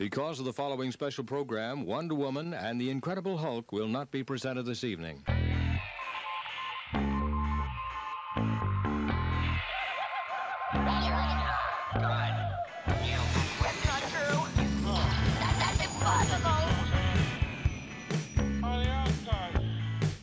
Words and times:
Because 0.00 0.38
of 0.38 0.46
the 0.46 0.52
following 0.54 0.90
special 0.92 1.24
program, 1.24 1.84
Wonder 1.84 2.14
Woman 2.14 2.54
and 2.54 2.80
the 2.80 2.88
Incredible 2.88 3.36
Hulk 3.36 3.70
will 3.70 3.86
not 3.86 4.10
be 4.10 4.24
presented 4.24 4.62
this 4.62 4.82
evening. 4.82 5.22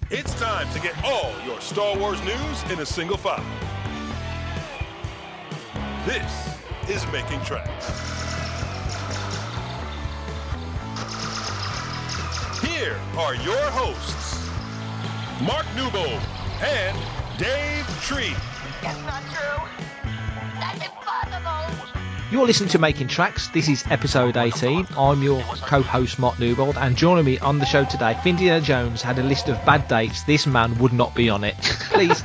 It's 0.09 0.33
time 0.39 0.73
to 0.73 0.79
get 0.79 0.95
all 1.03 1.31
your 1.45 1.61
Star 1.61 1.95
Wars 1.99 2.19
news 2.23 2.71
in 2.71 2.79
a 2.79 2.85
single 2.87 3.17
file. 3.17 3.45
This 6.07 6.57
is 6.89 7.05
Making 7.11 7.43
Tracks. 7.43 8.16
Here 12.77 12.99
are 13.17 13.33
your 13.33 13.71
hosts, 13.71 14.47
Mark 15.41 15.65
Newbold 15.75 16.21
and 16.61 16.95
Dave 17.39 17.87
Tree. 18.03 18.35
That's 18.83 18.99
not 19.01 19.23
true. 19.33 19.67
That's 20.59 20.85
impossible. 20.85 21.87
You're 22.31 22.45
listening 22.45 22.69
to 22.69 22.77
Making 22.77 23.07
Tracks. 23.07 23.47
This 23.47 23.67
is 23.67 23.83
episode 23.89 24.37
18. 24.37 24.85
I'm 24.95 25.23
your 25.23 25.41
co-host 25.41 26.19
Mark 26.19 26.37
Newbold, 26.37 26.77
and 26.77 26.95
joining 26.95 27.25
me 27.25 27.39
on 27.39 27.57
the 27.57 27.65
show 27.65 27.83
today, 27.83 28.11
if 28.11 28.27
Indiana 28.27 28.61
Jones 28.61 29.01
had 29.01 29.17
a 29.17 29.23
list 29.23 29.49
of 29.49 29.55
bad 29.65 29.87
dates, 29.87 30.21
this 30.23 30.45
man 30.45 30.77
would 30.77 30.93
not 30.93 31.15
be 31.15 31.31
on 31.31 31.43
it. 31.43 31.55
Please 31.57 32.21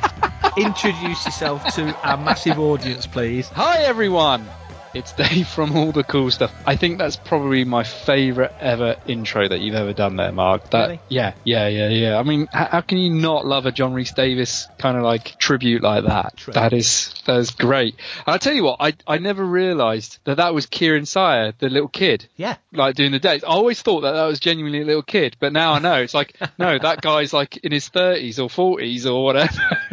introduce 0.59 1.25
yourself 1.25 1.64
to 1.77 1.97
our 2.06 2.19
massive 2.19 2.59
audience, 2.59 3.06
please. 3.06 3.48
Hi 3.48 3.84
everyone! 3.84 4.47
It's 4.95 5.12
Dave 5.28 5.48
from 5.48 5.77
All 5.77 5.92
the 5.92 6.05
Cool 6.05 6.30
Stuff. 6.30 6.52
I 6.66 6.77
think 6.77 6.98
that's 6.98 7.16
probably 7.16 7.64
my 7.64 7.83
favourite 7.83 8.52
ever 8.60 8.96
intro 9.06 9.48
that 9.48 9.60
you've 9.60 9.74
ever 9.74 9.92
done 9.92 10.16
there, 10.16 10.33
Mark. 10.33 10.70
That, 10.70 10.83
Really? 10.83 11.00
Yeah, 11.09 11.34
yeah, 11.45 11.69
yeah, 11.69 11.89
yeah. 11.89 12.19
I 12.19 12.22
mean, 12.22 12.48
how, 12.53 12.67
how 12.67 12.80
can 12.83 12.98
you 12.98 13.12
not 13.12 13.47
love 13.47 13.67
a 13.67 13.72
John 13.72 13.94
Rhys-Davies 13.94 14.69
kind 14.78 14.97
of 14.97 15.02
like 15.02 15.39
tribute 15.39 15.83
like 15.83 16.05
that? 16.05 16.36
True. 16.36 16.52
That 16.52 16.72
is 16.72 17.14
that 17.27 17.39
is 17.39 17.50
great. 17.50 17.97
And 18.27 18.34
I 18.34 18.39
tell 18.39 18.52
you 18.52 18.64
what, 18.64 18.77
I 18.80 18.94
I 19.06 19.19
never 19.19 19.44
realised 19.44 20.19
that 20.25 20.36
that 20.36 20.55
was 20.55 20.67
Kieran 20.67 21.06
Sire, 21.06 21.52
the 21.58 21.69
little 21.69 21.89
kid. 21.89 22.27
Yeah. 22.36 22.56
Like 22.72 22.95
doing 22.95 23.12
the 23.12 23.19
dates. 23.19 23.45
I 23.45 23.48
always 23.48 23.80
thought 23.80 24.02
that 24.02 24.12
that 24.12 24.27
was 24.27 24.41
genuinely 24.41 24.83
a 24.83 24.84
little 24.84 25.02
kid, 25.02 25.36
but 25.41 25.52
now 25.52 25.72
I 25.72 25.78
know 25.78 26.02
it's 26.02 26.14
like 26.14 26.36
no, 26.58 26.78
that 26.78 27.00
guy's 27.00 27.33
like 27.33 27.58
in 27.58 27.72
his 27.72 27.89
thirties 27.89 28.39
or 28.39 28.50
forties 28.50 29.06
or 29.06 29.24
whatever. 29.24 29.78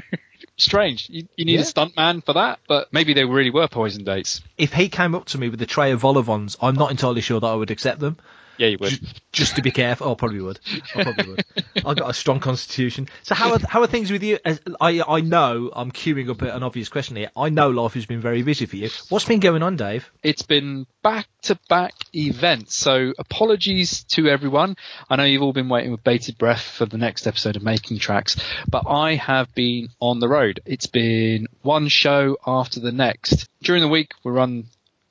Strange. 0.59 1.07
You, 1.09 1.27
you 1.35 1.45
need 1.45 1.55
Yeah. 1.55 1.61
a 1.61 1.65
stunt 1.65 1.95
man 1.95 2.21
for 2.21 2.33
that, 2.33 2.59
but 2.67 2.91
maybe 2.91 3.13
they 3.13 3.23
really 3.25 3.49
were 3.49 3.67
poison 3.67 4.03
dates. 4.03 4.41
If 4.57 4.73
he 4.73 4.89
came 4.89 5.15
up 5.15 5.25
to 5.27 5.37
me 5.37 5.49
with 5.49 5.61
a 5.61 5.65
tray 5.65 5.91
of 5.91 6.01
vol-au-vents, 6.01 6.57
I'm 6.61 6.75
not 6.75 6.91
entirely 6.91 7.21
sure 7.21 7.39
that 7.39 7.47
I 7.47 7.55
would 7.55 7.71
accept 7.71 7.99
them. 7.99 8.17
Yeah, 8.59 8.67
you 8.67 8.77
would. 8.81 8.89
Just, 8.89 9.21
just 9.31 9.55
to 9.55 9.61
be 9.61 9.71
careful. 9.71 10.07
Oh, 10.07 10.11
I 10.11 10.15
probably 10.15 10.41
would. 10.41 10.59
I 10.93 11.03
probably 11.03 11.29
would. 11.29 11.45
I've 11.77 11.95
got 11.95 12.09
a 12.09 12.13
strong 12.13 12.41
constitution. 12.41 13.07
So 13.23 13.33
how 13.33 13.53
are, 13.53 13.59
how 13.59 13.81
are 13.81 13.87
things 13.87 14.11
with 14.11 14.21
you? 14.21 14.37
As, 14.43 14.59
I 14.81 15.01
I 15.01 15.21
know 15.21 15.71
I'm 15.73 15.91
queuing 15.91 16.29
up 16.29 16.41
an 16.41 16.61
obvious 16.61 16.89
question 16.89 17.15
here. 17.15 17.31
I 17.37 17.47
know 17.47 17.69
life 17.69 17.93
has 17.93 18.05
been 18.05 18.19
very 18.19 18.43
busy 18.43 18.65
for 18.65 18.75
you. 18.75 18.89
What's 19.07 19.23
been 19.23 19.39
going 19.39 19.63
on, 19.63 19.77
Dave? 19.77 20.11
It's 20.23 20.41
been 20.41 20.87
back 21.01 21.27
to 21.43 21.57
back 21.69 21.93
events. 22.13 22.75
So 22.75 23.13
apologies 23.17 24.03
to 24.09 24.27
everyone. 24.27 24.75
I 25.09 25.15
know 25.15 25.23
you've 25.23 25.41
all 25.41 25.53
been 25.53 25.69
waiting 25.69 25.91
with 25.91 26.03
bated 26.03 26.37
breath 26.37 26.61
for 26.61 26.85
the 26.85 26.97
next 26.97 27.27
episode 27.27 27.55
of 27.55 27.63
Making 27.63 27.99
Tracks, 27.99 28.35
but 28.69 28.83
I 28.89 29.15
have 29.15 29.55
been 29.55 29.87
on 30.01 30.19
the 30.19 30.27
road. 30.27 30.59
It's 30.65 30.87
been 30.87 31.47
one 31.61 31.87
show 31.87 32.35
after 32.45 32.81
the 32.81 32.91
next. 32.91 33.47
During 33.63 33.81
the 33.81 33.87
week, 33.87 34.11
we 34.25 34.33
run 34.33 34.65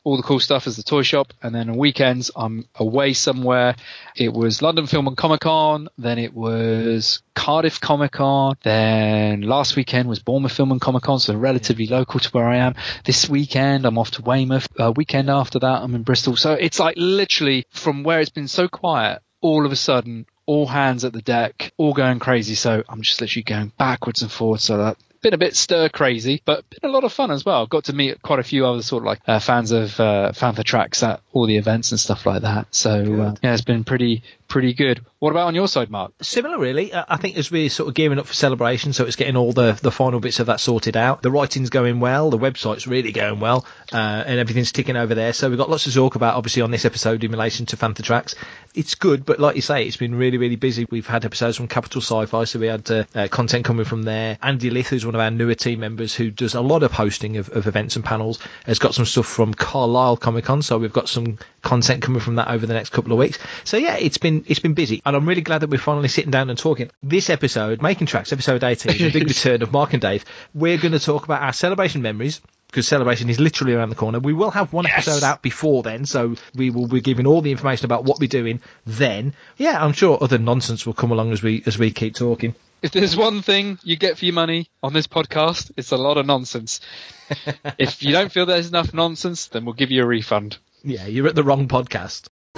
all 0.08 0.16
the 0.16 0.22
cool 0.22 0.40
stuff 0.40 0.66
as 0.66 0.74
the 0.74 0.82
toy 0.82 1.02
shop, 1.02 1.34
and 1.42 1.54
then 1.54 1.68
on 1.68 1.76
weekends 1.76 2.30
I'm 2.34 2.66
away 2.76 3.12
somewhere. 3.12 3.76
It 4.16 4.32
was 4.32 4.62
London 4.62 4.86
Film 4.86 5.06
and 5.06 5.18
Comic 5.18 5.40
Con, 5.40 5.88
then 5.98 6.18
it 6.18 6.32
was 6.32 7.20
Cardiff 7.34 7.78
Comic 7.78 8.12
Con, 8.12 8.56
then 8.62 9.42
last 9.42 9.76
weekend 9.76 10.08
was 10.08 10.18
Bournemouth 10.18 10.52
Film 10.52 10.72
and 10.72 10.80
Comic 10.80 11.02
Con, 11.02 11.20
so 11.20 11.34
relatively 11.34 11.86
local 11.88 12.20
to 12.20 12.30
where 12.30 12.48
I 12.48 12.56
am. 12.56 12.74
This 13.04 13.28
weekend 13.28 13.84
I'm 13.84 13.98
off 13.98 14.12
to 14.12 14.22
Weymouth. 14.22 14.66
Uh, 14.80 14.94
weekend 14.96 15.28
after 15.28 15.58
that 15.58 15.82
I'm 15.82 15.94
in 15.94 16.04
Bristol. 16.04 16.36
So 16.36 16.54
it's 16.54 16.80
like 16.80 16.94
literally 16.96 17.66
from 17.68 18.02
where 18.02 18.20
it's 18.20 18.30
been 18.30 18.48
so 18.48 18.66
quiet, 18.66 19.20
all 19.42 19.66
of 19.66 19.72
a 19.72 19.76
sudden 19.76 20.24
all 20.46 20.66
hands 20.66 21.04
at 21.04 21.12
the 21.12 21.20
deck, 21.20 21.74
all 21.76 21.92
going 21.92 22.18
crazy. 22.18 22.54
So 22.54 22.82
I'm 22.88 23.02
just 23.02 23.20
literally 23.20 23.42
going 23.42 23.72
backwards 23.76 24.22
and 24.22 24.32
forwards. 24.32 24.64
So 24.64 24.78
that 24.78 24.96
been 25.20 25.34
a 25.34 25.38
bit 25.38 25.56
stir 25.56 25.88
crazy, 25.88 26.42
but 26.44 26.68
been 26.70 26.90
a 26.90 26.92
lot 26.92 27.04
of 27.04 27.12
fun 27.12 27.30
as 27.30 27.44
well. 27.44 27.66
Got 27.66 27.84
to 27.84 27.92
meet 27.92 28.22
quite 28.22 28.38
a 28.38 28.44
few 28.44 28.66
other 28.66 28.82
sort 28.82 29.02
of 29.02 29.06
like 29.06 29.20
uh, 29.26 29.40
fans 29.40 29.72
of 29.72 29.98
uh, 30.00 30.32
Fantha 30.34 30.64
tracks 30.64 31.02
at 31.02 31.20
all 31.32 31.46
the 31.46 31.56
events 31.56 31.90
and 31.90 32.00
stuff 32.00 32.26
like 32.26 32.42
that. 32.42 32.74
So 32.74 32.90
uh, 32.90 33.34
yeah, 33.42 33.52
it's 33.52 33.62
been 33.62 33.84
pretty 33.84 34.22
pretty 34.48 34.72
good. 34.72 35.04
What 35.18 35.30
about 35.30 35.48
on 35.48 35.54
your 35.54 35.68
side, 35.68 35.90
Mark? 35.90 36.12
Similar, 36.22 36.58
really. 36.58 36.92
Uh, 36.92 37.04
I 37.08 37.16
think 37.16 37.36
as 37.36 37.50
we're 37.50 37.68
sort 37.68 37.88
of 37.88 37.94
gearing 37.94 38.18
up 38.18 38.26
for 38.26 38.34
celebration, 38.34 38.92
so 38.92 39.04
it's 39.04 39.16
getting 39.16 39.36
all 39.36 39.52
the, 39.52 39.78
the 39.82 39.90
final 39.90 40.20
bits 40.20 40.40
of 40.40 40.46
that 40.46 40.60
sorted 40.60 40.96
out. 40.96 41.22
The 41.22 41.30
writing's 41.30 41.70
going 41.70 42.00
well, 42.00 42.30
the 42.30 42.38
website's 42.38 42.86
really 42.86 43.12
going 43.12 43.40
well, 43.40 43.66
uh, 43.92 43.96
and 44.26 44.38
everything's 44.38 44.72
ticking 44.72 44.96
over 44.96 45.14
there. 45.14 45.32
So 45.32 45.48
we've 45.48 45.58
got 45.58 45.68
lots 45.68 45.84
to 45.84 45.92
talk 45.92 46.14
about, 46.14 46.36
obviously, 46.36 46.62
on 46.62 46.70
this 46.70 46.84
episode 46.84 47.24
in 47.24 47.30
relation 47.30 47.66
to 47.66 47.76
Fantha 47.76 48.02
Tracks. 48.02 48.34
It's 48.74 48.94
good, 48.94 49.26
but 49.26 49.38
like 49.38 49.56
you 49.56 49.62
say, 49.62 49.86
it's 49.86 49.96
been 49.96 50.14
really, 50.14 50.38
really 50.38 50.56
busy. 50.56 50.86
We've 50.88 51.06
had 51.06 51.24
episodes 51.24 51.56
from 51.56 51.68
Capital 51.68 52.00
Sci-Fi, 52.00 52.44
so 52.44 52.58
we 52.58 52.68
had 52.68 52.90
uh, 52.90 53.04
uh, 53.14 53.28
content 53.28 53.64
coming 53.64 53.84
from 53.84 54.04
there. 54.04 54.38
Andy 54.40 54.70
Lith, 54.70 54.88
who's 54.88 55.04
one 55.08 55.14
of 55.14 55.20
our 55.22 55.30
newer 55.30 55.54
team 55.54 55.80
members, 55.80 56.14
who 56.14 56.30
does 56.30 56.54
a 56.54 56.60
lot 56.60 56.82
of 56.82 56.92
hosting 56.92 57.38
of, 57.38 57.48
of 57.50 57.66
events 57.66 57.96
and 57.96 58.04
panels, 58.04 58.38
has 58.66 58.78
got 58.78 58.94
some 58.94 59.06
stuff 59.06 59.26
from 59.26 59.54
Carlisle 59.54 60.18
Comic 60.18 60.44
Con, 60.44 60.60
so 60.60 60.76
we've 60.76 60.92
got 60.92 61.08
some 61.08 61.38
content 61.62 62.02
coming 62.02 62.20
from 62.20 62.34
that 62.34 62.48
over 62.48 62.66
the 62.66 62.74
next 62.74 62.90
couple 62.90 63.12
of 63.12 63.18
weeks. 63.18 63.38
So 63.64 63.78
yeah, 63.78 63.96
it's 63.96 64.18
been 64.18 64.44
it's 64.46 64.60
been 64.60 64.74
busy, 64.74 65.00
and 65.06 65.16
I'm 65.16 65.26
really 65.26 65.40
glad 65.40 65.60
that 65.60 65.70
we're 65.70 65.78
finally 65.78 66.08
sitting 66.08 66.30
down 66.30 66.50
and 66.50 66.58
talking. 66.58 66.90
This 67.02 67.30
episode, 67.30 67.80
Making 67.80 68.06
Tracks, 68.06 68.32
episode 68.34 68.62
18, 68.62 68.98
the 68.98 69.10
big 69.10 69.28
return 69.28 69.62
of 69.62 69.72
Mark 69.72 69.94
and 69.94 70.02
Dave. 70.02 70.26
We're 70.52 70.76
going 70.76 70.92
to 70.92 71.00
talk 71.00 71.24
about 71.24 71.40
our 71.40 71.54
celebration 71.54 72.02
memories. 72.02 72.42
Because 72.68 72.86
celebration 72.86 73.30
is 73.30 73.40
literally 73.40 73.72
around 73.72 73.88
the 73.88 73.94
corner. 73.94 74.20
We 74.20 74.34
will 74.34 74.50
have 74.50 74.74
one 74.74 74.86
episode 74.86 75.22
out 75.24 75.40
before 75.40 75.82
then, 75.82 76.04
so 76.04 76.36
we 76.54 76.68
will 76.68 76.86
be 76.86 77.00
giving 77.00 77.26
all 77.26 77.40
the 77.40 77.50
information 77.50 77.86
about 77.86 78.04
what 78.04 78.20
we're 78.20 78.28
doing 78.28 78.60
then. 78.84 79.34
Yeah, 79.56 79.82
I'm 79.82 79.92
sure 79.92 80.18
other 80.20 80.38
nonsense 80.38 80.84
will 80.84 80.92
come 80.92 81.10
along 81.10 81.32
as 81.32 81.42
we 81.42 81.62
as 81.64 81.78
we 81.78 81.90
keep 81.90 82.14
talking. 82.14 82.54
If 82.82 82.92
there's 82.92 83.16
one 83.16 83.42
thing 83.42 83.78
you 83.82 83.96
get 83.96 84.18
for 84.18 84.26
your 84.26 84.34
money 84.34 84.68
on 84.82 84.92
this 84.92 85.08
podcast, 85.08 85.72
it's 85.76 85.90
a 85.92 85.96
lot 85.96 86.16
of 86.16 86.26
nonsense. 86.26 86.80
if 87.78 88.02
you 88.02 88.12
don't 88.12 88.30
feel 88.30 88.46
there's 88.46 88.68
enough 88.68 88.94
nonsense, 88.94 89.48
then 89.48 89.64
we'll 89.64 89.74
give 89.74 89.90
you 89.90 90.02
a 90.02 90.06
refund. 90.06 90.58
Yeah, 90.84 91.06
you're 91.06 91.26
at 91.26 91.34
the 91.34 91.42
wrong 91.42 91.66
podcast. 91.66 92.28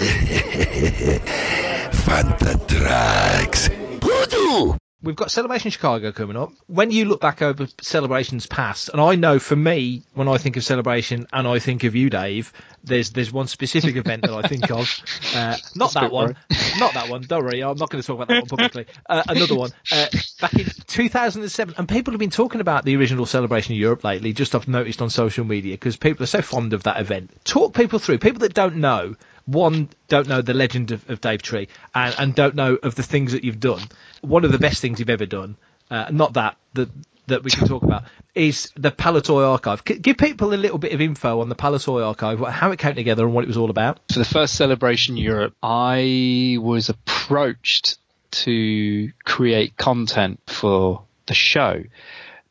Fantha 2.00 2.68
Tracks. 2.68 3.68
Voodoo! 3.68 4.76
We've 5.02 5.16
got 5.16 5.30
Celebration 5.30 5.70
Chicago 5.70 6.12
coming 6.12 6.36
up. 6.36 6.52
When 6.66 6.90
you 6.90 7.06
look 7.06 7.22
back 7.22 7.40
over 7.40 7.66
celebrations 7.80 8.46
past, 8.46 8.90
and 8.90 9.00
I 9.00 9.14
know 9.14 9.38
for 9.38 9.56
me, 9.56 10.02
when 10.12 10.28
I 10.28 10.36
think 10.36 10.58
of 10.58 10.64
celebration 10.64 11.26
and 11.32 11.48
I 11.48 11.58
think 11.58 11.84
of 11.84 11.94
you, 11.94 12.10
Dave, 12.10 12.52
there's 12.84 13.10
there's 13.10 13.32
one 13.32 13.46
specific 13.46 13.96
event 13.96 14.22
that 14.22 14.32
I 14.32 14.46
think 14.46 14.70
of. 14.70 14.88
Uh, 15.32 15.56
not 15.76 15.92
that 15.92 16.00
bit 16.00 16.12
one, 16.12 16.36
not 16.78 16.94
that 16.94 17.08
one. 17.08 17.22
Don't 17.22 17.44
worry, 17.44 17.62
I'm 17.62 17.76
not 17.76 17.88
going 17.88 18.02
to 18.02 18.06
talk 18.06 18.16
about 18.16 18.28
that 18.28 18.40
one 18.40 18.48
publicly. 18.48 18.86
Uh, 19.08 19.22
another 19.28 19.54
one 19.54 19.70
uh, 19.92 20.06
back 20.40 20.54
in 20.54 20.66
2007, 20.88 21.74
and 21.78 21.88
people 21.88 22.12
have 22.12 22.18
been 22.18 22.30
talking 22.30 22.60
about 22.60 22.84
the 22.84 22.96
original 22.96 23.26
Celebration 23.26 23.74
in 23.74 23.80
Europe 23.80 24.02
lately. 24.02 24.32
Just 24.32 24.54
I've 24.56 24.66
noticed 24.66 25.02
on 25.02 25.10
social 25.10 25.44
media 25.44 25.74
because 25.74 25.96
people 25.96 26.24
are 26.24 26.26
so 26.26 26.42
fond 26.42 26.72
of 26.72 26.82
that 26.82 26.98
event. 27.00 27.30
Talk 27.44 27.74
people 27.74 28.00
through. 28.00 28.18
People 28.18 28.40
that 28.40 28.54
don't 28.54 28.76
know. 28.76 29.14
One 29.50 29.88
don't 30.08 30.28
know 30.28 30.42
the 30.42 30.54
legend 30.54 30.92
of, 30.92 31.08
of 31.10 31.20
Dave 31.20 31.42
Tree 31.42 31.68
and, 31.94 32.14
and 32.18 32.34
don't 32.34 32.54
know 32.54 32.76
of 32.82 32.94
the 32.94 33.02
things 33.02 33.32
that 33.32 33.44
you've 33.44 33.60
done. 33.60 33.82
One 34.20 34.44
of 34.44 34.52
the 34.52 34.58
best 34.58 34.80
things 34.80 35.00
you've 35.00 35.10
ever 35.10 35.26
done, 35.26 35.56
uh, 35.90 36.06
not 36.10 36.34
that 36.34 36.56
that 36.74 36.88
that 37.26 37.44
we 37.44 37.50
can 37.50 37.66
talk 37.66 37.82
about, 37.82 38.04
is 38.34 38.72
the 38.76 38.90
Palitoy 38.90 39.48
Archive. 39.48 39.84
Give 39.84 40.16
people 40.16 40.52
a 40.52 40.56
little 40.56 40.78
bit 40.78 40.92
of 40.92 41.00
info 41.00 41.40
on 41.40 41.48
the 41.48 41.54
Palitoy 41.54 42.04
Archive, 42.04 42.40
how 42.40 42.70
it 42.72 42.78
came 42.78 42.94
together, 42.94 43.24
and 43.24 43.34
what 43.34 43.44
it 43.44 43.46
was 43.46 43.56
all 43.56 43.70
about. 43.70 44.00
For 44.12 44.18
the 44.18 44.24
first 44.24 44.54
Celebration 44.54 45.16
Europe, 45.16 45.54
I 45.62 46.56
was 46.60 46.88
approached 46.88 47.98
to 48.32 49.10
create 49.24 49.76
content 49.76 50.40
for 50.46 51.02
the 51.26 51.34
show 51.34 51.82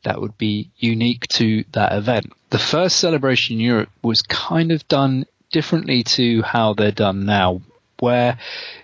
that 0.02 0.20
would 0.20 0.38
be 0.38 0.70
unique 0.78 1.26
to 1.28 1.64
that 1.72 1.92
event. 1.92 2.32
The 2.50 2.58
first 2.58 2.96
Celebration 2.96 3.60
Europe 3.60 3.90
was 4.02 4.22
kind 4.22 4.72
of 4.72 4.86
done 4.88 5.26
differently 5.50 6.02
to 6.02 6.42
how 6.42 6.74
they're 6.74 6.92
done 6.92 7.24
now, 7.26 7.60
where 7.98 8.38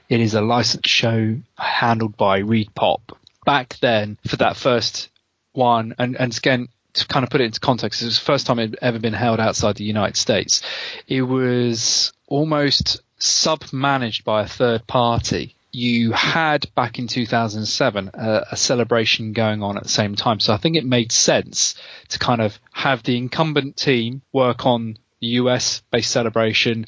it 0.09 0.21
is 0.21 0.35
a 0.35 0.41
licensed 0.41 0.89
show 0.89 1.37
handled 1.57 2.17
by 2.17 2.39
Reed 2.39 2.75
Pop. 2.75 3.19
Back 3.45 3.77
then, 3.81 4.19
for 4.27 4.37
that 4.37 4.57
first 4.57 5.09
one, 5.53 5.95
and, 5.99 6.17
and 6.17 6.37
again, 6.37 6.69
to 6.95 7.07
kind 7.07 7.25
of 7.25 7.31
put 7.31 7.41
it 7.41 7.45
into 7.45 7.61
context, 7.61 8.03
it 8.03 8.07
was 8.07 8.19
the 8.19 8.25
first 8.25 8.47
time 8.47 8.59
it 8.59 8.71
had 8.71 8.79
ever 8.83 8.99
been 8.99 9.13
held 9.13 9.41
outside 9.41 9.77
the 9.77 9.85
United 9.85 10.17
States. 10.17 10.63
It 11.07 11.23
was 11.23 12.13
almost 12.27 13.03
sub-managed 13.19 14.25
by 14.25 14.43
a 14.43 14.49
third 14.49 14.87
party. 14.87 15.55
You 15.73 16.13
had 16.13 16.67
back 16.75 16.99
in 16.99 17.07
2007 17.07 18.11
a, 18.15 18.47
a 18.53 18.57
celebration 18.57 19.33
going 19.33 19.63
on 19.63 19.77
at 19.77 19.83
the 19.83 19.89
same 19.89 20.15
time, 20.15 20.41
so 20.41 20.53
I 20.55 20.57
think 20.57 20.77
it 20.77 20.87
made 20.87 21.13
sense 21.13 21.75
to 22.09 22.19
kind 22.19 22.41
of 22.41 22.59
have 22.73 23.03
the 23.03 23.17
incumbent 23.17 23.77
team 23.77 24.23
work 24.33 24.65
on 24.65 24.99
US 25.21 25.83
based 25.91 26.11
celebration 26.11 26.87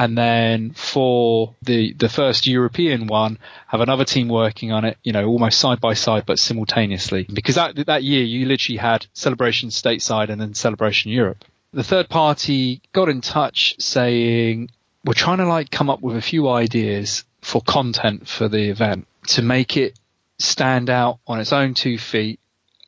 and 0.00 0.16
then 0.16 0.70
for 0.70 1.54
the 1.60 1.92
the 1.92 2.08
first 2.08 2.46
European 2.46 3.06
one, 3.06 3.38
have 3.66 3.82
another 3.82 4.06
team 4.06 4.28
working 4.28 4.72
on 4.72 4.86
it, 4.86 4.96
you 5.02 5.12
know, 5.12 5.26
almost 5.26 5.58
side 5.58 5.78
by 5.78 5.92
side 5.92 6.24
but 6.24 6.38
simultaneously. 6.38 7.26
Because 7.30 7.56
that 7.56 7.84
that 7.86 8.02
year 8.02 8.24
you 8.24 8.46
literally 8.46 8.78
had 8.78 9.06
Celebration 9.12 9.68
stateside 9.68 10.30
and 10.30 10.40
then 10.40 10.54
Celebration 10.54 11.10
Europe. 11.10 11.44
The 11.74 11.84
third 11.84 12.08
party 12.08 12.80
got 12.94 13.10
in 13.10 13.20
touch 13.20 13.76
saying 13.78 14.70
we're 15.04 15.12
trying 15.12 15.38
to 15.38 15.46
like 15.46 15.70
come 15.70 15.90
up 15.90 16.00
with 16.00 16.16
a 16.16 16.22
few 16.22 16.48
ideas 16.48 17.24
for 17.42 17.60
content 17.60 18.26
for 18.26 18.48
the 18.48 18.70
event 18.70 19.06
to 19.28 19.42
make 19.42 19.76
it 19.76 19.98
stand 20.38 20.88
out 20.88 21.18
on 21.26 21.40
its 21.40 21.52
own 21.52 21.74
two 21.74 21.98
feet 21.98 22.39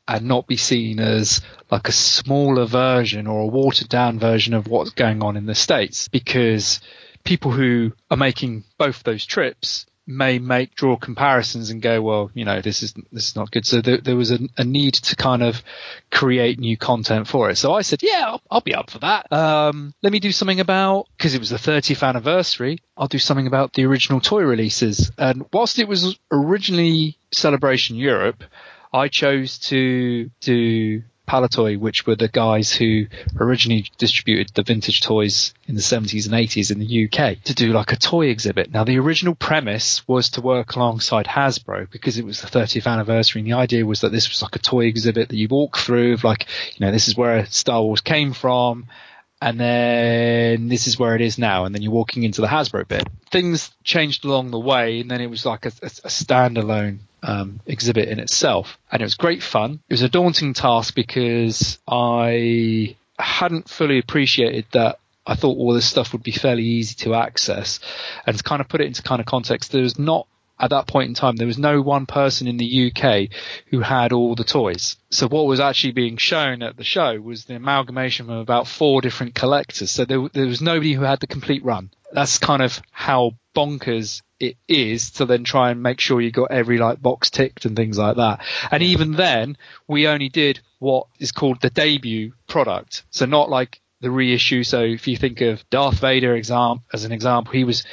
and 0.07 0.25
not 0.25 0.47
be 0.47 0.57
seen 0.57 0.99
as 0.99 1.41
like 1.71 1.87
a 1.87 1.93
smaller 1.93 2.65
version 2.65 3.27
or 3.27 3.41
a 3.41 3.47
watered 3.47 3.89
down 3.89 4.19
version 4.19 4.53
of 4.53 4.67
what's 4.67 4.91
going 4.91 5.23
on 5.23 5.37
in 5.37 5.45
the 5.45 5.55
States 5.55 6.07
because 6.07 6.81
people 7.23 7.51
who 7.51 7.93
are 8.11 8.17
making 8.17 8.63
both 8.77 9.03
those 9.03 9.25
trips 9.25 9.85
may 10.05 10.37
make 10.39 10.75
draw 10.75 10.97
comparisons 10.97 11.69
and 11.69 11.81
go, 11.81 12.01
well, 12.01 12.29
you 12.33 12.43
know, 12.43 12.61
this 12.61 12.83
is 12.83 12.93
this 13.11 13.29
is 13.29 13.35
not 13.35 13.51
good. 13.51 13.65
So 13.65 13.81
there, 13.81 13.99
there 13.99 14.15
was 14.15 14.31
a, 14.31 14.39
a, 14.57 14.63
need 14.63 14.95
to 14.95 15.15
kind 15.15 15.41
of 15.41 15.63
create 16.11 16.59
new 16.59 16.77
content 16.77 17.27
for 17.27 17.49
it. 17.49 17.57
So 17.57 17.73
I 17.73 17.83
said, 17.83 18.03
yeah, 18.03 18.23
I'll, 18.25 18.41
I'll 18.51 18.61
be 18.61 18.75
up 18.75 18.89
for 18.89 18.99
that. 18.99 19.31
Um, 19.31 19.93
let 20.03 20.11
me 20.11 20.19
do 20.19 20.31
something 20.31 20.59
about 20.59 21.07
because 21.17 21.35
it 21.35 21.39
was 21.39 21.49
the 21.49 21.57
30th 21.57 22.05
anniversary. 22.05 22.79
I'll 22.97 23.07
do 23.07 23.19
something 23.19 23.47
about 23.47 23.73
the 23.73 23.85
original 23.85 24.19
toy 24.19 24.41
releases. 24.41 25.11
And 25.17 25.45
whilst 25.53 25.79
it 25.79 25.87
was 25.87 26.19
originally 26.31 27.17
Celebration 27.33 27.95
Europe, 27.95 28.43
I 28.93 29.07
chose 29.07 29.57
to 29.59 30.29
do 30.39 31.03
Palitoy, 31.27 31.79
which 31.79 32.05
were 32.05 32.15
the 32.15 32.27
guys 32.27 32.73
who 32.73 33.07
originally 33.39 33.85
distributed 33.97 34.53
the 34.53 34.63
vintage 34.63 35.01
toys 35.01 35.53
in 35.67 35.75
the 35.75 35.81
70s 35.81 36.25
and 36.25 36.35
80s 36.35 36.71
in 36.71 36.79
the 36.79 37.05
UK, 37.05 37.41
to 37.45 37.53
do 37.55 37.71
like 37.71 37.91
a 37.91 37.97
toy 37.97 38.27
exhibit. 38.27 38.71
Now, 38.71 38.83
the 38.83 38.99
original 38.99 39.33
premise 39.33 40.07
was 40.07 40.29
to 40.31 40.41
work 40.41 40.75
alongside 40.75 41.25
Hasbro 41.25 41.89
because 41.89 42.17
it 42.17 42.25
was 42.25 42.41
the 42.41 42.47
30th 42.47 42.91
anniversary, 42.91 43.41
and 43.41 43.49
the 43.49 43.55
idea 43.55 43.85
was 43.85 44.01
that 44.01 44.11
this 44.11 44.29
was 44.29 44.41
like 44.41 44.55
a 44.55 44.59
toy 44.59 44.85
exhibit 44.85 45.29
that 45.29 45.37
you 45.37 45.47
walk 45.47 45.77
through 45.77 46.13
of 46.13 46.23
like, 46.23 46.47
you 46.75 46.85
know, 46.85 46.91
this 46.91 47.07
is 47.07 47.17
where 47.17 47.45
Star 47.45 47.81
Wars 47.81 48.01
came 48.01 48.33
from, 48.33 48.87
and 49.43 49.59
then 49.59 50.69
this 50.69 50.87
is 50.87 50.97
where 50.97 51.15
it 51.15 51.21
is 51.21 51.37
now, 51.37 51.65
and 51.65 51.75
then 51.75 51.81
you're 51.81 51.91
walking 51.91 52.23
into 52.23 52.39
the 52.39 52.47
Hasbro 52.47 52.87
bit. 52.87 53.05
Things 53.29 53.71
changed 53.83 54.23
along 54.23 54.51
the 54.51 54.59
way, 54.59 55.01
and 55.01 55.11
then 55.11 55.19
it 55.19 55.29
was 55.29 55.45
like 55.45 55.65
a, 55.65 55.71
a, 55.81 55.87
a 55.87 56.07
standalone 56.07 56.99
um, 57.21 57.59
exhibit 57.65 58.07
in 58.07 58.21
itself, 58.21 58.77
and 58.89 59.01
it 59.01 59.05
was 59.05 59.15
great 59.15 59.43
fun. 59.43 59.81
It 59.89 59.93
was 59.93 60.01
a 60.01 60.07
daunting 60.07 60.53
task 60.53 60.95
because 60.95 61.77
I 61.85 62.95
hadn't 63.19 63.69
fully 63.69 63.99
appreciated 63.99 64.65
that. 64.71 64.99
I 65.27 65.35
thought 65.35 65.57
all 65.57 65.73
this 65.73 65.87
stuff 65.87 66.13
would 66.13 66.23
be 66.23 66.31
fairly 66.31 66.63
easy 66.63 66.95
to 67.03 67.15
access, 67.15 67.81
and 68.25 68.37
to 68.37 68.43
kind 68.43 68.61
of 68.61 68.69
put 68.69 68.79
it 68.79 68.87
into 68.87 69.03
kind 69.03 69.19
of 69.19 69.25
context, 69.25 69.73
there 69.73 69.81
was 69.81 69.99
not 69.99 70.25
at 70.63 70.69
that 70.69 70.87
point 70.87 71.09
in 71.09 71.13
time, 71.13 71.35
there 71.35 71.45
was 71.47 71.57
no 71.57 71.81
one 71.81 72.05
person 72.05 72.47
in 72.47 72.55
the 72.55 72.89
UK 72.89 73.27
who 73.67 73.81
had 73.81 74.13
all 74.13 74.33
the 74.33 74.45
toys. 74.45 74.95
So 75.09 75.27
what 75.27 75.45
was 75.45 75.59
actually 75.59 75.91
being 75.91 76.15
shown 76.15 76.63
at 76.63 76.77
the 76.77 76.85
show 76.85 77.19
was 77.19 77.43
the 77.43 77.55
amalgamation 77.55 78.29
of 78.29 78.37
about 78.39 78.65
four 78.65 79.01
different 79.01 79.35
collectors. 79.35 79.91
So 79.91 80.05
there, 80.05 80.25
there 80.31 80.45
was 80.45 80.61
nobody 80.61 80.93
who 80.93 81.01
had 81.01 81.19
the 81.19 81.27
complete 81.27 81.65
run. 81.65 81.91
That's 82.13 82.37
kind 82.37 82.61
of 82.61 82.81
how 82.91 83.33
bonkers 83.53 84.21
it 84.39 84.55
is 84.69 85.11
to 85.11 85.25
then 85.25 85.43
try 85.43 85.71
and 85.71 85.83
make 85.83 85.99
sure 85.99 86.21
you 86.21 86.31
got 86.31 86.51
every 86.51 86.77
like 86.77 87.01
box 87.01 87.29
ticked 87.29 87.65
and 87.65 87.75
things 87.75 87.97
like 87.97 88.15
that. 88.15 88.39
And 88.71 88.81
even 88.81 89.11
then, 89.11 89.57
we 89.85 90.07
only 90.07 90.29
did 90.29 90.61
what 90.79 91.07
is 91.19 91.33
called 91.33 91.59
the 91.59 91.71
debut 91.71 92.31
product. 92.47 93.03
So 93.09 93.25
not 93.25 93.49
like 93.49 93.81
the 93.99 94.11
reissue. 94.11 94.63
So 94.63 94.81
if 94.81 95.09
you 95.09 95.17
think 95.17 95.41
of 95.41 95.69
Darth 95.69 95.99
Vader 95.99 96.35
exam- 96.35 96.83
as 96.93 97.03
an 97.03 97.11
example, 97.11 97.51
he 97.51 97.65
was 97.65 97.83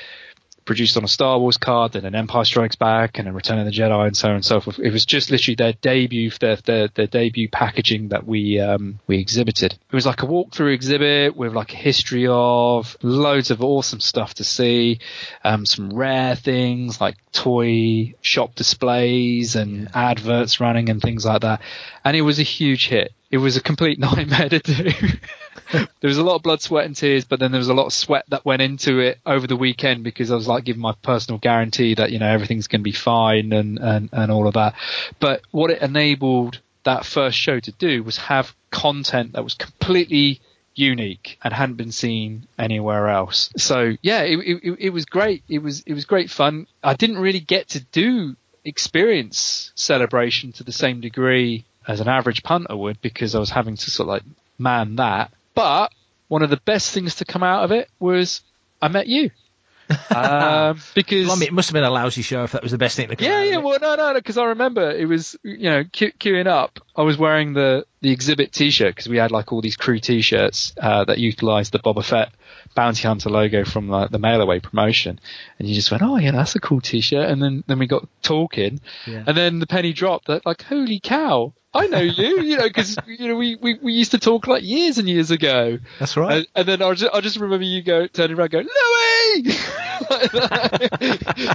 produced 0.71 0.97
on 0.97 1.03
a 1.03 1.09
Star 1.09 1.37
Wars 1.41 1.57
card, 1.57 1.95
then 1.95 2.05
an 2.05 2.15
Empire 2.15 2.45
Strikes 2.45 2.77
Back, 2.77 3.19
and 3.19 3.27
a 3.27 3.33
Return 3.33 3.59
of 3.59 3.65
the 3.65 3.73
Jedi, 3.73 4.07
and 4.07 4.17
so 4.17 4.29
on 4.29 4.37
and 4.37 4.45
so 4.45 4.61
forth. 4.61 4.79
It 4.79 4.93
was 4.93 5.05
just 5.05 5.29
literally 5.29 5.57
their 5.57 5.73
debut, 5.73 6.31
their 6.39 6.55
their, 6.55 6.87
their 6.87 7.09
debut 7.09 7.49
packaging 7.49 8.11
that 8.11 8.25
we 8.25 8.61
um, 8.61 9.01
we 9.09 9.19
exhibited. 9.19 9.73
It 9.73 9.93
was 9.93 10.07
like 10.07 10.23
a 10.23 10.27
walkthrough 10.27 10.73
exhibit 10.73 11.35
with 11.37 11.55
like 11.55 11.73
a 11.73 11.77
history 11.77 12.29
of 12.29 12.97
loads 13.03 13.51
of 13.51 13.65
awesome 13.65 13.99
stuff 13.99 14.35
to 14.35 14.45
see, 14.45 15.01
um, 15.43 15.67
some 15.67 15.93
rare 15.93 16.37
things 16.37 17.01
like 17.01 17.17
toy 17.33 18.15
shop 18.21 18.55
displays 18.55 19.57
and 19.57 19.89
adverts 19.93 20.61
running 20.61 20.89
and 20.89 21.03
things 21.03 21.25
like 21.25 21.41
that, 21.41 21.63
and 22.05 22.17
it 22.17 22.23
was 22.23 22.39
a 22.39 22.45
huge 22.45 22.87
hit. 22.87 23.13
It 23.29 23.39
was 23.39 23.57
a 23.57 23.61
complete 23.61 23.99
nightmare 24.09 24.51
to 24.51 24.61
do. 24.61 24.93
there 25.73 26.09
was 26.09 26.19
a 26.19 26.23
lot 26.23 26.37
of 26.37 26.43
blood, 26.43 26.61
sweat, 26.61 26.87
and 26.87 26.97
tears, 26.97 27.25
but 27.25 27.41
then 27.41 27.53
there 27.53 27.59
was 27.59 27.69
a 27.69 27.75
lot 27.75 27.87
of 27.87 27.93
sweat 27.93 28.25
that 28.29 28.45
went 28.45 28.63
into 28.63 28.99
it 28.99 29.19
over 29.25 29.47
the 29.47 29.57
weekend 29.57 30.05
because 30.05 30.31
I 30.31 30.35
was 30.35 30.49
like 30.49 30.65
giving 30.65 30.83
my 30.83 30.95
personal 31.03 31.39
guarantee 31.39 31.95
that 31.95 32.11
you 32.11 32.19
know 32.19 32.29
everything's 32.29 32.67
going 32.67 32.81
to 32.81 32.85
be 32.85 32.93
fine 32.93 33.53
and, 33.53 33.79
and 33.79 34.09
and 34.13 34.33
all 34.33 34.47
of 34.47 34.55
that. 34.55 34.75
But 35.19 35.43
what 35.51 35.71
it 35.71 35.83
enabled 35.83 36.61
that 36.85 37.05
first 37.05 37.37
show 37.37 37.61
to 37.61 37.73
do 37.73 38.03
was 38.03 38.17
have 38.17 38.55
content 38.71 39.33
that 39.35 39.45
was 39.45 39.55
completely 39.55 40.41
unique 40.75 41.39
and 41.43 41.53
hadn't 41.53 41.77
been 41.77 41.93
seen 41.93 42.47
anywhere 42.59 43.09
else. 43.09 43.51
So 43.57 43.97
yeah, 44.03 44.23
it, 44.23 44.39
it, 44.39 44.77
it 44.79 44.91
was 44.91 45.05
great. 45.05 45.43
It 45.49 45.59
was 45.59 45.83
it 45.87 45.95
was 45.95 46.05
great 46.05 46.31
fun. 46.31 46.67
I 46.83 46.95
didn't 46.95 47.19
really 47.19 47.41
get 47.41 47.69
to 47.71 47.81
do 47.81 48.37
experience 48.65 49.73
celebration 49.75 50.53
to 50.53 50.65
the 50.65 50.73
same 50.73 51.01
degree 51.01 51.65
as 51.87 52.01
an 52.01 52.09
average 52.09 52.43
punter 52.43 52.77
would 52.77 53.01
because 53.01 53.35
I 53.35 53.39
was 53.39 53.51
having 53.51 53.77
to 53.77 53.91
sort 53.91 54.09
of 54.09 54.13
like 54.15 54.23
man 54.59 54.97
that. 54.97 55.33
But 55.55 55.93
one 56.29 56.43
of 56.43 56.51
the 56.51 56.59
best 56.59 56.93
things 56.93 57.17
to 57.17 57.25
come 57.25 57.43
out 57.43 57.65
of 57.65 57.73
it 57.73 57.89
was 57.99 58.43
I 58.81 58.89
met 58.89 59.07
you. 59.07 59.31
um, 60.15 60.81
because 60.95 61.29
I 61.29 61.35
mean, 61.35 61.49
it 61.49 61.53
must 61.53 61.69
have 61.71 61.75
been 61.75 61.85
a 61.85 61.91
lousy 61.91 62.23
show 62.23 62.45
if 62.45 62.53
that 62.53 62.63
was 62.63 62.71
the 62.71 62.79
best 62.79 62.97
thing 62.97 63.09
to 63.09 63.17
come 63.17 63.27
yeah, 63.27 63.43
yeah. 63.43 63.57
Well, 63.57 63.79
no, 63.81 63.97
no, 63.97 64.15
because 64.15 64.39
I 64.39 64.45
remember 64.45 64.89
it 64.89 65.07
was 65.07 65.37
you 65.43 65.69
know 65.69 65.85
que- 65.85 66.13
queuing 66.13 66.47
up. 66.47 66.79
I 66.95 67.03
was 67.03 67.19
wearing 67.19 67.55
the 67.55 67.85
the 68.01 68.13
exhibit 68.13 68.53
T-shirt 68.53 68.95
because 68.95 69.09
we 69.09 69.17
had 69.17 69.33
like 69.33 69.53
all 69.53 69.61
these 69.61 69.77
crew 69.77 69.99
T-shirts 69.99 70.75
uh, 70.81 71.05
that 71.05 71.19
utilised 71.19 71.73
the 71.73 71.81
Boba 71.81 72.05
Fett 72.05 72.33
bounty 72.75 73.07
hunter 73.07 73.31
logo 73.31 73.65
from 73.65 73.89
like, 73.89 74.11
the 74.11 74.19
mail 74.19 74.41
away 74.41 74.61
promotion, 74.61 75.19
and 75.59 75.69
you 75.69 75.75
just 75.75 75.91
went, 75.91 76.03
oh 76.03 76.17
yeah, 76.17 76.31
that's 76.33 76.55
a 76.57 76.61
cool 76.61 76.81
T-shirt. 76.81 77.29
And 77.29 77.43
then 77.43 77.65
then 77.67 77.79
we 77.79 77.87
got 77.87 78.09
talking, 78.23 78.81
Yeah. 79.07 79.25
and 79.27 79.37
then 79.37 79.59
the 79.59 79.67
penny 79.67 79.93
dropped 79.93 80.27
that 80.29 80.47
like 80.47 80.63
holy 80.63 81.01
cow. 81.01 81.53
I 81.73 81.87
know 81.87 82.01
you, 82.01 82.41
you 82.41 82.57
know, 82.57 82.65
because 82.67 82.97
you 83.07 83.29
know 83.29 83.37
we, 83.37 83.55
we, 83.55 83.75
we 83.81 83.93
used 83.93 84.11
to 84.11 84.19
talk 84.19 84.49
like 84.49 84.65
years 84.65 84.99
and 84.99 85.09
years 85.09 85.31
ago. 85.31 85.79
That's 86.01 86.17
right. 86.17 86.39
And, 86.39 86.47
and 86.57 86.67
then 86.69 86.83
I 86.83 86.93
just, 86.95 87.15
I 87.15 87.21
just 87.21 87.37
remember 87.37 87.65
you 87.65 87.83
go 87.83 88.09
turning 88.09 88.37
around, 88.37 88.51
going 88.51 88.67
that. 88.67 89.87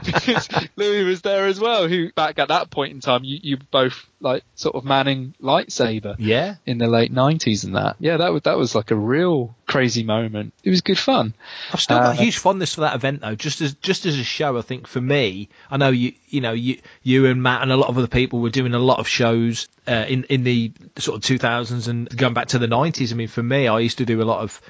because 0.03 0.49
Louis 0.75 1.03
was 1.03 1.21
there 1.21 1.45
as 1.45 1.59
well. 1.59 1.87
Who 1.87 2.11
back 2.11 2.39
at 2.39 2.49
that 2.49 2.69
point 2.69 2.93
in 2.93 2.99
time, 3.01 3.23
you 3.23 3.39
you 3.41 3.57
both 3.71 4.07
like 4.19 4.43
sort 4.55 4.75
of 4.75 4.85
manning 4.85 5.35
lightsaber 5.41 6.15
yeah. 6.17 6.55
in 6.65 6.77
the 6.77 6.87
late 6.87 7.11
nineties 7.11 7.63
and 7.63 7.75
that. 7.75 7.97
Yeah, 7.99 8.17
that 8.17 8.33
was 8.33 8.43
that 8.43 8.57
was 8.57 8.75
like 8.75 8.91
a 8.91 8.95
real 8.95 9.55
crazy 9.67 10.03
moment. 10.03 10.53
It 10.63 10.69
was 10.69 10.81
good 10.81 10.97
fun. 10.99 11.33
I've 11.71 11.81
still 11.81 11.97
got 11.97 12.17
Uh, 12.17 12.21
huge 12.21 12.37
fondness 12.37 12.75
for 12.75 12.81
that 12.81 12.95
event 12.95 13.21
though. 13.21 13.35
Just 13.35 13.61
as 13.61 13.73
just 13.75 14.05
as 14.05 14.17
a 14.17 14.23
show, 14.23 14.57
I 14.57 14.61
think 14.61 14.87
for 14.87 15.01
me, 15.01 15.49
I 15.69 15.77
know 15.77 15.89
you 15.89 16.13
you 16.29 16.41
know 16.41 16.53
you 16.53 16.79
you 17.03 17.25
and 17.27 17.41
Matt 17.41 17.61
and 17.61 17.71
a 17.71 17.77
lot 17.77 17.89
of 17.89 17.97
other 17.97 18.07
people 18.07 18.39
were 18.39 18.49
doing 18.49 18.73
a 18.73 18.79
lot 18.79 18.99
of 18.99 19.07
shows 19.07 19.67
uh, 19.87 20.05
in 20.07 20.23
in 20.25 20.43
the 20.43 20.71
sort 20.97 21.17
of 21.17 21.23
2000s 21.23 21.87
and 21.87 22.09
going 22.15 22.33
back 22.33 22.47
to 22.49 22.59
the 22.59 22.67
90s. 22.67 23.11
I 23.11 23.15
mean, 23.15 23.27
for 23.27 23.43
me, 23.43 23.67
I 23.67 23.79
used 23.79 23.99
to 23.99 24.05
do 24.05 24.21
a 24.21 24.23
lot 24.23 24.41
of 24.41 24.61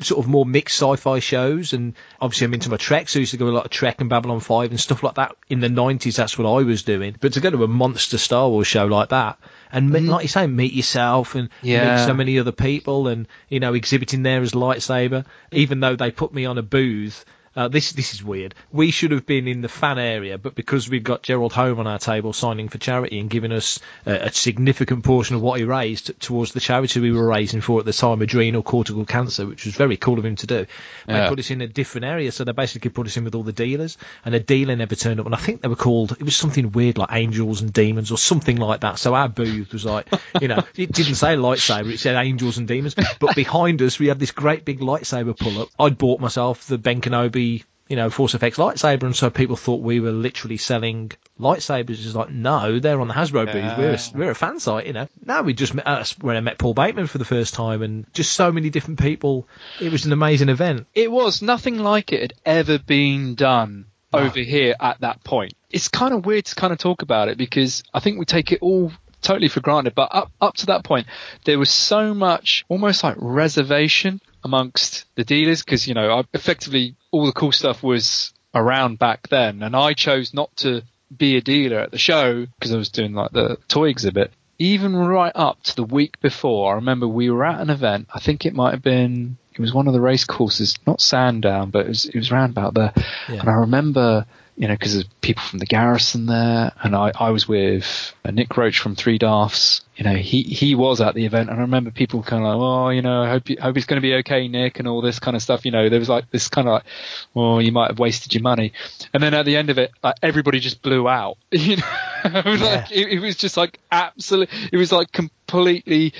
sort 0.00 0.22
of 0.22 0.28
more 0.28 0.44
mixed 0.44 0.76
sci-fi 0.78 1.18
shows 1.20 1.72
and 1.72 1.94
obviously 2.20 2.44
I'm 2.44 2.54
into 2.54 2.70
my 2.70 2.76
Trek 2.76 3.08
so 3.08 3.18
I 3.18 3.20
used 3.20 3.30
to 3.32 3.38
go 3.38 3.48
a 3.48 3.50
lot 3.50 3.64
of 3.64 3.70
Trek 3.70 4.00
and 4.00 4.10
Babylon 4.10 4.40
5 4.40 4.70
and 4.70 4.80
stuff 4.80 5.02
like 5.02 5.14
that. 5.14 5.36
In 5.48 5.60
the 5.60 5.68
90s 5.68 6.16
that's 6.16 6.36
what 6.38 6.46
I 6.48 6.62
was 6.62 6.82
doing. 6.82 7.16
But 7.20 7.34
to 7.34 7.40
go 7.40 7.50
to 7.50 7.64
a 7.64 7.68
monster 7.68 8.18
Star 8.18 8.48
Wars 8.48 8.66
show 8.66 8.86
like 8.86 9.10
that 9.10 9.38
and 9.72 9.90
meet- 9.90 10.02
mm-hmm. 10.02 10.10
like 10.10 10.22
you 10.22 10.28
say 10.28 10.46
meet 10.46 10.72
yourself 10.72 11.34
and 11.34 11.48
Yeah. 11.62 11.96
meet 11.96 12.04
so 12.04 12.14
many 12.14 12.38
other 12.38 12.52
people 12.52 13.08
and 13.08 13.26
you 13.48 13.60
know 13.60 13.74
exhibiting 13.74 14.22
there 14.22 14.42
as 14.42 14.52
lightsaber 14.52 15.24
even 15.52 15.80
though 15.80 15.96
they 15.96 16.10
put 16.10 16.32
me 16.32 16.44
on 16.46 16.58
a 16.58 16.62
booth 16.62 17.24
uh, 17.56 17.68
this 17.68 17.92
this 17.92 18.12
is 18.12 18.22
weird. 18.22 18.54
We 18.70 18.90
should 18.90 19.12
have 19.12 19.24
been 19.24 19.48
in 19.48 19.62
the 19.62 19.68
fan 19.68 19.98
area, 19.98 20.36
but 20.36 20.54
because 20.54 20.90
we've 20.90 21.02
got 21.02 21.22
Gerald 21.22 21.54
Home 21.54 21.80
on 21.80 21.86
our 21.86 21.98
table 21.98 22.34
signing 22.34 22.68
for 22.68 22.76
charity 22.76 23.18
and 23.18 23.30
giving 23.30 23.50
us 23.50 23.80
uh, 24.06 24.18
a 24.20 24.32
significant 24.32 25.04
portion 25.04 25.36
of 25.36 25.42
what 25.42 25.58
he 25.58 25.64
raised 25.64 26.20
towards 26.20 26.52
the 26.52 26.60
charity 26.60 27.00
we 27.00 27.12
were 27.12 27.26
raising 27.26 27.62
for 27.62 27.80
at 27.80 27.86
the 27.86 27.94
time, 27.94 28.20
adrenal 28.20 28.62
cortical 28.62 29.06
cancer, 29.06 29.46
which 29.46 29.64
was 29.64 29.74
very 29.74 29.96
cool 29.96 30.18
of 30.18 30.26
him 30.26 30.36
to 30.36 30.46
do. 30.46 30.66
They 31.06 31.28
put 31.28 31.38
us 31.38 31.50
in 31.50 31.62
a 31.62 31.66
different 31.66 32.04
area, 32.04 32.30
so 32.30 32.44
they 32.44 32.52
basically 32.52 32.90
put 32.90 33.06
us 33.06 33.16
in 33.16 33.24
with 33.24 33.34
all 33.34 33.42
the 33.42 33.52
dealers, 33.52 33.96
and 34.24 34.34
a 34.34 34.40
dealer 34.40 34.76
never 34.76 34.94
turned 34.94 35.18
up, 35.18 35.26
and 35.26 35.34
I 35.34 35.38
think 35.38 35.62
they 35.62 35.68
were 35.68 35.76
called. 35.76 36.12
It 36.12 36.22
was 36.22 36.36
something 36.36 36.72
weird 36.72 36.98
like 36.98 37.08
Angels 37.12 37.62
and 37.62 37.72
Demons 37.72 38.12
or 38.12 38.18
something 38.18 38.56
like 38.56 38.80
that. 38.80 38.98
So 38.98 39.14
our 39.14 39.30
booth 39.30 39.72
was 39.72 39.86
like, 39.86 40.08
you 40.42 40.48
know, 40.48 40.62
it 40.76 40.92
didn't 40.92 41.14
say 41.14 41.36
lightsaber, 41.36 41.94
it 41.94 42.00
said 42.00 42.16
Angels 42.16 42.58
and 42.58 42.68
Demons, 42.68 42.94
but 43.18 43.34
behind 43.34 43.80
us 43.80 43.98
we 43.98 44.08
had 44.08 44.18
this 44.18 44.32
great 44.32 44.66
big 44.66 44.80
lightsaber 44.80 45.38
pull 45.38 45.62
up. 45.62 45.68
I'd 45.78 45.96
bought 45.96 46.20
myself 46.20 46.66
the 46.66 46.76
Ben 46.76 47.00
Kenobi 47.00 47.45
you 47.88 47.94
know, 47.94 48.10
Force 48.10 48.34
FX 48.34 48.54
lightsaber, 48.54 49.04
and 49.04 49.14
so 49.14 49.30
people 49.30 49.54
thought 49.54 49.80
we 49.80 50.00
were 50.00 50.10
literally 50.10 50.56
selling 50.56 51.12
lightsabers. 51.38 52.04
It's 52.04 52.14
like, 52.14 52.30
no, 52.30 52.80
they're 52.80 53.00
on 53.00 53.06
the 53.06 53.14
Hasbro 53.14 53.46
booth. 53.46 53.78
We're 53.78 53.94
a, 53.94 54.18
we're 54.18 54.30
a 54.32 54.34
fan 54.34 54.58
site, 54.58 54.86
you 54.86 54.92
know. 54.92 55.08
Now 55.24 55.42
we 55.42 55.54
just 55.54 55.72
met 55.72 55.84
that's 55.84 56.18
when 56.18 56.36
I 56.36 56.40
met 56.40 56.58
Paul 56.58 56.74
Bateman 56.74 57.06
for 57.06 57.18
the 57.18 57.24
first 57.24 57.54
time, 57.54 57.82
and 57.82 58.12
just 58.12 58.32
so 58.32 58.50
many 58.50 58.70
different 58.70 58.98
people. 58.98 59.46
It 59.80 59.92
was 59.92 60.04
an 60.04 60.12
amazing 60.12 60.48
event. 60.48 60.86
It 60.94 61.10
was 61.10 61.42
nothing 61.42 61.78
like 61.78 62.12
it 62.12 62.20
had 62.20 62.34
ever 62.44 62.78
been 62.78 63.36
done 63.36 63.86
over 64.12 64.40
here 64.40 64.74
at 64.80 65.00
that 65.00 65.22
point. 65.22 65.54
It's 65.70 65.88
kind 65.88 66.14
of 66.14 66.26
weird 66.26 66.46
to 66.46 66.54
kind 66.54 66.72
of 66.72 66.78
talk 66.78 67.02
about 67.02 67.28
it 67.28 67.38
because 67.38 67.84
I 67.94 68.00
think 68.00 68.18
we 68.18 68.24
take 68.24 68.50
it 68.50 68.60
all 68.62 68.90
totally 69.22 69.48
for 69.48 69.60
granted. 69.60 69.94
But 69.94 70.08
up 70.12 70.32
up 70.40 70.56
to 70.56 70.66
that 70.66 70.84
point, 70.84 71.06
there 71.44 71.58
was 71.58 71.70
so 71.70 72.14
much 72.14 72.64
almost 72.68 73.04
like 73.04 73.14
reservation 73.18 74.20
amongst 74.46 75.04
the 75.16 75.24
dealers 75.24 75.62
because 75.62 75.86
you 75.86 75.94
know 75.94 76.10
I, 76.10 76.22
effectively 76.32 76.94
all 77.10 77.26
the 77.26 77.32
cool 77.32 77.52
stuff 77.52 77.82
was 77.82 78.32
around 78.54 78.98
back 78.98 79.28
then, 79.28 79.62
and 79.62 79.76
I 79.76 79.92
chose 79.92 80.32
not 80.32 80.54
to 80.58 80.82
be 81.14 81.36
a 81.36 81.42
dealer 81.42 81.78
at 81.78 81.90
the 81.90 81.98
show 81.98 82.46
because 82.58 82.72
I 82.72 82.78
was 82.78 82.88
doing 82.88 83.12
like 83.12 83.32
the 83.32 83.58
toy 83.68 83.88
exhibit. 83.88 84.32
Even 84.58 84.96
right 84.96 85.32
up 85.34 85.62
to 85.64 85.76
the 85.76 85.84
week 85.84 86.18
before, 86.20 86.72
I 86.72 86.76
remember 86.76 87.06
we 87.06 87.28
were 87.28 87.44
at 87.44 87.60
an 87.60 87.68
event. 87.68 88.08
I 88.14 88.20
think 88.20 88.46
it 88.46 88.54
might 88.54 88.72
have 88.72 88.82
been 88.82 89.36
it 89.56 89.62
was 89.62 89.72
one 89.72 89.86
of 89.86 89.94
the 89.94 90.00
race 90.00 90.24
courses, 90.24 90.76
not 90.86 91.00
Sandown, 91.00 91.70
but 91.70 91.86
it 91.86 91.88
was 91.88 92.04
it 92.04 92.16
was 92.16 92.30
round 92.30 92.52
about 92.52 92.74
there. 92.74 92.92
Yeah. 93.28 93.40
And 93.40 93.48
I 93.48 93.54
remember, 93.54 94.26
you 94.54 94.68
know, 94.68 94.74
because 94.74 94.92
there's 94.92 95.06
people 95.22 95.42
from 95.42 95.60
the 95.60 95.66
garrison 95.66 96.26
there, 96.26 96.72
and 96.82 96.94
I, 96.94 97.10
I 97.18 97.30
was 97.30 97.48
with 97.48 98.14
uh, 98.22 98.32
Nick 98.32 98.54
Roach 98.54 98.78
from 98.78 98.94
Three 98.96 99.16
Daffs. 99.16 99.80
You 99.96 100.04
know, 100.04 100.14
he 100.14 100.42
he 100.42 100.74
was 100.74 101.00
at 101.00 101.14
the 101.14 101.24
event, 101.24 101.48
and 101.48 101.58
I 101.58 101.62
remember 101.62 101.90
people 101.90 102.22
kind 102.22 102.44
of 102.44 102.48
like, 102.48 102.56
oh, 102.58 102.88
you 102.90 103.00
know, 103.00 103.22
I 103.22 103.30
hope 103.30 103.48
you, 103.48 103.56
hope 103.58 103.78
it's 103.78 103.86
going 103.86 103.96
to 104.00 104.06
be 104.06 104.14
okay, 104.16 104.46
Nick, 104.46 104.78
and 104.78 104.86
all 104.86 105.00
this 105.00 105.18
kind 105.18 105.34
of 105.34 105.42
stuff. 105.42 105.64
You 105.64 105.70
know, 105.70 105.88
there 105.88 105.98
was 105.98 106.10
like 106.10 106.30
this 106.30 106.48
kind 106.48 106.68
of 106.68 106.72
like, 106.72 106.84
well, 107.32 107.62
you 107.62 107.72
might 107.72 107.88
have 107.88 107.98
wasted 107.98 108.34
your 108.34 108.42
money, 108.42 108.74
and 109.14 109.22
then 109.22 109.32
at 109.32 109.46
the 109.46 109.56
end 109.56 109.70
of 109.70 109.78
it, 109.78 109.90
like 110.04 110.16
everybody 110.22 110.60
just 110.60 110.82
blew 110.82 111.08
out. 111.08 111.38
You 111.50 111.76
know, 111.76 111.82
like 112.24 112.92
it, 112.92 113.08
it 113.08 113.20
was 113.20 113.36
just 113.36 113.56
like 113.56 113.80
absolutely, 113.90 114.68
it 114.70 114.76
was 114.76 114.92
like 114.92 115.10
completely 115.10 116.12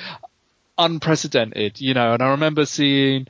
unprecedented, 0.78 1.80
you 1.80 1.94
know. 1.94 2.12
And 2.12 2.22
I 2.22 2.30
remember 2.30 2.66
seeing 2.66 3.26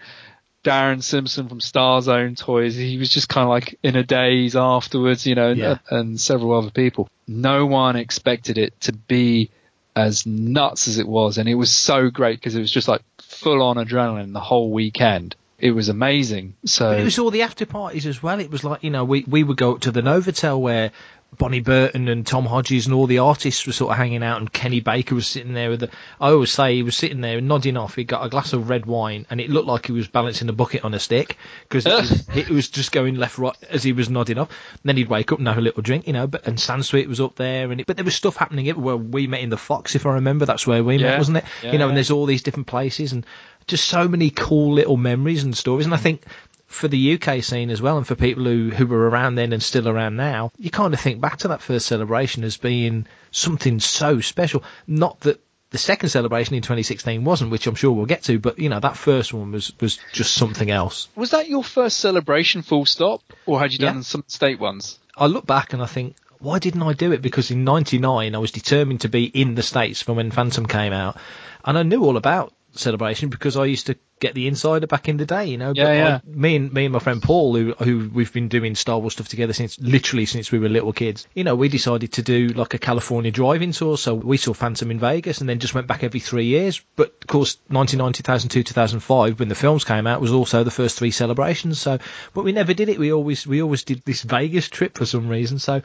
Darren 0.64 1.02
Simpson 1.02 1.48
from 1.48 1.60
Star 1.60 2.02
Zone 2.02 2.34
Toys. 2.34 2.74
He 2.74 2.98
was 2.98 3.08
just 3.08 3.28
kind 3.28 3.44
of 3.44 3.50
like 3.50 3.78
in 3.82 3.96
a 3.96 4.02
daze 4.02 4.56
afterwards, 4.56 5.26
you 5.26 5.34
know, 5.34 5.50
and, 5.50 5.58
Yeah. 5.58 5.78
Uh, 5.90 5.96
and 5.96 6.20
several 6.20 6.54
other 6.54 6.70
people. 6.70 7.08
No 7.26 7.66
one 7.66 7.96
expected 7.96 8.58
it 8.58 8.80
to 8.82 8.92
be 8.92 9.50
as 9.94 10.26
nuts 10.26 10.88
as 10.88 10.98
it 10.98 11.08
was, 11.08 11.38
and 11.38 11.48
it 11.48 11.54
was 11.54 11.72
so 11.72 12.10
great 12.10 12.38
because 12.38 12.54
it 12.54 12.60
was 12.60 12.70
just 12.70 12.88
like 12.88 13.02
full 13.22 13.62
on 13.62 13.76
adrenaline 13.76 14.32
the 14.32 14.40
whole 14.40 14.70
weekend. 14.70 15.34
It 15.58 15.70
was 15.70 15.88
amazing. 15.88 16.54
So 16.66 16.90
But 16.90 17.00
it 17.00 17.04
was 17.04 17.18
all 17.18 17.30
the 17.30 17.40
after 17.42 17.64
parties 17.64 18.04
as 18.04 18.22
well. 18.22 18.38
It 18.40 18.50
was 18.50 18.62
like, 18.62 18.84
you 18.84 18.90
know, 18.90 19.04
we, 19.04 19.24
we 19.26 19.42
would 19.42 19.56
go 19.56 19.72
up 19.72 19.80
to 19.80 19.90
the 19.90 20.02
Novotel 20.02 20.60
where 20.60 20.92
Bonnie 21.38 21.60
Burton 21.60 22.08
and 22.08 22.26
Tom 22.26 22.46
Hodges 22.46 22.86
and 22.86 22.94
all 22.94 23.06
the 23.06 23.18
artists 23.18 23.66
were 23.66 23.72
sort 23.72 23.90
of 23.92 23.96
hanging 23.96 24.22
out 24.22 24.38
and 24.38 24.52
Kenny 24.52 24.80
Baker 24.80 25.14
was 25.14 25.26
sitting 25.26 25.52
there 25.54 25.70
with 25.70 25.80
the, 25.80 25.90
I 26.20 26.30
always 26.30 26.52
say 26.52 26.74
he 26.74 26.82
was 26.82 26.96
sitting 26.96 27.20
there 27.20 27.40
nodding 27.40 27.76
off. 27.76 27.94
He 27.94 28.04
got 28.04 28.24
a 28.24 28.28
glass 28.28 28.52
of 28.52 28.68
red 28.68 28.86
wine 28.86 29.26
and 29.30 29.40
it 29.40 29.50
looked 29.50 29.66
like 29.68 29.86
he 29.86 29.92
was 29.92 30.08
balancing 30.08 30.48
a 30.48 30.52
bucket 30.52 30.84
on 30.84 30.94
a 30.94 30.98
stick 31.00 31.36
because 31.68 31.86
it, 31.86 31.92
was- 31.94 32.28
it 32.36 32.48
was 32.50 32.68
just 32.68 32.92
going 32.92 33.16
left, 33.16 33.38
right 33.38 33.56
as 33.70 33.82
he 33.82 33.92
was 33.92 34.08
nodding 34.10 34.38
off. 34.38 34.48
And 34.72 34.80
then 34.84 34.96
he'd 34.96 35.08
wake 35.08 35.32
up 35.32 35.38
and 35.38 35.46
have 35.48 35.58
a 35.58 35.60
little 35.60 35.82
drink, 35.82 36.06
you 36.06 36.12
know, 36.12 36.26
but, 36.26 36.46
and 36.46 36.56
Sansweet 36.58 37.06
was 37.08 37.20
up 37.20 37.36
there 37.36 37.70
and 37.70 37.80
it, 37.80 37.86
but 37.86 37.96
there 37.96 38.04
was 38.04 38.14
stuff 38.14 38.36
happening 38.36 38.68
everywhere. 38.68 38.96
We 38.96 39.26
met 39.26 39.40
in 39.40 39.50
the 39.50 39.56
Fox, 39.56 39.94
if 39.94 40.06
I 40.06 40.14
remember. 40.14 40.46
That's 40.46 40.66
where 40.66 40.82
we 40.82 40.98
met, 40.98 41.18
wasn't 41.18 41.36
it? 41.38 41.44
Yeah, 41.62 41.72
you 41.72 41.78
know, 41.78 41.88
and 41.88 41.96
there's 41.96 42.10
all 42.10 42.26
these 42.26 42.42
different 42.42 42.66
places 42.66 43.12
and 43.12 43.26
just 43.66 43.86
so 43.86 44.06
many 44.08 44.30
cool 44.30 44.72
little 44.74 44.96
memories 44.96 45.42
and 45.44 45.56
stories. 45.56 45.86
And 45.86 45.94
I 45.94 45.98
think 45.98 46.22
for 46.66 46.88
the 46.88 47.14
UK 47.14 47.42
scene 47.42 47.70
as 47.70 47.80
well, 47.80 47.96
and 47.96 48.06
for 48.06 48.14
people 48.16 48.44
who, 48.44 48.70
who 48.70 48.86
were 48.86 49.08
around 49.08 49.36
then 49.36 49.52
and 49.52 49.62
still 49.62 49.88
around 49.88 50.16
now, 50.16 50.50
you 50.58 50.70
kind 50.70 50.92
of 50.94 51.00
think 51.00 51.20
back 51.20 51.38
to 51.38 51.48
that 51.48 51.62
first 51.62 51.86
celebration 51.86 52.42
as 52.44 52.56
being 52.56 53.06
something 53.30 53.78
so 53.80 54.20
special. 54.20 54.62
Not 54.86 55.20
that 55.20 55.40
the 55.70 55.78
second 55.78 56.08
celebration 56.08 56.54
in 56.54 56.62
2016 56.62 57.24
wasn't, 57.24 57.50
which 57.50 57.66
I'm 57.66 57.74
sure 57.74 57.92
we'll 57.92 58.06
get 58.06 58.22
to, 58.24 58.38
but 58.38 58.58
you 58.58 58.68
know 58.68 58.80
that 58.80 58.96
first 58.96 59.32
one 59.32 59.52
was 59.52 59.72
was 59.80 59.98
just 60.12 60.34
something 60.34 60.70
else. 60.70 61.08
was 61.16 61.30
that 61.30 61.48
your 61.48 61.64
first 61.64 61.98
celebration, 61.98 62.62
full 62.62 62.86
stop, 62.86 63.20
or 63.46 63.58
had 63.60 63.72
you 63.72 63.78
done 63.78 63.96
Yeah. 63.96 64.02
some 64.02 64.24
state 64.26 64.58
ones? 64.60 64.98
I 65.16 65.26
look 65.26 65.46
back 65.46 65.72
and 65.72 65.82
I 65.82 65.86
think, 65.86 66.16
why 66.38 66.58
didn't 66.58 66.82
I 66.82 66.92
do 66.92 67.12
it? 67.12 67.22
Because 67.22 67.50
in 67.50 67.64
'99 67.64 68.34
I 68.34 68.38
was 68.38 68.50
determined 68.52 69.00
to 69.02 69.08
be 69.08 69.24
in 69.24 69.54
the 69.54 69.62
states 69.62 70.02
for 70.02 70.12
when 70.14 70.30
Phantom 70.30 70.66
came 70.66 70.92
out, 70.92 71.16
and 71.64 71.76
I 71.78 71.82
knew 71.82 72.04
all 72.04 72.16
about 72.16 72.52
celebration 72.78 73.28
because 73.28 73.56
I 73.56 73.64
used 73.64 73.86
to 73.86 73.96
get 74.18 74.34
the 74.34 74.46
insider 74.46 74.86
back 74.86 75.08
in 75.08 75.16
the 75.16 75.26
day, 75.26 75.46
you 75.46 75.58
know. 75.58 75.72
Yeah, 75.74 75.84
but 75.84 75.90
yeah. 75.90 76.20
I, 76.24 76.28
me 76.28 76.56
and 76.56 76.72
me 76.72 76.84
and 76.86 76.92
my 76.92 76.98
friend 76.98 77.22
Paul, 77.22 77.54
who 77.56 77.72
who 77.74 78.10
we've 78.12 78.32
been 78.32 78.48
doing 78.48 78.74
Star 78.74 78.98
Wars 78.98 79.14
stuff 79.14 79.28
together 79.28 79.52
since 79.52 79.78
literally 79.80 80.26
since 80.26 80.50
we 80.50 80.58
were 80.58 80.68
little 80.68 80.92
kids. 80.92 81.26
You 81.34 81.44
know, 81.44 81.54
we 81.54 81.68
decided 81.68 82.12
to 82.14 82.22
do 82.22 82.48
like 82.48 82.74
a 82.74 82.78
California 82.78 83.30
drive-in 83.30 83.72
tour, 83.72 83.98
so 83.98 84.14
we 84.14 84.36
saw 84.36 84.54
Phantom 84.54 84.90
in 84.90 84.98
Vegas 84.98 85.40
and 85.40 85.48
then 85.48 85.58
just 85.58 85.74
went 85.74 85.86
back 85.86 86.02
every 86.04 86.20
three 86.20 86.46
years. 86.46 86.80
But 86.96 87.14
of 87.22 87.26
course, 87.26 87.58
99, 87.68 88.12
2002, 88.12 88.62
2005, 88.62 89.38
when 89.38 89.48
the 89.48 89.54
films 89.54 89.84
came 89.84 90.06
out, 90.06 90.20
was 90.20 90.32
also 90.32 90.64
the 90.64 90.70
first 90.70 90.98
three 90.98 91.10
celebrations. 91.10 91.80
So, 91.80 91.98
but 92.34 92.44
we 92.44 92.52
never 92.52 92.74
did 92.74 92.88
it. 92.88 92.98
We 92.98 93.12
always 93.12 93.46
we 93.46 93.62
always 93.62 93.84
did 93.84 94.02
this 94.04 94.22
Vegas 94.22 94.68
trip 94.68 94.96
for 94.96 95.06
some 95.06 95.28
reason. 95.28 95.58
So, 95.58 95.82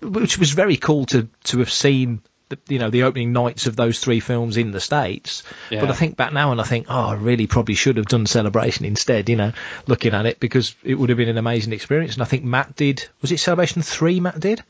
which 0.00 0.38
was 0.38 0.52
very 0.52 0.76
cool 0.76 1.06
to 1.06 1.28
to 1.44 1.58
have 1.58 1.70
seen. 1.70 2.22
The, 2.66 2.74
you 2.74 2.78
know 2.78 2.90
the 2.90 3.04
opening 3.04 3.32
nights 3.32 3.66
of 3.66 3.76
those 3.76 3.98
three 3.98 4.20
films 4.20 4.56
in 4.56 4.70
the 4.70 4.80
states, 4.80 5.42
Yeah. 5.70 5.80
but 5.80 5.90
I 5.90 5.94
think 5.94 6.16
back 6.16 6.32
now 6.32 6.52
and 6.52 6.60
I 6.60 6.64
think, 6.64 6.86
oh, 6.88 7.08
I 7.08 7.14
really 7.14 7.46
probably 7.46 7.74
should 7.74 7.96
have 7.96 8.06
done 8.06 8.26
Celebration 8.26 8.84
instead. 8.84 9.28
You 9.28 9.36
know, 9.36 9.52
looking 9.86 10.14
at 10.14 10.26
it 10.26 10.40
because 10.40 10.74
it 10.82 10.94
would 10.94 11.08
have 11.08 11.18
been 11.18 11.28
an 11.28 11.38
amazing 11.38 11.72
experience. 11.72 12.14
And 12.14 12.22
I 12.22 12.26
think 12.26 12.44
Matt 12.44 12.76
did. 12.76 13.06
Was 13.22 13.32
it 13.32 13.38
Celebration 13.38 13.82
three? 13.82 14.20
Matt 14.20 14.40
did. 14.40 14.62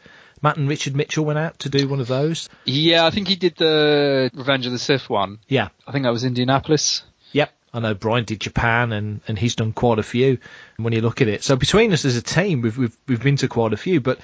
Matt 0.42 0.56
and 0.58 0.68
Richard 0.68 0.94
Mitchell 0.94 1.24
went 1.24 1.38
out 1.38 1.58
to 1.60 1.70
do 1.70 1.88
one 1.88 2.00
of 2.00 2.06
those. 2.06 2.48
Yeah, 2.64 3.06
I 3.06 3.10
think 3.10 3.28
he 3.28 3.36
did 3.36 3.56
the 3.56 4.30
Revenge 4.34 4.66
of 4.66 4.72
the 4.72 4.78
Sith 4.78 5.08
one. 5.08 5.38
Yeah, 5.48 5.68
I 5.86 5.92
think 5.92 6.04
that 6.04 6.12
was 6.12 6.24
Indianapolis. 6.24 7.02
Yep. 7.32 7.50
I 7.72 7.80
know 7.80 7.94
Brian 7.94 8.24
did 8.24 8.40
Japan 8.40 8.92
and, 8.92 9.20
and 9.26 9.38
he's 9.38 9.56
done 9.56 9.72
quite 9.72 9.98
a 9.98 10.02
few 10.02 10.38
when 10.76 10.92
you 10.92 11.00
look 11.00 11.22
at 11.22 11.28
it. 11.28 11.42
So 11.42 11.56
between 11.56 11.92
us 11.92 12.04
as 12.04 12.16
a 12.16 12.22
team, 12.22 12.60
we've, 12.60 12.76
we've, 12.76 12.96
we've 13.08 13.22
been 13.22 13.36
to 13.36 13.48
quite 13.48 13.72
a 13.72 13.76
few, 13.76 14.00
but 14.00 14.20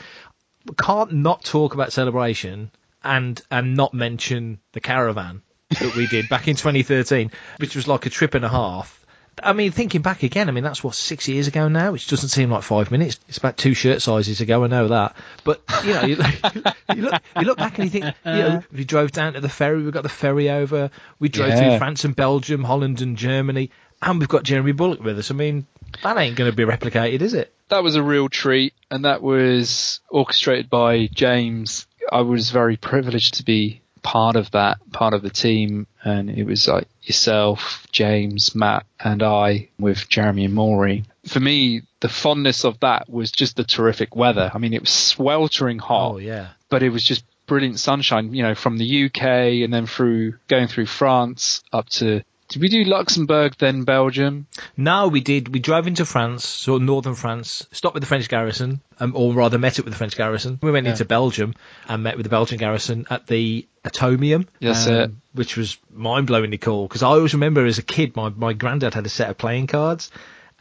can't 0.78 1.12
not 1.12 1.42
talk 1.42 1.74
about 1.74 1.92
celebration 1.92 2.70
and, 3.04 3.40
and 3.50 3.76
not 3.76 3.94
mention 3.94 4.60
the 4.72 4.80
caravan 4.80 5.42
that 5.70 5.94
we 5.96 6.06
did 6.06 6.28
back 6.28 6.48
in 6.48 6.56
2013, 6.56 7.30
which 7.58 7.76
was 7.76 7.86
like 7.88 8.06
a 8.06 8.10
trip 8.10 8.34
and 8.34 8.44
a 8.44 8.48
half. 8.48 8.96
I 9.42 9.52
mean, 9.54 9.70
thinking 9.70 10.02
back 10.02 10.22
again, 10.22 10.48
I 10.48 10.52
mean, 10.52 10.64
that's 10.64 10.84
what, 10.84 10.94
six 10.94 11.26
years 11.28 11.46
ago 11.46 11.68
now, 11.68 11.92
which 11.92 12.08
doesn't 12.08 12.28
seem 12.28 12.50
like 12.50 12.62
five 12.62 12.90
minutes. 12.90 13.18
It's 13.28 13.38
about 13.38 13.56
two 13.56 13.72
shirt 13.72 14.02
sizes 14.02 14.40
ago, 14.42 14.64
I 14.64 14.66
know 14.66 14.88
that. 14.88 15.16
But, 15.44 15.62
you 15.84 15.94
know, 15.94 16.02
you, 16.02 16.16
you, 16.94 17.02
look, 17.02 17.22
you 17.36 17.42
look 17.46 17.56
back 17.56 17.78
and 17.78 17.84
you 17.84 17.90
think, 17.90 18.14
you 18.26 18.32
know, 18.32 18.62
we 18.72 18.84
drove 18.84 19.12
down 19.12 19.34
to 19.34 19.40
the 19.40 19.48
ferry, 19.48 19.82
we 19.82 19.90
got 19.92 20.02
the 20.02 20.08
ferry 20.10 20.50
over, 20.50 20.90
we 21.20 21.28
drove 21.30 21.50
Yeah. 21.50 21.70
through 21.70 21.78
France 21.78 22.04
and 22.04 22.14
Belgium, 22.14 22.64
Holland 22.64 23.00
and 23.00 23.16
Germany, 23.16 23.70
and 24.02 24.18
we've 24.18 24.28
got 24.28 24.42
Jeremy 24.42 24.72
Bulloch 24.72 25.00
with 25.02 25.18
us. 25.18 25.30
I 25.30 25.34
mean, 25.34 25.66
that 26.02 26.18
ain't 26.18 26.36
going 26.36 26.50
to 26.50 26.56
be 26.56 26.64
replicated, 26.64 27.22
is 27.22 27.32
it? 27.32 27.54
That 27.68 27.82
was 27.82 27.94
a 27.94 28.02
real 28.02 28.28
treat, 28.28 28.74
and 28.90 29.04
that 29.04 29.22
was 29.22 30.00
orchestrated 30.10 30.68
by 30.68 31.06
James. 31.06 31.86
I 32.10 32.22
was 32.22 32.50
very 32.50 32.76
privileged 32.76 33.34
to 33.34 33.44
be 33.44 33.80
part 34.02 34.36
of 34.36 34.50
that, 34.52 34.78
part 34.92 35.14
of 35.14 35.22
the 35.22 35.30
team, 35.30 35.86
and 36.02 36.30
it 36.30 36.44
was 36.44 36.66
like 36.66 36.88
yourself, 37.02 37.86
James, 37.92 38.54
Matt, 38.54 38.86
and 38.98 39.22
I 39.22 39.68
with 39.78 40.08
Jeremy 40.08 40.46
and 40.46 40.54
Maury. 40.54 41.04
For 41.26 41.40
me, 41.40 41.82
the 42.00 42.08
fondness 42.08 42.64
of 42.64 42.80
that 42.80 43.10
was 43.10 43.30
just 43.30 43.56
the 43.56 43.64
terrific 43.64 44.16
weather. 44.16 44.50
I 44.52 44.58
mean, 44.58 44.72
it 44.72 44.80
was 44.80 44.90
sweltering 44.90 45.78
hot. 45.78 46.14
Oh, 46.14 46.18
yeah. 46.18 46.48
but 46.68 46.82
it 46.82 46.88
was 46.90 47.04
just 47.04 47.24
brilliant 47.46 47.80
sunshine, 47.80 48.32
you 48.32 48.42
know, 48.42 48.54
from 48.54 48.78
the 48.78 49.06
UK 49.06 49.22
and 49.64 49.74
then 49.74 49.86
through 49.86 50.34
going 50.46 50.68
through 50.68 50.86
France 50.86 51.62
up 51.72 51.88
to 51.88 52.22
did 52.50 52.60
we 52.60 52.68
do 52.68 52.84
Luxembourg 52.84 53.54
then 53.58 53.84
Belgium? 53.84 54.48
No, 54.76 55.06
we 55.06 55.20
did. 55.20 55.48
We 55.48 55.60
drove 55.60 55.86
into 55.86 56.04
France, 56.04 56.44
so 56.44 56.78
northern 56.78 57.14
France, 57.14 57.66
stopped 57.70 57.94
with 57.94 58.02
the 58.02 58.08
French 58.08 58.28
garrison, 58.28 58.80
um, 58.98 59.12
or 59.14 59.32
rather 59.32 59.56
met 59.56 59.78
it 59.78 59.84
with 59.84 59.94
the 59.94 59.98
French 59.98 60.16
garrison. 60.16 60.58
We 60.60 60.72
went 60.72 60.88
into 60.88 61.04
Belgium 61.04 61.54
and 61.88 62.02
met 62.02 62.16
with 62.16 62.24
the 62.24 62.30
Belgian 62.30 62.58
garrison 62.58 63.06
at 63.08 63.28
the 63.28 63.66
Atomium. 63.84 64.48
That's 64.60 64.86
um. 64.88 65.22
Which 65.32 65.56
was 65.56 65.78
mind-blowingly 65.92 66.60
cool 66.60 66.88
because 66.88 67.04
I 67.04 67.08
always 67.10 67.34
remember 67.34 67.64
as 67.64 67.78
a 67.78 67.84
kid, 67.84 68.16
my, 68.16 68.30
my 68.30 68.52
granddad 68.52 68.94
had 68.94 69.06
a 69.06 69.08
set 69.08 69.30
of 69.30 69.38
playing 69.38 69.68
cards. 69.68 70.10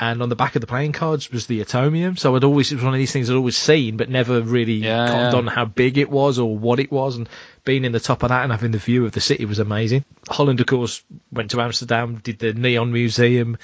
And 0.02 0.22
on 0.22 0.30
the 0.30 0.36
back 0.36 0.56
of 0.56 0.62
the 0.62 0.68
playing 0.68 0.94
cards 0.94 1.30
was 1.30 1.48
the 1.48 1.60
Atomium, 1.60 2.16
so 2.18 2.36
I'd 2.36 2.46
always 2.46 2.72
it 2.72 2.76
was 2.76 2.86
one 2.86 2.94
of 2.94 3.00
these 3.00 3.12
things 3.12 3.30
I'd 3.30 3.36
always 3.36 3.58
seen, 3.58 3.98
but 3.98 4.10
never 4.10 4.42
really 4.42 4.76
Yeah, 4.76 5.08
cottoned 5.08 5.34
yeah. 5.34 5.38
on 5.40 5.48
how 5.48 5.66
big 5.66 5.98
it 5.98 6.10
was 6.10 6.40
or 6.40 6.58
what 6.58 6.80
it 6.80 6.90
was. 6.90 7.18
And 7.18 7.28
being 7.66 7.84
in 7.84 7.92
the 7.92 8.00
top 8.00 8.24
of 8.24 8.30
that 8.30 8.44
and 8.44 8.52
having 8.52 8.72
the 8.72 8.78
view 8.78 9.06
of 9.06 9.12
the 9.12 9.20
city 9.20 9.44
was 9.44 9.60
amazing. 9.60 10.06
Holland, 10.30 10.62
of 10.62 10.68
course, 10.68 11.04
went 11.34 11.52
to 11.52 11.60
Amsterdam, 11.62 12.16
did 12.24 12.40
the 12.40 12.54
Neon 12.54 12.94
Museum, 12.94 13.58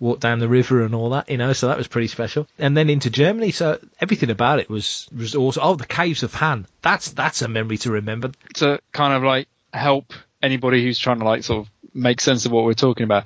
walked 0.00 0.22
down 0.22 0.38
the 0.38 0.48
river 0.48 0.82
and 0.82 0.94
all 0.94 1.10
that, 1.10 1.28
you 1.30 1.36
know, 1.36 1.52
so 1.52 1.68
that 1.68 1.76
was 1.76 1.88
pretty 1.88 2.08
special. 2.08 2.48
And 2.58 2.74
then 2.76 2.88
into 2.88 3.10
Germany, 3.10 3.50
so 3.50 3.78
everything 4.00 4.30
about 4.30 4.60
it 4.60 4.70
was 4.70 5.08
was 5.14 5.34
awesome. 5.34 5.62
Oh, 5.62 5.74
the 5.76 5.86
caves 5.86 6.22
of 6.22 6.32
Han, 6.34 6.66
that's 6.80 7.10
that's 7.12 7.42
a 7.42 7.48
memory 7.48 7.76
to 7.78 7.90
remember. 7.92 8.32
To 8.54 8.80
kind 8.92 9.12
of 9.12 9.22
like 9.22 9.46
help 9.74 10.14
anybody 10.42 10.82
who's 10.82 10.98
trying 10.98 11.18
to 11.18 11.24
like 11.26 11.44
sort 11.44 11.66
of 11.66 11.72
make 11.94 12.20
sense 12.22 12.46
of 12.46 12.52
what 12.52 12.64
we're 12.64 12.72
talking 12.72 13.04
about. 13.04 13.24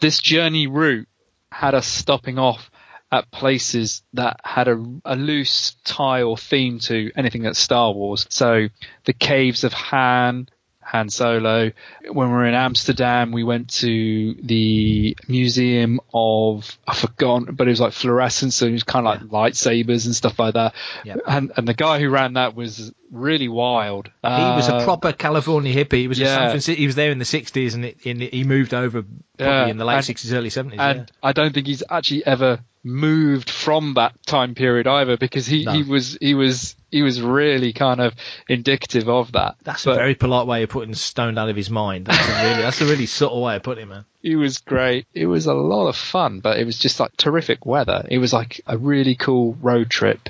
This 0.00 0.20
journey 0.20 0.66
route 0.66 1.06
had 1.50 1.74
us 1.74 1.86
stopping 1.86 2.38
off 2.38 2.70
at 3.12 3.30
places 3.30 4.02
that 4.14 4.40
had 4.42 4.68
a, 4.68 4.84
a 5.04 5.16
loose 5.16 5.76
tie 5.84 6.22
or 6.22 6.36
theme 6.36 6.78
to 6.80 7.10
anything 7.16 7.42
that's 7.42 7.58
Star 7.58 7.92
Wars. 7.92 8.26
So 8.30 8.68
the 9.04 9.12
caves 9.12 9.62
of 9.64 9.72
Han, 9.72 10.48
Han 10.80 11.08
Solo. 11.08 11.72
When 12.10 12.28
we 12.28 12.34
were 12.34 12.46
in 12.46 12.54
Amsterdam, 12.54 13.32
we 13.32 13.44
went 13.44 13.70
to 13.74 14.34
the 14.42 15.16
Museum 15.28 16.00
of 16.12 16.78
I 16.86 16.94
forgot, 16.94 17.56
but 17.56 17.66
it 17.66 17.70
was 17.70 17.80
like 17.80 17.92
fluorescence, 17.92 18.56
so 18.56 18.66
it 18.66 18.72
was 18.72 18.84
kind 18.84 19.06
of 19.06 19.30
like 19.32 19.54
lightsabers 19.54 20.06
and 20.06 20.14
stuff 20.14 20.38
like 20.38 20.54
that. 20.54 20.74
Yeah. 21.04 21.16
And 21.26 21.52
and 21.56 21.66
the 21.66 21.74
guy 21.74 22.00
who 22.00 22.08
ran 22.08 22.34
that 22.34 22.54
was 22.54 22.92
really 23.10 23.48
wild. 23.48 24.06
He 24.22 24.28
was 24.28 24.68
a 24.68 24.76
Uh, 24.76 24.84
proper 24.84 25.12
California 25.12 25.72
hippie. 25.74 25.98
He 26.00 26.08
was 26.08 26.18
in 26.20 26.26
yeah. 26.26 26.36
San 26.36 26.48
Francisco. 26.50 26.78
He 26.78 26.86
was 26.86 26.94
there 26.96 27.10
in 27.10 27.18
the 27.18 27.24
'60s, 27.24 27.74
and 27.74 27.84
it, 27.84 27.98
in, 28.04 28.20
he 28.20 28.44
moved 28.44 28.74
over 28.74 29.02
probably 29.02 29.16
Yeah, 29.38 29.66
in 29.68 29.78
the 29.78 29.84
late 29.84 29.96
and- 29.96 30.04
'60s, 30.04 30.32
early 30.32 30.50
'70s. 30.50 30.78
and 30.78 30.98
yeah. 31.00 31.04
I 31.22 31.32
don't 31.32 31.52
think 31.54 31.66
he's 31.66 31.82
actually 31.88 32.24
ever 32.26 32.60
moved 32.84 33.50
from 33.50 33.94
that 33.94 34.14
time 34.26 34.54
period 34.54 34.86
either 34.86 35.16
because 35.16 35.44
he, 35.46 35.64
No. 35.64 35.72
he 35.72 35.82
was 35.82 36.16
he 36.20 36.34
was 36.34 36.76
he 36.92 37.02
was 37.02 37.20
really 37.20 37.72
kind 37.72 38.00
of 38.00 38.14
indicative 38.48 39.08
of 39.08 39.32
that. 39.32 39.56
That's 39.64 39.84
But 39.84 39.92
a 39.92 39.96
very 39.96 40.14
polite 40.14 40.46
way 40.46 40.62
of 40.62 40.70
putting 40.70 40.94
stoned 40.94 41.38
out 41.38 41.48
of 41.48 41.56
his 41.56 41.68
mind. 41.70 42.06
That's 42.06 42.28
a 42.28 42.42
really, 42.48 42.62
that's 42.62 42.80
a 42.80 42.84
really 42.86 43.06
subtle 43.06 43.42
way 43.42 43.56
of 43.56 43.62
putting 43.62 43.84
it, 43.84 43.88
man. 43.88 44.04
It 44.26 44.34
was 44.34 44.58
great. 44.58 45.06
It 45.14 45.26
was 45.26 45.46
a 45.46 45.54
lot 45.54 45.86
of 45.86 45.94
fun, 45.94 46.40
but 46.40 46.58
it 46.58 46.64
was 46.64 46.80
just 46.80 46.98
like 46.98 47.16
terrific 47.16 47.64
weather. 47.64 48.04
It 48.10 48.18
was 48.18 48.32
like 48.32 48.60
a 48.66 48.76
really 48.76 49.14
cool 49.14 49.56
road 49.62 49.88
trip, 49.88 50.28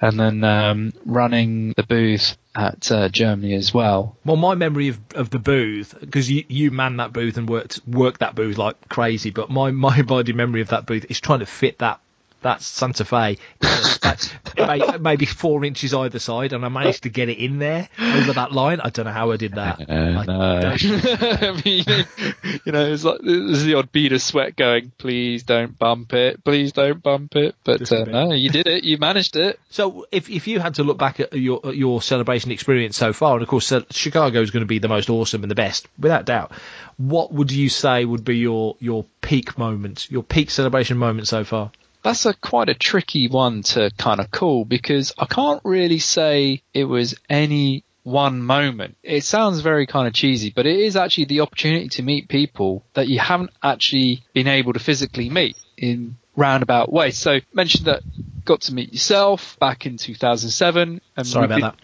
and 0.00 0.18
then 0.18 0.42
um, 0.42 0.92
running 1.06 1.72
the 1.76 1.84
booth 1.84 2.36
at 2.56 2.90
uh, 2.90 3.08
Germany 3.08 3.54
as 3.54 3.72
well. 3.72 4.16
Well, 4.24 4.34
my 4.34 4.56
memory 4.56 4.88
of, 4.88 4.98
of 5.14 5.30
the 5.30 5.38
booth, 5.38 5.94
because 6.00 6.28
you, 6.28 6.46
you 6.48 6.72
manned 6.72 6.98
that 6.98 7.12
booth 7.12 7.36
and 7.36 7.48
worked 7.48 7.80
worked 7.86 8.18
that 8.18 8.34
booth 8.34 8.58
like 8.58 8.88
crazy, 8.88 9.30
but 9.30 9.50
my 9.50 9.70
my 9.70 10.02
body 10.14 10.32
memory 10.32 10.60
of 10.60 10.70
that 10.70 10.84
booth 10.84 11.06
is 11.08 11.20
trying 11.20 11.38
to 11.38 11.46
fit 11.46 11.78
that 11.78 12.00
that 12.42 12.62
Santa 12.62 13.04
Fe 13.04 13.38
that- 13.60 14.98
maybe 15.00 15.26
four 15.26 15.64
inches 15.64 15.94
either 15.94 16.18
side, 16.18 16.52
and 16.52 16.64
I 16.64 16.68
managed 16.68 17.04
to 17.04 17.08
get 17.08 17.28
it 17.28 17.38
in 17.38 17.58
there 17.58 17.88
over 18.00 18.32
that 18.34 18.52
line. 18.52 18.80
I 18.80 18.90
don't 18.90 19.06
know 19.06 19.12
how 19.12 19.30
I 19.32 19.36
did 19.36 19.54
that. 19.54 19.80
I 19.88 20.24
don't- 20.24 20.82
I 21.42 21.62
mean, 21.64 21.84
you 22.64 22.72
know, 22.72 22.86
it's 22.92 23.04
like 23.04 23.20
there's 23.22 23.64
the 23.64 23.74
odd 23.74 23.92
bead 23.92 24.12
of 24.12 24.22
sweat 24.22 24.56
going. 24.56 24.92
Please 24.98 25.42
don't 25.42 25.78
bump 25.78 26.12
it. 26.14 26.42
Please 26.44 26.72
don't 26.72 27.02
bump 27.02 27.36
it. 27.36 27.54
But 27.64 27.90
uh, 27.92 28.04
no, 28.12 28.32
you 28.32 28.50
did 28.50 28.66
it. 28.66 28.84
You 28.84 28.98
managed 28.98 29.36
it. 29.36 29.58
So, 29.70 30.06
if 30.10 30.28
if 30.30 30.46
you 30.46 30.60
had 30.60 30.74
to 30.74 30.84
look 30.84 30.98
back 30.98 31.20
at 31.20 31.32
your 31.32 31.60
at 31.66 31.76
your 31.76 32.02
celebration 32.02 32.50
experience 32.50 32.96
so 32.96 33.12
far, 33.12 33.34
and 33.34 33.42
of 33.42 33.48
course 33.48 33.70
uh, 33.72 33.82
Chicago 33.90 34.40
is 34.40 34.50
going 34.50 34.62
to 34.62 34.66
be 34.66 34.78
the 34.78 34.88
most 34.88 35.10
awesome 35.10 35.42
and 35.42 35.50
the 35.50 35.54
best, 35.54 35.88
without 35.98 36.24
doubt. 36.24 36.52
What 36.96 37.32
would 37.32 37.52
you 37.52 37.68
say 37.68 38.04
would 38.04 38.24
be 38.24 38.38
your 38.38 38.76
your 38.80 39.04
peak 39.20 39.56
moment, 39.58 40.10
your 40.10 40.22
peak 40.22 40.50
celebration 40.50 40.96
moment 40.98 41.28
so 41.28 41.44
far? 41.44 41.70
That's 42.02 42.26
a 42.26 42.34
quite 42.34 42.68
a 42.68 42.74
tricky 42.74 43.28
one 43.28 43.62
to 43.74 43.90
kind 43.98 44.20
of 44.20 44.30
call 44.30 44.64
because 44.64 45.12
I 45.18 45.26
can't 45.26 45.60
really 45.64 45.98
say 45.98 46.62
it 46.72 46.84
was 46.84 47.14
any 47.28 47.84
one 48.04 48.42
moment. 48.42 48.96
It 49.02 49.24
sounds 49.24 49.60
very 49.60 49.86
kind 49.86 50.06
of 50.08 50.14
cheesy, 50.14 50.50
but 50.54 50.64
it 50.66 50.78
is 50.78 50.96
actually 50.96 51.24
the 51.26 51.40
opportunity 51.40 51.88
to 51.88 52.02
meet 52.02 52.28
people 52.28 52.84
that 52.94 53.08
you 53.08 53.18
haven't 53.18 53.50
actually 53.62 54.22
been 54.32 54.46
able 54.46 54.72
to 54.72 54.78
physically 54.78 55.28
meet 55.28 55.56
in 55.76 56.16
roundabout 56.36 56.90
ways. 56.92 57.18
So 57.18 57.40
mentioned 57.52 57.86
that 57.86 58.02
got 58.44 58.62
to 58.62 58.72
meet 58.74 58.92
yourself 58.92 59.58
back 59.58 59.84
in 59.84 59.96
2007. 59.98 61.00
And 61.16 61.26
Sorry 61.26 61.44
about 61.46 61.54
been- 61.56 61.60
that. 61.62 61.76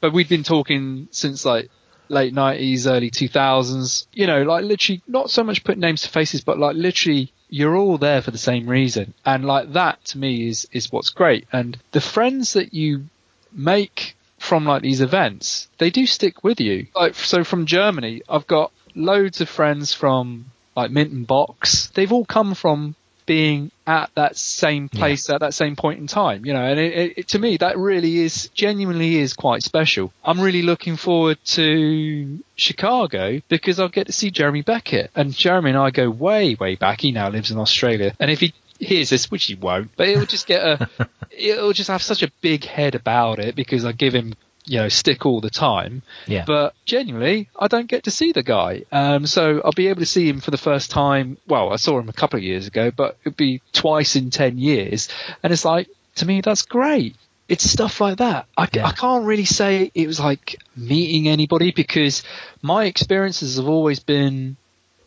but 0.00 0.12
we'd 0.12 0.28
been 0.28 0.42
talking 0.42 1.08
since 1.12 1.44
like 1.46 1.70
late 2.08 2.34
nineties, 2.34 2.86
early 2.86 3.08
two 3.10 3.28
thousands. 3.28 4.06
You 4.12 4.26
know, 4.26 4.42
like 4.42 4.64
literally 4.64 5.00
not 5.06 5.30
so 5.30 5.44
much 5.44 5.64
putting 5.64 5.80
names 5.80 6.02
to 6.02 6.08
faces, 6.08 6.40
but 6.42 6.58
like 6.58 6.76
literally 6.76 7.32
you're 7.50 7.76
all 7.76 7.98
there 7.98 8.22
for 8.22 8.30
the 8.30 8.38
same 8.38 8.68
reason. 8.68 9.12
And 9.24 9.44
like 9.44 9.72
that 9.72 10.04
to 10.06 10.18
me 10.18 10.48
is 10.48 10.66
is 10.72 10.90
what's 10.90 11.10
great. 11.10 11.46
And 11.52 11.76
the 11.92 12.00
friends 12.00 12.54
that 12.54 12.72
you 12.72 13.06
make 13.52 14.16
from 14.38 14.64
like 14.64 14.82
these 14.82 15.00
events, 15.00 15.68
they 15.78 15.90
do 15.90 16.06
stick 16.06 16.42
with 16.42 16.60
you. 16.60 16.86
Like 16.94 17.14
so 17.14 17.44
from 17.44 17.66
Germany, 17.66 18.22
I've 18.28 18.46
got 18.46 18.72
loads 18.94 19.40
of 19.40 19.48
friends 19.48 19.92
from 19.92 20.46
like 20.76 20.90
Mint 20.90 21.12
in 21.12 21.24
Box. 21.24 21.88
They've 21.88 22.12
all 22.12 22.24
come 22.24 22.54
from 22.54 22.94
being 23.30 23.70
at 23.86 24.10
that 24.16 24.36
same 24.36 24.88
place 24.88 25.30
at 25.30 25.38
that 25.38 25.54
same 25.54 25.76
point 25.76 26.00
in 26.00 26.08
time, 26.08 26.44
you 26.44 26.52
know, 26.52 26.64
and 26.64 26.80
it, 26.80 27.12
it, 27.16 27.28
to 27.28 27.38
me 27.38 27.56
that 27.58 27.78
really 27.78 28.18
is 28.18 28.48
genuinely 28.54 29.18
is 29.18 29.34
quite 29.34 29.62
special. 29.62 30.12
I'm 30.24 30.40
really 30.40 30.62
looking 30.62 30.96
forward 30.96 31.38
to 31.44 32.40
Chicago 32.56 33.40
because 33.48 33.78
I'll 33.78 33.88
get 33.88 34.08
to 34.08 34.12
see 34.12 34.32
Jeremy 34.32 34.62
Beckett 34.62 35.12
and 35.14 35.32
Jeremy 35.32 35.70
and 35.70 35.78
I 35.78 35.90
go 35.90 36.10
way, 36.10 36.56
way 36.56 36.74
back. 36.74 37.02
He 37.02 37.12
now 37.12 37.28
lives 37.28 37.52
in 37.52 37.58
Australia 37.58 38.16
and 38.18 38.32
if 38.32 38.40
he 38.40 38.52
hears 38.80 39.10
this, 39.10 39.30
which 39.30 39.44
he 39.44 39.54
won't, 39.54 39.92
but 39.96 40.08
it'll 40.08 40.26
just 40.26 40.48
get 40.48 40.64
a, 40.64 40.90
it'll 41.30 41.72
just 41.72 41.88
have 41.88 42.02
such 42.02 42.24
a 42.24 42.32
big 42.40 42.64
head 42.64 42.96
about 42.96 43.38
it 43.38 43.54
because 43.54 43.84
I 43.84 43.92
give 43.92 44.12
him, 44.12 44.34
you 44.70 44.78
know, 44.78 44.88
stick 44.88 45.26
all 45.26 45.40
the 45.40 45.50
time. 45.50 46.00
Yeah. 46.28 46.44
But 46.46 46.74
genuinely, 46.84 47.48
I 47.58 47.66
don't 47.66 47.88
get 47.88 48.04
to 48.04 48.12
see 48.12 48.30
the 48.30 48.44
guy. 48.44 48.84
Um, 48.92 49.26
so 49.26 49.60
I'll 49.64 49.72
be 49.72 49.88
able 49.88 49.98
to 49.98 50.06
see 50.06 50.28
him 50.28 50.38
for 50.38 50.52
the 50.52 50.58
first 50.58 50.92
time. 50.92 51.38
Well, 51.48 51.72
I 51.72 51.76
saw 51.76 51.98
him 51.98 52.08
a 52.08 52.12
couple 52.12 52.36
of 52.36 52.44
years 52.44 52.68
ago, 52.68 52.92
but 52.92 53.18
it'd 53.24 53.36
be 53.36 53.62
twice 53.72 54.14
in 54.14 54.30
10 54.30 54.58
years. 54.58 55.08
And 55.42 55.52
it's 55.52 55.64
like, 55.64 55.88
to 56.16 56.24
me, 56.24 56.40
that's 56.40 56.62
great. 56.62 57.16
It's 57.48 57.68
stuff 57.68 58.00
like 58.00 58.18
that. 58.18 58.46
I, 58.56 58.68
Yeah. 58.72 58.86
I 58.86 58.92
can't 58.92 59.24
really 59.24 59.44
say 59.44 59.90
it 59.92 60.06
was 60.06 60.20
like 60.20 60.62
meeting 60.76 61.26
anybody 61.26 61.72
because 61.72 62.22
my 62.62 62.84
experiences 62.84 63.56
have 63.56 63.68
always 63.68 63.98
been 63.98 64.56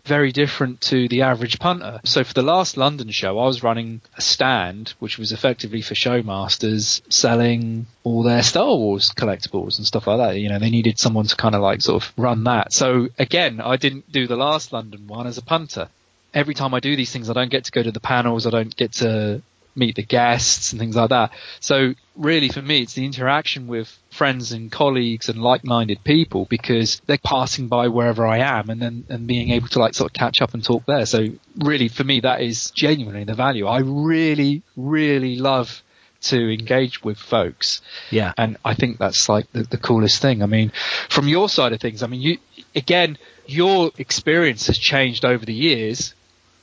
very 0.05 0.33
different 0.33 0.81
to 0.81 1.07
the 1.07 1.21
average 1.21 1.59
punter. 1.59 2.01
So 2.03 2.23
for 2.23 2.33
the 2.33 2.41
last 2.41 2.75
London 2.75 3.09
show, 3.11 3.39
I 3.39 3.45
was 3.45 3.63
running 3.63 4.01
a 4.17 4.21
stand, 4.21 4.93
which 4.99 5.17
was 5.17 5.31
effectively 5.31 5.81
for 5.81 5.93
showmasters 5.93 7.01
selling 7.11 7.85
all 8.03 8.23
their 8.23 8.43
Star 8.43 8.75
Wars 8.75 9.11
collectibles 9.11 9.77
and 9.77 9.87
stuff 9.87 10.07
like 10.07 10.17
that. 10.17 10.39
You 10.39 10.49
know, 10.49 10.59
they 10.59 10.69
needed 10.69 10.99
someone 10.99 11.25
to 11.27 11.35
kind 11.35 11.55
of 11.55 11.61
like 11.61 11.81
sort 11.81 12.03
of 12.03 12.13
run 12.17 12.43
that. 12.43 12.73
So 12.73 13.07
again, 13.17 13.61
I 13.61 13.77
didn't 13.77 14.11
do 14.11 14.27
the 14.27 14.35
last 14.35 14.73
London 14.73 15.07
one 15.07 15.27
as 15.27 15.37
a 15.37 15.41
punter. 15.41 15.87
Every 16.33 16.53
time 16.53 16.73
I 16.73 16.79
do 16.79 16.95
these 16.95 17.11
things, 17.11 17.29
I 17.29 17.33
don't 17.33 17.51
get 17.51 17.65
to 17.65 17.71
go 17.71 17.83
to 17.83 17.91
the 17.91 17.99
panels. 17.99 18.45
I 18.45 18.49
don't 18.49 18.75
get 18.75 18.93
to 18.93 19.41
meet 19.75 19.95
the 19.95 20.03
guests 20.03 20.71
and 20.71 20.79
things 20.79 20.95
like 20.95 21.09
that. 21.09 21.31
So 21.59 21.93
really 22.15 22.49
for 22.49 22.61
me, 22.61 22.81
it's 22.81 22.93
the 22.93 23.05
interaction 23.05 23.67
with 23.67 23.97
friends 24.11 24.51
and 24.51 24.71
colleagues 24.71 25.29
and 25.29 25.41
like-minded 25.41 26.03
people 26.03 26.45
because 26.45 27.01
they're 27.05 27.17
passing 27.17 27.67
by 27.67 27.87
wherever 27.87 28.25
I 28.25 28.39
am 28.39 28.69
and 28.69 28.81
then 28.81 29.05
and 29.09 29.27
being 29.27 29.51
able 29.51 29.67
to 29.69 29.79
like 29.79 29.95
sort 29.95 30.11
of 30.11 30.13
catch 30.13 30.41
up 30.41 30.53
and 30.53 30.63
talk 30.63 30.85
there. 30.85 31.05
So 31.05 31.29
really 31.57 31.87
for 31.87 32.03
me, 32.03 32.19
that 32.21 32.41
is 32.41 32.71
genuinely 32.71 33.23
the 33.23 33.33
value. 33.33 33.67
I 33.67 33.79
really, 33.79 34.61
really 34.75 35.37
love 35.37 35.81
to 36.23 36.53
engage 36.53 37.03
with 37.03 37.17
folks. 37.17 37.81
Yeah. 38.09 38.33
And 38.37 38.57
I 38.63 38.75
think 38.75 38.97
that's 38.97 39.27
like 39.27 39.51
the, 39.51 39.63
the 39.63 39.77
coolest 39.77 40.21
thing. 40.21 40.41
I 40.41 40.45
mean, 40.45 40.71
from 41.09 41.27
your 41.27 41.49
side 41.49 41.73
of 41.73 41.81
things, 41.81 42.01
I 42.01 42.07
mean, 42.07 42.21
you, 42.21 42.37
again, 42.75 43.17
your 43.45 43.91
experience 43.97 44.67
has 44.67 44.77
changed 44.77 45.25
over 45.25 45.45
the 45.45 45.53
years 45.53 46.13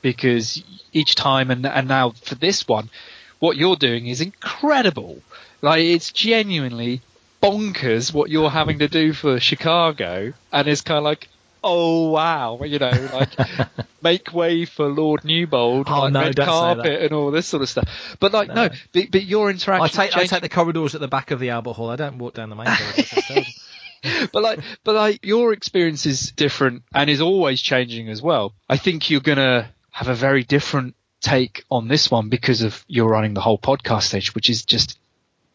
because 0.01 0.63
each 0.93 1.15
time 1.15 1.51
and, 1.51 1.65
and 1.65 1.87
now 1.87 2.11
for 2.11 2.35
this 2.35 2.67
one, 2.67 2.89
what 3.39 3.57
you're 3.57 3.75
doing 3.75 4.07
is 4.07 4.21
incredible. 4.21 5.21
Like 5.61 5.83
it's 5.83 6.11
genuinely 6.11 7.01
bonkers 7.41 8.13
what 8.13 8.29
you're 8.29 8.49
having 8.49 8.79
to 8.79 8.87
do 8.87 9.13
for 9.13 9.39
Chicago 9.39 10.33
and 10.51 10.67
it's 10.67 10.81
kind 10.81 10.97
of 10.97 11.03
like, 11.03 11.27
oh 11.63 12.09
wow, 12.09 12.59
you 12.63 12.79
know, 12.79 13.09
like 13.13 13.29
make 14.01 14.33
way 14.33 14.65
for 14.65 14.87
Lord 14.87 15.23
Newbold, 15.23 15.87
Oh, 15.89 16.01
like 16.01 16.13
no, 16.13 16.21
red 16.21 16.35
carpet 16.35 17.03
and 17.03 17.13
all 17.13 17.31
this 17.31 17.47
sort 17.47 17.63
of 17.63 17.69
stuff. 17.69 18.17
But 18.19 18.33
like, 18.33 18.47
no, 18.49 18.67
No. 18.67 18.69
but, 18.93 19.11
but 19.11 19.23
your 19.23 19.49
interaction. 19.49 19.83
I 19.83 19.87
take 19.87 20.17
I 20.17 20.25
take 20.25 20.41
the 20.41 20.49
corridors 20.49 20.95
at 20.95 21.01
the 21.01 21.07
back 21.07 21.31
of 21.31 21.39
the 21.39 21.49
Albert 21.51 21.73
Hall. 21.73 21.89
I 21.89 21.95
don't 21.95 22.17
walk 22.17 22.33
down 22.35 22.49
the 22.49 22.55
main 22.55 22.67
corridor. 22.67 23.47
but 24.33 24.41
like, 24.43 24.59
but 24.83 24.95
like, 24.95 25.25
your 25.25 25.53
experience 25.53 26.05
is 26.05 26.31
different 26.31 26.83
and 26.93 27.09
is 27.09 27.21
always 27.21 27.61
changing 27.61 28.09
as 28.09 28.21
well. 28.21 28.53
I 28.67 28.77
think 28.77 29.09
you're 29.09 29.21
gonna 29.21 29.69
have 29.91 30.07
a 30.07 30.15
very 30.15 30.43
different 30.43 30.95
take 31.21 31.63
on 31.69 31.87
this 31.87 32.09
one 32.09 32.29
because 32.29 32.61
of 32.63 32.83
you're 32.87 33.09
running 33.09 33.33
the 33.33 33.41
whole 33.41 33.59
podcast 33.59 34.03
stage, 34.03 34.33
which 34.33 34.49
is 34.49 34.65
just 34.65 34.97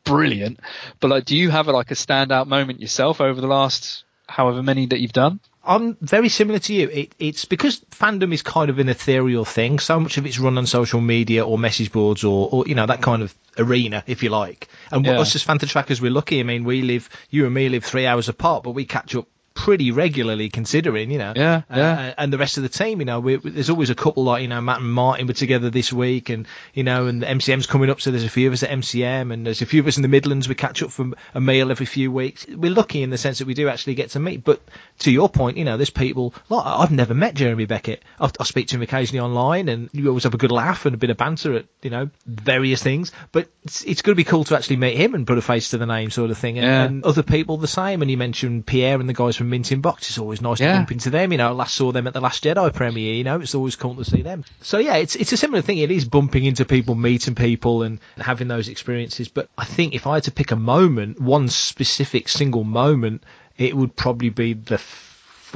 brilliant. 0.04 0.60
But 1.00 1.08
like, 1.10 1.24
do 1.24 1.36
you 1.36 1.50
have 1.50 1.66
like 1.66 1.90
a 1.90 1.94
standout 1.94 2.46
moment 2.46 2.80
yourself 2.80 3.20
over 3.20 3.40
the 3.40 3.46
last 3.48 4.04
however 4.28 4.62
many 4.62 4.86
that 4.86 5.00
you've 5.00 5.12
done? 5.12 5.40
I'm 5.64 5.96
very 6.00 6.28
similar 6.28 6.60
to 6.60 6.72
you. 6.72 6.88
It, 6.88 7.14
it's 7.18 7.44
because 7.44 7.80
fandom 7.90 8.32
is 8.32 8.42
kind 8.42 8.70
of 8.70 8.78
an 8.78 8.88
ethereal 8.88 9.44
thing. 9.44 9.80
So 9.80 9.98
much 9.98 10.16
of 10.16 10.24
it's 10.24 10.38
run 10.38 10.58
on 10.58 10.66
social 10.66 11.00
media 11.00 11.44
or 11.44 11.58
message 11.58 11.90
boards 11.90 12.22
or, 12.22 12.48
or 12.52 12.66
you 12.68 12.76
know 12.76 12.86
that 12.86 13.02
kind 13.02 13.22
of 13.22 13.34
arena, 13.58 14.04
if 14.06 14.22
you 14.22 14.28
like. 14.30 14.68
And 14.92 15.04
Yeah. 15.04 15.18
us 15.18 15.34
as 15.34 15.44
Fanta 15.44 15.68
trackers, 15.68 16.00
we're 16.00 16.12
lucky. 16.12 16.38
I 16.38 16.44
mean, 16.44 16.62
we 16.62 16.82
live, 16.82 17.08
you 17.30 17.46
and 17.46 17.54
me 17.54 17.68
live 17.68 17.84
three 17.84 18.06
hours 18.06 18.28
apart, 18.28 18.62
but 18.62 18.72
we 18.72 18.84
catch 18.84 19.16
up 19.16 19.26
pretty 19.56 19.90
regularly, 19.90 20.48
considering 20.50 21.10
you 21.10 21.18
know, 21.18 21.32
Yeah, 21.34 21.62
uh, 21.70 21.76
yeah. 21.76 22.14
and 22.18 22.32
the 22.32 22.38
rest 22.38 22.58
of 22.58 22.62
the 22.62 22.68
team. 22.68 23.00
You 23.00 23.06
know, 23.06 23.18
we, 23.20 23.38
we- 23.38 23.50
there's 23.50 23.70
always 23.70 23.90
a 23.90 23.94
couple 23.94 24.22
like 24.24 24.42
you 24.42 24.48
know 24.48 24.60
Matt 24.60 24.80
and 24.80 24.92
Martin 24.92 25.26
were 25.26 25.32
together 25.32 25.70
this 25.70 25.92
week, 25.92 26.28
and 26.28 26.46
you 26.74 26.84
know, 26.84 27.06
and 27.06 27.22
the 27.22 27.26
MCM's 27.26 27.66
coming 27.66 27.90
up, 27.90 28.00
so 28.00 28.10
there's 28.10 28.22
a 28.24 28.28
few 28.28 28.46
of 28.46 28.52
us 28.52 28.62
at 28.62 28.70
MCM, 28.70 29.32
and 29.32 29.44
there's 29.46 29.62
a 29.62 29.66
few 29.66 29.80
of 29.80 29.86
us 29.88 29.96
in 29.96 30.02
the 30.02 30.08
Midlands. 30.08 30.48
We 30.48 30.54
catch 30.54 30.82
up 30.82 30.90
for 30.92 31.10
a 31.34 31.40
meal 31.40 31.70
every 31.70 31.86
few 31.86 32.12
weeks. 32.12 32.46
We're 32.48 32.70
lucky 32.70 33.02
in 33.02 33.10
the 33.10 33.18
sense 33.18 33.38
that 33.38 33.46
we 33.46 33.54
do 33.54 33.68
actually 33.68 33.94
get 33.94 34.10
to 34.10 34.20
meet. 34.20 34.44
But 34.44 34.60
to 35.00 35.10
your 35.10 35.28
point, 35.28 35.56
you 35.56 35.64
know, 35.64 35.76
there's 35.76 35.90
people 35.90 36.34
like 36.48 36.64
I've 36.66 36.92
never 36.92 37.14
met 37.14 37.34
Jeremy 37.34 37.64
Beckett. 37.66 38.02
I, 38.20 38.30
I 38.38 38.44
speak 38.44 38.68
to 38.68 38.76
him 38.76 38.82
occasionally 38.82 39.20
online, 39.20 39.68
and 39.68 39.88
you 39.92 40.06
always 40.08 40.24
have 40.24 40.34
a 40.34 40.38
good 40.38 40.52
laugh 40.52 40.84
and 40.86 40.94
a 40.94 40.98
bit 40.98 41.10
of 41.10 41.16
banter 41.16 41.54
at 41.54 41.64
you 41.82 41.90
know 41.90 42.10
various 42.26 42.82
things. 42.82 43.10
But 43.32 43.48
it's, 43.64 43.82
it's 43.84 44.02
going 44.02 44.12
to 44.14 44.16
be 44.16 44.24
cool 44.24 44.44
to 44.44 44.56
actually 44.56 44.76
meet 44.76 44.96
him 44.96 45.14
and 45.14 45.26
put 45.26 45.38
a 45.38 45.42
face 45.42 45.70
to 45.70 45.78
the 45.78 45.86
name, 45.86 46.10
sort 46.10 46.30
of 46.30 46.38
thing. 46.38 46.58
And, 46.58 46.66
Yeah. 46.66 46.84
and 46.84 47.04
other 47.04 47.22
people 47.22 47.56
the 47.56 47.66
same. 47.66 48.02
And 48.02 48.10
you 48.10 48.16
mentioned 48.16 48.66
Pierre 48.66 48.98
and 49.00 49.08
the 49.08 49.12
guys 49.14 49.36
from 49.36 49.45
In 49.52 49.80
Box. 49.80 50.08
It's 50.08 50.18
always 50.18 50.40
nice 50.40 50.58
to 50.58 50.64
bump 50.64 50.92
into 50.92 51.10
them. 51.10 51.32
You 51.32 51.38
know, 51.38 51.48
I 51.48 51.50
last 51.52 51.74
saw 51.74 51.92
them 51.92 52.06
at 52.06 52.12
the 52.12 52.20
Last 52.20 52.44
Jedi 52.44 52.72
premiere. 52.74 53.14
You 53.14 53.24
know, 53.24 53.40
it's 53.40 53.54
always 53.54 53.76
cool 53.76 53.94
to 53.96 54.04
see 54.04 54.22
them. 54.22 54.44
So 54.60 54.78
yeah, 54.78 54.96
it's 54.96 55.16
it's 55.16 55.32
a 55.32 55.36
similar 55.36 55.62
thing. 55.62 55.78
It 55.78 55.90
is 55.90 56.04
bumping 56.04 56.44
into 56.44 56.64
people, 56.64 56.94
meeting 56.94 57.34
people, 57.34 57.82
and 57.82 58.00
having 58.16 58.48
those 58.48 58.68
experiences. 58.68 59.28
But 59.28 59.48
I 59.56 59.64
think 59.64 59.94
if 59.94 60.06
I 60.06 60.14
had 60.14 60.24
to 60.24 60.32
pick 60.32 60.50
a 60.50 60.56
moment, 60.56 61.20
one 61.20 61.48
specific 61.48 62.28
single 62.28 62.64
moment, 62.64 63.22
it 63.56 63.76
would 63.76 63.96
probably 63.96 64.30
be 64.30 64.52
the 64.54 64.78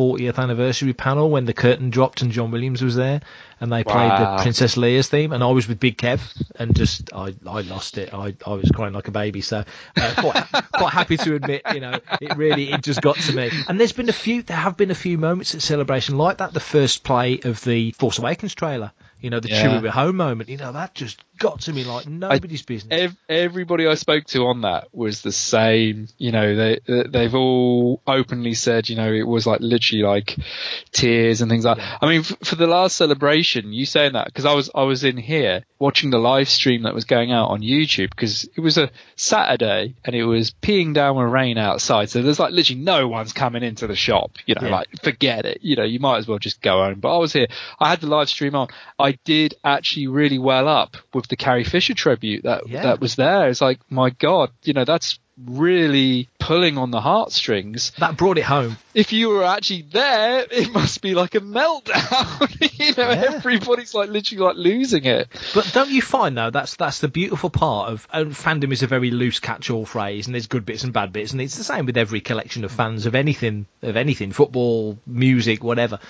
40th 0.01 0.39
anniversary 0.39 0.95
panel 0.95 1.31
when 1.31 1.45
the 1.45 1.53
curtain 1.53 1.91
dropped 1.91 2.23
and 2.23 2.33
John 2.33 2.51
Williams 2.51 2.81
was 2.83 2.97
there 2.97 3.21
and 3.61 3.71
they 3.71 3.85
played 3.85 4.09
Wow. 4.09 4.37
the 4.37 4.43
Princess 4.43 4.77
Leia's 4.77 5.09
theme 5.11 5.33
and 5.33 5.45
I 5.45 5.49
was 5.49 5.69
with 5.69 5.79
Big 5.79 5.99
Kev 5.99 6.21
and 6.59 6.75
just 6.75 7.13
I, 7.13 7.35
I 7.47 7.61
lost 7.61 7.99
it 7.99 8.15
I, 8.15 8.35
I 8.47 8.55
was 8.55 8.71
crying 8.75 8.95
like 8.95 9.09
a 9.09 9.11
baby 9.11 9.43
so 9.43 9.63
uh, 9.97 10.15
quite, 10.17 10.45
quite 10.73 10.93
happy 10.95 11.19
to 11.19 11.35
admit 11.35 11.63
you 11.75 11.81
know 11.81 11.99
it 12.21 12.35
really 12.39 12.73
it 12.73 12.83
just 12.83 13.03
got 13.03 13.17
to 13.17 13.33
me 13.35 13.51
and 13.69 13.79
there's 13.79 13.93
been 13.93 14.09
a 14.09 14.13
few 14.15 14.43
there 14.43 14.57
have 14.57 14.79
been 14.79 14.91
a 14.91 14.95
few 14.95 15.19
moments 15.19 15.55
at 15.55 15.61
celebration 15.61 16.17
like 16.17 16.39
that 16.39 16.55
the 16.55 16.61
first 16.61 17.05
play 17.05 17.39
of 17.45 17.63
the 17.65 17.91
Force 17.93 18.19
Awakens 18.19 18.55
trailer 18.55 18.93
you 19.21 19.29
know 19.29 19.41
the 19.41 19.51
Yeah. 19.51 19.65
Chewie 19.67 19.83
we're 19.83 19.91
home 19.91 20.17
moment 20.17 20.49
you 20.49 20.57
know 20.57 20.73
that 20.73 20.95
just 20.95 21.23
got 21.41 21.63
to 21.63 21.73
me 21.73 21.83
like 21.85 22.07
nobody's 22.07 22.63
business 22.63 23.01
Ev- 23.01 23.17
everybody 23.29 23.87
I 23.89 23.95
spoke 23.95 24.25
to 24.27 24.45
on 24.47 24.61
that 24.61 24.87
was 24.93 25.23
the 25.23 25.33
same. 25.33 26.07
You 26.19 26.31
know, 26.31 26.55
they 26.55 26.81
they've 27.09 27.35
all 27.35 28.01
openly 28.07 28.55
said, 28.55 28.89
you 28.89 28.95
know, 28.95 29.13
it 29.13 29.27
was 29.27 29.47
like 29.47 29.61
literally 29.61 30.03
like 30.05 30.37
tears 30.93 31.41
and 31.41 31.51
things 31.51 31.65
like. 31.65 31.79
I 32.01 32.07
mean, 32.09 32.21
f- 32.21 32.37
for 32.45 32.55
the 32.57 32.67
last 32.67 32.95
celebration, 32.97 33.73
you 33.73 33.87
saying 33.87 34.13
that 34.13 34.27
because 34.27 34.45
I 34.45 34.55
was 34.55 34.71
I 34.75 34.83
was 34.83 35.03
in 35.03 35.17
here 35.17 35.65
watching 35.79 36.11
the 36.11 36.19
live 36.19 36.49
stream 36.49 36.83
that 36.83 36.95
was 36.95 37.05
going 37.05 37.33
out 37.33 37.49
on 37.49 37.63
YouTube 37.63 38.11
because 38.11 38.45
it 38.55 38.61
was 38.61 38.77
a 38.77 38.91
Saturday 39.17 39.95
and 40.05 40.15
it 40.15 40.25
was 40.25 40.51
peeing 40.63 40.93
down 40.95 41.17
with 41.17 41.29
rain 41.33 41.57
outside, 41.57 42.11
so 42.11 42.21
there's 42.23 42.39
like 42.39 42.53
literally 42.53 42.81
no 42.83 43.09
one's 43.09 43.33
coming 43.33 43.63
into 43.63 43.87
the 43.87 43.97
shop. 43.97 44.33
You 44.47 44.55
know, 44.57 44.67
Yeah. 44.69 44.75
like 44.77 44.89
forget 45.03 45.47
it. 45.47 45.61
You 45.63 45.77
know, 45.77 45.85
you 45.85 46.01
might 46.01 46.19
as 46.19 46.29
well 46.29 46.39
just 46.39 46.61
go 46.61 46.85
home. 46.85 47.01
But 47.01 47.15
I 47.15 47.19
was 47.19 47.33
here. 47.33 47.47
I 47.79 47.89
had 47.89 48.01
the 48.01 48.07
live 48.09 48.29
stream 48.29 48.55
on. 48.55 48.69
I 48.99 49.13
did 49.25 49.55
actually 49.65 50.09
really 50.09 50.39
well 50.39 50.69
up 50.69 50.97
with 51.15 51.29
the 51.31 51.37
Carrie 51.37 51.65
Fisher 51.65 51.95
tribute 51.95 52.43
that 52.45 52.69
Yeah. 52.69 52.83
that 52.83 53.01
was 53.01 53.17
there. 53.17 53.49
It's 53.49 53.63
like, 53.63 53.81
my 53.89 54.11
God, 54.11 54.51
you 54.65 54.75
know, 54.75 54.85
that's 54.85 55.19
really 55.47 56.29
pulling 56.39 56.77
on 56.77 56.91
the 56.91 57.01
heartstrings. 57.01 57.93
that 57.99 58.15
brought 58.15 58.37
it 58.37 58.45
home 58.45 58.77
If 58.93 59.13
you 59.15 59.31
were 59.31 59.45
actually 59.45 59.83
there, 59.91 60.45
it 60.51 60.71
must 60.71 61.01
be 61.01 61.15
like 61.15 61.35
a 61.35 61.41
meltdown. 61.41 62.51
you 62.79 62.95
know, 62.95 63.09
Yeah. 63.11 63.33
everybody's 63.37 63.95
like 63.95 64.11
literally 64.11 64.45
like 64.45 64.57
losing 64.57 65.05
it. 65.05 65.29
But 65.55 65.71
don't 65.73 65.89
you 65.91 66.03
find 66.03 66.37
though 66.37 66.51
that's 66.51 66.77
that's 66.77 66.99
the 66.99 67.09
beautiful 67.09 67.49
part 67.49 67.91
of 67.91 68.07
and 68.13 68.33
fandom 68.33 68.71
is 68.73 68.83
a 68.83 68.87
very 68.87 69.11
loose 69.11 69.39
catch-all 69.41 69.87
phrase, 69.87 70.27
and 70.27 70.35
there's 70.35 70.47
good 70.49 70.67
bits 70.67 70.85
and 70.85 70.93
bad 70.93 71.11
bits, 71.13 71.33
and 71.33 71.41
it's 71.41 71.57
the 71.57 71.65
same 71.65 71.87
with 71.87 71.97
every 71.97 72.21
collection 72.21 72.65
of 72.65 72.73
fans 72.73 73.07
of 73.07 73.15
anything 73.15 73.65
of 73.83 73.97
anything, 73.97 74.33
football, 74.33 74.99
music, 75.07 75.65
whatever. 75.65 76.01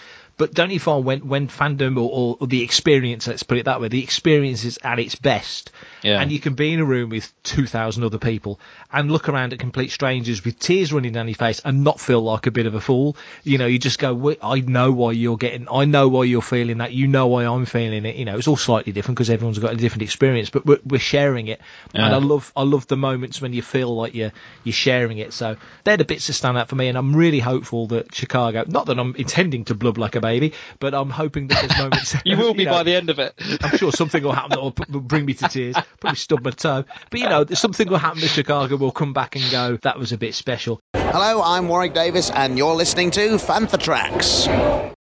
But 0.41 0.55
don't 0.55 0.71
you 0.71 0.81
find 0.81 1.05
when 1.05 1.29
when 1.29 1.49
fandom 1.49 1.99
or, 1.99 2.09
or, 2.11 2.37
or 2.41 2.47
the 2.47 2.63
experience, 2.63 3.29
let's 3.29 3.43
put 3.43 3.59
it 3.59 3.67
that 3.67 3.79
way, 3.79 3.89
the 3.89 4.03
experience 4.03 4.65
is 4.65 4.79
at 4.83 4.99
its 4.99 5.15
best, 5.15 5.71
Yeah. 6.03 6.19
and 6.19 6.33
you 6.33 6.41
can 6.41 6.55
be 6.55 6.73
in 6.73 6.81
a 6.81 6.85
room 6.85 7.11
with 7.11 7.31
two 7.43 7.67
thousand 7.67 8.05
other 8.05 8.17
people 8.17 8.59
and 8.91 9.13
look 9.13 9.29
around 9.29 9.53
at 9.53 9.59
complete 9.59 9.91
strangers 9.91 10.43
with 10.43 10.59
tears 10.59 10.95
running 10.95 11.13
down 11.13 11.29
your 11.29 11.35
face 11.35 11.61
and 11.63 11.85
not 11.85 12.01
feel 12.01 12.23
like 12.23 12.47
a 12.47 12.51
bit 12.51 12.65
of 12.65 12.75
a 12.75 12.81
fool. 12.81 13.19
You 13.45 13.59
know, 13.59 13.67
you 13.67 13.79
just 13.79 13.99
go, 13.99 14.35
I 14.43 14.61
know 14.61 14.93
why 14.93 15.13
you're 15.13 15.37
getting, 15.37 15.69
I 15.71 15.85
know 15.85 16.09
why 16.09 16.25
you're 16.25 16.41
feeling 16.41 16.79
that, 16.79 16.93
you 16.95 17.07
know 17.07 17.27
why 17.27 17.45
I'm 17.45 17.67
feeling 17.67 18.07
it. 18.07 18.17
You 18.17 18.25
know, 18.25 18.39
it's 18.39 18.49
all 18.49 18.57
slightly 18.57 18.93
different 18.93 19.19
because 19.19 19.29
everyone's 19.29 19.59
got 19.59 19.75
a 19.75 19.77
different 19.77 20.03
experience, 20.03 20.49
but 20.49 20.65
we're, 20.65 20.81
we're 20.87 20.99
sharing 20.99 21.49
it. 21.49 21.61
And 21.95 22.15
I 22.15 22.17
love, 22.17 22.51
I 22.57 22.63
love 22.63 22.87
the 22.87 22.97
moments 22.97 23.43
when 23.43 23.53
you 23.53 23.61
feel 23.63 23.95
like 23.95 24.15
you're, 24.15 24.33
you're 24.65 24.73
sharing 24.73 25.19
it. 25.19 25.35
So 25.35 25.57
they're 25.85 25.99
the 25.99 26.05
bits 26.07 26.27
that 26.29 26.33
stand 26.33 26.57
out 26.57 26.69
for 26.71 26.77
me. 26.77 26.89
And 26.89 26.97
I'm 26.97 27.15
really 27.15 27.41
hopeful 27.41 27.89
that 27.89 28.15
Chicago, 28.15 28.65
not 28.67 28.87
that 28.87 28.99
I'm 28.99 29.15
intending 29.17 29.67
to 29.67 29.75
blub 29.75 29.99
like 29.99 30.17
a 30.17 30.21
baby, 30.31 30.53
but 30.79 30.95
I'm 30.95 31.11
hoping 31.11 31.49
that 31.49 31.61
there's 31.61 31.79
moments. 31.79 32.17
You 32.25 32.37
will 32.37 32.55
be 32.55 32.65
know, 32.67 32.71
by 32.71 32.83
the 32.85 32.95
end 32.95 33.11
of 33.11 33.19
it. 33.19 33.35
I'm 33.63 33.77
sure 33.77 33.91
something 33.91 34.23
will 34.23 34.33
happen 34.33 34.51
that 34.51 34.61
will, 34.61 34.75
will 34.89 35.01
bring 35.01 35.25
me 35.25 35.35
to 35.35 35.49
tears. 35.49 35.77
Probably 35.99 36.17
stub 36.17 36.45
my 36.45 36.51
toe. 36.51 36.85
But 37.11 37.21
you 37.21 37.29
know, 37.29 37.45
something 37.47 37.89
will 37.89 37.99
happen 37.99 38.21
to 38.21 38.29
Chicago. 38.29 38.77
We'll 38.77 38.93
come 38.93 39.13
back 39.13 39.35
and 39.37 39.51
go, 39.51 39.77
that 39.83 39.99
was 39.99 40.13
a 40.13 40.19
bit 40.19 40.35
special. 40.35 40.81
Hello, 40.95 41.43
I'm 41.43 41.67
Warwick 41.67 41.95
Davis, 41.95 42.31
and 42.31 42.57
you're 42.57 42.75
listening 42.75 43.11
to 43.13 43.21
Fantha 43.39 43.79
Tracks. 43.79 44.47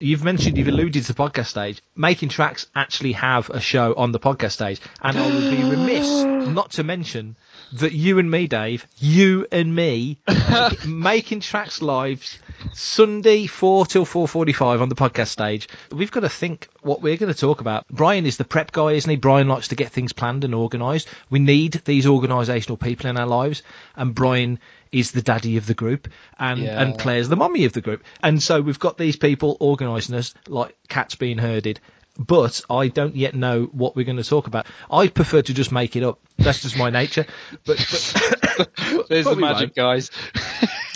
You've 0.00 0.24
mentioned, 0.24 0.58
you've 0.58 0.66
alluded 0.66 1.04
to 1.04 1.12
the 1.12 1.16
podcast 1.16 1.46
stage. 1.46 1.80
Making 1.94 2.28
tracks 2.28 2.66
actually 2.74 3.12
have 3.12 3.48
a 3.50 3.60
show 3.60 3.94
on 3.94 4.10
the 4.10 4.18
podcast 4.18 4.52
stage, 4.52 4.80
and 5.00 5.16
I 5.16 5.26
would 5.26 5.56
be 5.56 5.62
remiss 5.62 6.24
not 6.24 6.72
to 6.72 6.82
mention 6.82 7.36
that 7.74 7.92
you 7.92 8.18
and 8.18 8.30
me, 8.30 8.46
Dave, 8.46 8.86
you 8.98 9.46
and 9.50 9.74
me, 9.74 10.18
making 10.86 11.40
tracks 11.40 11.80
live 11.82 12.22
Sunday 12.72 13.46
four 13.46 13.86
till 13.86 14.04
four 14.04 14.28
forty-five 14.28 14.80
on 14.80 14.88
the 14.88 14.94
podcast 14.94 15.28
stage. 15.28 15.68
We've 15.90 16.10
got 16.10 16.20
to 16.20 16.28
think 16.28 16.68
what 16.82 17.02
we're 17.02 17.16
going 17.16 17.32
to 17.32 17.38
talk 17.38 17.60
about. 17.60 17.86
Brian 17.88 18.26
is 18.26 18.36
the 18.36 18.44
prep 18.44 18.72
guy, 18.72 18.92
isn't 18.92 19.08
he? 19.10 19.16
Brian 19.16 19.48
likes 19.48 19.68
to 19.68 19.74
get 19.74 19.90
things 19.90 20.12
planned 20.12 20.44
and 20.44 20.54
organised. 20.54 21.08
We 21.30 21.38
need 21.38 21.72
these 21.84 22.06
organisational 22.06 22.78
people 22.80 23.08
in 23.08 23.16
our 23.16 23.26
lives, 23.26 23.62
and 23.96 24.14
Brian 24.14 24.58
is 24.90 25.12
the 25.12 25.22
daddy 25.22 25.56
of 25.56 25.66
the 25.66 25.74
group, 25.74 26.08
and 26.38 26.60
Yeah. 26.60 26.80
and 26.80 26.98
Claire's 26.98 27.28
the 27.28 27.36
mummy 27.36 27.64
of 27.64 27.72
the 27.72 27.80
group. 27.80 28.04
And 28.22 28.42
so 28.42 28.60
we've 28.60 28.78
got 28.78 28.98
these 28.98 29.16
people 29.16 29.56
organising 29.60 30.14
us 30.14 30.34
like 30.46 30.76
cats 30.88 31.14
being 31.14 31.38
herded. 31.38 31.80
But 32.18 32.60
I 32.68 32.88
don't 32.88 33.16
yet 33.16 33.34
know 33.34 33.64
what 33.72 33.96
we're 33.96 34.04
going 34.04 34.18
to 34.18 34.24
talk 34.24 34.46
about. 34.46 34.66
I 34.90 35.08
prefer 35.08 35.40
to 35.42 35.54
just 35.54 35.72
make 35.72 35.96
it 35.96 36.02
up. 36.02 36.20
That's 36.36 36.60
just 36.60 36.76
my 36.76 36.90
nature. 36.90 37.26
But, 37.64 37.78
but 37.78 38.70
There's 39.08 39.24
the 39.24 39.36
magic, 39.36 39.74
guys. 39.74 40.10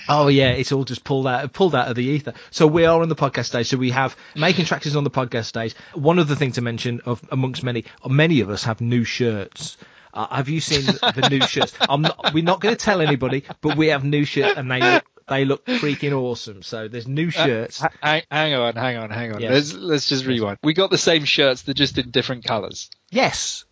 Oh 0.09 0.29
yeah, 0.29 0.51
it's 0.51 0.73
all 0.73 0.85
just 0.85 1.05
pulled 1.05 1.27
out 1.27 1.53
pulled 1.53 1.75
out 1.75 1.89
of 1.89 1.97
the 1.97 2.05
ether. 2.05 2.35
So 2.51 2.67
we 2.67 2.85
are 2.85 3.01
on 3.01 3.09
the 3.09 3.17
podcast 3.17 3.47
stage. 3.47 3.69
So 3.69 3.77
we 3.77 3.91
have 3.91 4.17
making 4.35 4.67
tracks 4.67 4.87
is 4.87 4.95
on 4.95 5.05
the 5.05 5.11
podcast 5.11 5.47
stage. 5.47 5.75
One 5.95 6.19
other 6.19 6.35
thing 6.35 6.53
to 6.53 6.61
mention, 6.61 7.01
of 7.07 7.27
amongst 7.33 7.65
many, 7.65 7.85
many 8.07 8.41
of 8.41 8.51
us 8.51 8.65
have 8.65 8.81
new 8.81 9.05
shirts. 9.05 9.77
Uh, 10.15 10.35
have 10.35 10.49
you 10.49 10.61
seen 10.61 10.85
the 10.87 11.29
new 11.31 11.47
shirts? 11.47 11.75
I'm 11.89 12.03
not, 12.03 12.33
we're 12.33 12.45
not 12.45 12.61
going 12.61 12.75
to 12.75 12.83
tell 12.83 13.03
anybody, 13.03 13.45
but 13.61 13.77
we 13.77 13.89
have 13.89 14.03
new 14.05 14.25
shirts 14.25 14.57
and 14.57 14.71
they 14.71 15.01
they 15.29 15.45
look 15.45 15.65
freaking 15.67 16.13
awesome. 16.13 16.63
So 16.63 16.89
there's 16.89 17.09
new 17.09 17.31
shirts. 17.31 17.81
Ha- 17.81 17.91
hang, 18.03 18.23
hang 18.31 18.55
on, 18.55 18.75
hang 18.77 18.97
on, 18.97 19.11
hang 19.11 19.33
on. 19.35 19.41
Yes. 19.41 19.53
Let's 19.53 19.75
let's 19.75 20.09
just 20.09 20.27
rewind. 20.27 20.59
We 20.63 20.75
got 20.75 20.91
the 20.91 20.99
same 20.99 21.25
shirts, 21.25 21.63
they're 21.63 21.75
just 21.75 21.99
in 21.99 22.11
different 22.11 22.45
colours. 22.45 22.91
Yes, 23.11 23.65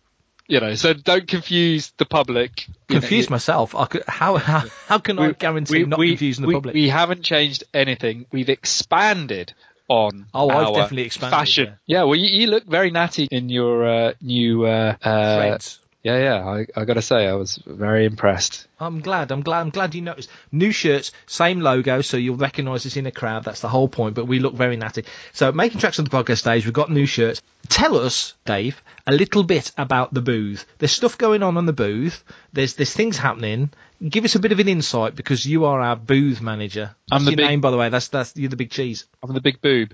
You 0.47 0.59
know, 0.59 0.75
so 0.75 0.93
don't 0.93 1.27
confuse 1.27 1.91
the 1.97 2.05
public. 2.05 2.67
Confuse 2.87 3.29
know, 3.29 3.33
myself. 3.35 3.73
I 3.75 3.85
could, 3.85 4.03
how, 4.07 4.37
how 4.51 4.63
how 4.87 4.99
can 4.99 5.17
I 5.19 5.31
guarantee 5.31 5.85
not 5.85 5.99
confusing 5.99 6.43
the 6.43 6.47
we- 6.49 6.53
public? 6.53 6.73
We 6.75 6.89
haven't 6.89 7.23
changed 7.23 7.63
anything. 7.73 8.25
We've 8.31 8.49
expanded 8.49 9.53
on. 9.87 10.27
Oh, 10.33 10.49
I've 10.49 10.73
definitely 10.75 11.03
expanded, 11.03 11.37
Fashion. 11.39 11.77
Yeah, 11.85 12.03
well, 12.03 12.15
you, 12.15 12.41
you 12.41 12.47
look 12.47 12.65
very 12.65 12.91
natty 12.91 13.27
in 13.31 13.49
your 13.49 13.87
uh, 13.87 14.13
new. 14.21 14.65
Uh, 14.65 14.95
uh, 15.01 15.35
Threads. 15.37 15.79
Yeah, 16.05 16.19
yeah. 16.19 16.45
I, 16.45 16.67
I 16.79 16.85
got 16.85 16.93
to 16.93 17.01
say, 17.01 17.27
I 17.27 17.33
was 17.33 17.59
very 17.65 18.05
impressed. 18.05 18.67
I'm 18.79 19.01
glad. 19.01 19.31
I'm 19.31 19.41
glad. 19.41 19.61
I'm 19.61 19.71
glad 19.71 19.95
you 19.95 20.03
noticed. 20.03 20.29
New 20.51 20.71
shirts, 20.71 21.11
same 21.25 21.61
logo, 21.61 22.01
so 22.01 22.15
you'll 22.15 22.37
recognise 22.37 22.85
us 22.85 22.95
in 22.95 23.07
a 23.07 23.11
crowd. 23.11 23.43
That's 23.43 23.61
the 23.61 23.69
whole 23.69 23.87
point. 23.87 24.13
But 24.13 24.27
we 24.27 24.37
look 24.37 24.53
very 24.53 24.77
natty. 24.77 25.05
So 25.33 25.51
making 25.51 25.79
tracks 25.79 25.97
on 25.97 26.05
the 26.05 26.11
podcast 26.11 26.37
stage, 26.37 26.63
we've 26.63 26.75
got 26.75 26.91
new 26.91 27.07
shirts. 27.07 27.41
Tell 27.69 27.97
us, 27.97 28.35
Dave, 28.45 28.83
a 29.07 29.11
little 29.11 29.43
bit 29.43 29.71
about 29.79 30.13
the 30.13 30.21
booth. 30.21 30.67
There's 30.77 30.91
stuff 30.91 31.17
going 31.17 31.41
on 31.41 31.57
on 31.57 31.65
the 31.65 31.73
booth. 31.73 32.23
There's 32.53 32.75
there's 32.75 32.93
things 32.93 33.17
happening. 33.17 33.71
Give 34.07 34.25
us 34.25 34.35
a 34.35 34.39
bit 34.39 34.51
of 34.51 34.59
an 34.59 34.67
insight 34.67 35.15
because 35.15 35.43
you 35.43 35.65
are 35.65 35.81
our 35.81 35.95
booth 35.95 36.39
manager. 36.39 36.95
I'm 37.11 37.25
the 37.25 37.31
your 37.31 37.37
big- 37.37 37.47
name, 37.47 37.61
by 37.61 37.71
the 37.71 37.77
way. 37.77 37.89
That's 37.89 38.09
that's 38.09 38.37
you're 38.37 38.51
the 38.51 38.57
big 38.57 38.69
cheese. 38.69 39.05
I'm 39.23 39.33
the 39.33 39.41
big 39.41 39.59
boob. 39.59 39.93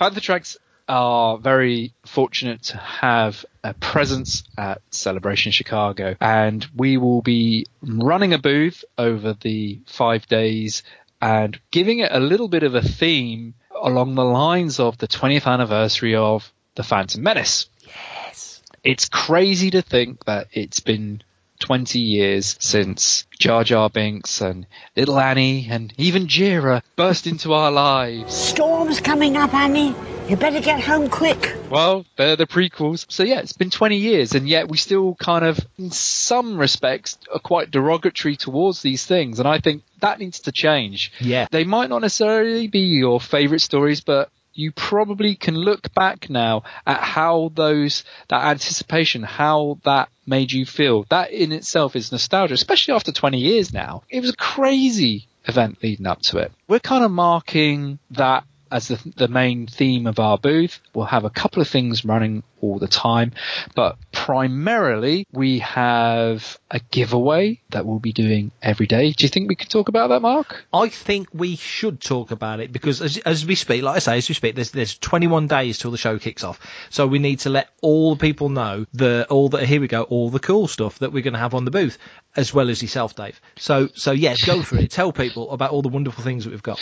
Fantha 0.00 0.22
Tracks 0.22 0.56
are 0.90 1.38
very 1.38 1.94
fortunate 2.04 2.62
to 2.64 2.76
have 2.76 3.46
a 3.62 3.72
presence 3.74 4.42
at 4.58 4.82
Celebration 4.90 5.52
Chicago, 5.52 6.16
and 6.20 6.66
we 6.74 6.96
will 6.96 7.22
be 7.22 7.66
running 7.80 8.34
a 8.34 8.38
booth 8.38 8.84
over 8.98 9.34
the 9.34 9.78
five 9.86 10.26
days 10.26 10.82
and 11.22 11.60
giving 11.70 12.00
it 12.00 12.10
a 12.10 12.18
little 12.18 12.48
bit 12.48 12.64
of 12.64 12.74
a 12.74 12.82
theme 12.82 13.54
along 13.80 14.16
the 14.16 14.24
lines 14.24 14.80
of 14.80 14.98
the 14.98 15.06
20th 15.06 15.46
anniversary 15.46 16.16
of 16.16 16.52
the 16.74 16.82
Phantom 16.82 17.22
Menace. 17.22 17.66
Yes. 17.86 18.60
It's 18.82 19.08
crazy 19.08 19.70
to 19.70 19.82
think 19.82 20.24
that 20.24 20.48
it's 20.52 20.80
been 20.80 21.22
20 21.60 22.00
years 22.00 22.56
since 22.58 23.26
Jar 23.38 23.62
Jar 23.62 23.90
Binks 23.90 24.40
and 24.40 24.66
Little 24.96 25.20
Annie 25.20 25.68
and 25.70 25.92
even 25.98 26.26
Jira 26.26 26.82
burst 26.96 27.28
into 27.28 27.52
our 27.52 27.70
lives. 27.70 28.34
Storm's 28.34 29.00
coming 29.00 29.36
up, 29.36 29.54
Annie. 29.54 29.94
You 30.30 30.36
better 30.36 30.60
get 30.60 30.80
home 30.80 31.08
quick. 31.08 31.56
Well, 31.70 32.06
they're 32.14 32.36
the 32.36 32.46
prequels. 32.46 33.04
So 33.08 33.24
yeah, 33.24 33.40
it's 33.40 33.52
been 33.52 33.70
20 33.70 33.96
years 33.96 34.32
and 34.32 34.48
yet 34.48 34.68
we 34.68 34.76
still 34.76 35.16
kind 35.16 35.44
of, 35.44 35.58
in 35.76 35.90
some 35.90 36.56
respects, 36.56 37.18
are 37.34 37.40
quite 37.40 37.72
derogatory 37.72 38.36
towards 38.36 38.80
these 38.80 39.04
things. 39.04 39.40
And 39.40 39.48
I 39.48 39.58
think 39.58 39.82
that 39.98 40.20
needs 40.20 40.38
to 40.42 40.52
change. 40.52 41.10
Yeah. 41.18 41.48
They 41.50 41.64
might 41.64 41.90
not 41.90 42.02
necessarily 42.02 42.68
be 42.68 42.78
your 42.78 43.20
favorite 43.20 43.58
stories, 43.58 44.02
but 44.02 44.30
you 44.54 44.70
probably 44.70 45.34
can 45.34 45.56
look 45.56 45.92
back 45.94 46.30
now 46.30 46.62
at 46.86 47.00
how 47.00 47.50
those, 47.56 48.04
that 48.28 48.44
anticipation, 48.44 49.24
how 49.24 49.80
that 49.82 50.10
made 50.26 50.52
you 50.52 50.64
feel. 50.64 51.06
That 51.08 51.32
in 51.32 51.50
itself 51.50 51.96
is 51.96 52.12
nostalgia, 52.12 52.54
especially 52.54 52.94
after 52.94 53.10
20 53.10 53.36
years 53.36 53.72
now. 53.72 54.04
It 54.08 54.20
was 54.20 54.30
a 54.30 54.36
crazy 54.36 55.26
event 55.46 55.82
leading 55.82 56.06
up 56.06 56.20
to 56.20 56.38
it. 56.38 56.52
We're 56.68 56.78
kind 56.78 57.02
of 57.02 57.10
marking 57.10 57.98
that 58.12 58.44
as 58.70 58.88
the, 58.88 59.12
the 59.16 59.28
main 59.28 59.66
theme 59.66 60.06
of 60.06 60.18
our 60.18 60.38
booth. 60.38 60.80
We'll 60.94 61.06
have 61.06 61.24
a 61.24 61.30
couple 61.30 61.60
of 61.60 61.68
things 61.68 62.04
running 62.04 62.42
all 62.60 62.78
the 62.78 62.88
time, 62.88 63.32
but 63.74 63.96
primarily 64.12 65.26
we 65.32 65.60
have 65.60 66.58
a 66.70 66.78
giveaway 66.90 67.60
that 67.70 67.86
we'll 67.86 67.98
be 67.98 68.12
doing 68.12 68.50
every 68.62 68.86
day. 68.86 69.12
Do 69.12 69.24
you 69.24 69.28
think 69.28 69.48
we 69.48 69.54
could 69.54 69.70
talk 69.70 69.88
about 69.88 70.08
that, 70.08 70.20
Mark? 70.20 70.64
I 70.72 70.88
think 70.88 71.28
we 71.32 71.56
should 71.56 72.00
talk 72.00 72.30
about 72.30 72.60
it 72.60 72.72
because 72.72 73.00
as, 73.00 73.18
as 73.18 73.46
we 73.46 73.54
speak, 73.54 73.82
like 73.82 73.96
I 73.96 73.98
say, 74.00 74.18
as 74.18 74.28
we 74.28 74.34
speak, 74.34 74.54
there's 74.54 74.70
there's 74.70 74.98
21 74.98 75.46
days 75.46 75.78
till 75.78 75.90
the 75.90 75.98
show 75.98 76.18
kicks 76.18 76.44
off. 76.44 76.60
So 76.90 77.06
we 77.06 77.18
need 77.18 77.40
to 77.40 77.50
let 77.50 77.70
all 77.80 78.14
the 78.14 78.20
people 78.20 78.48
know 78.48 78.86
the 78.92 79.26
all 79.30 79.48
the 79.48 79.64
here 79.64 79.80
we 79.80 79.88
go, 79.88 80.02
all 80.02 80.30
the 80.30 80.40
cool 80.40 80.68
stuff 80.68 80.98
that 80.98 81.12
we're 81.12 81.22
going 81.22 81.34
to 81.34 81.40
have 81.40 81.54
on 81.54 81.64
the 81.64 81.70
booth, 81.70 81.98
as 82.36 82.52
well 82.52 82.68
as 82.68 82.82
yourself, 82.82 83.14
Dave. 83.14 83.40
So 83.56 83.88
so 83.94 84.12
yeah, 84.12 84.34
go 84.44 84.62
for 84.62 84.76
it. 84.76 84.90
Tell 84.90 85.12
people 85.12 85.50
about 85.50 85.70
all 85.70 85.82
the 85.82 85.88
wonderful 85.88 86.22
things 86.22 86.44
that 86.44 86.50
we've 86.50 86.62
got. 86.62 86.80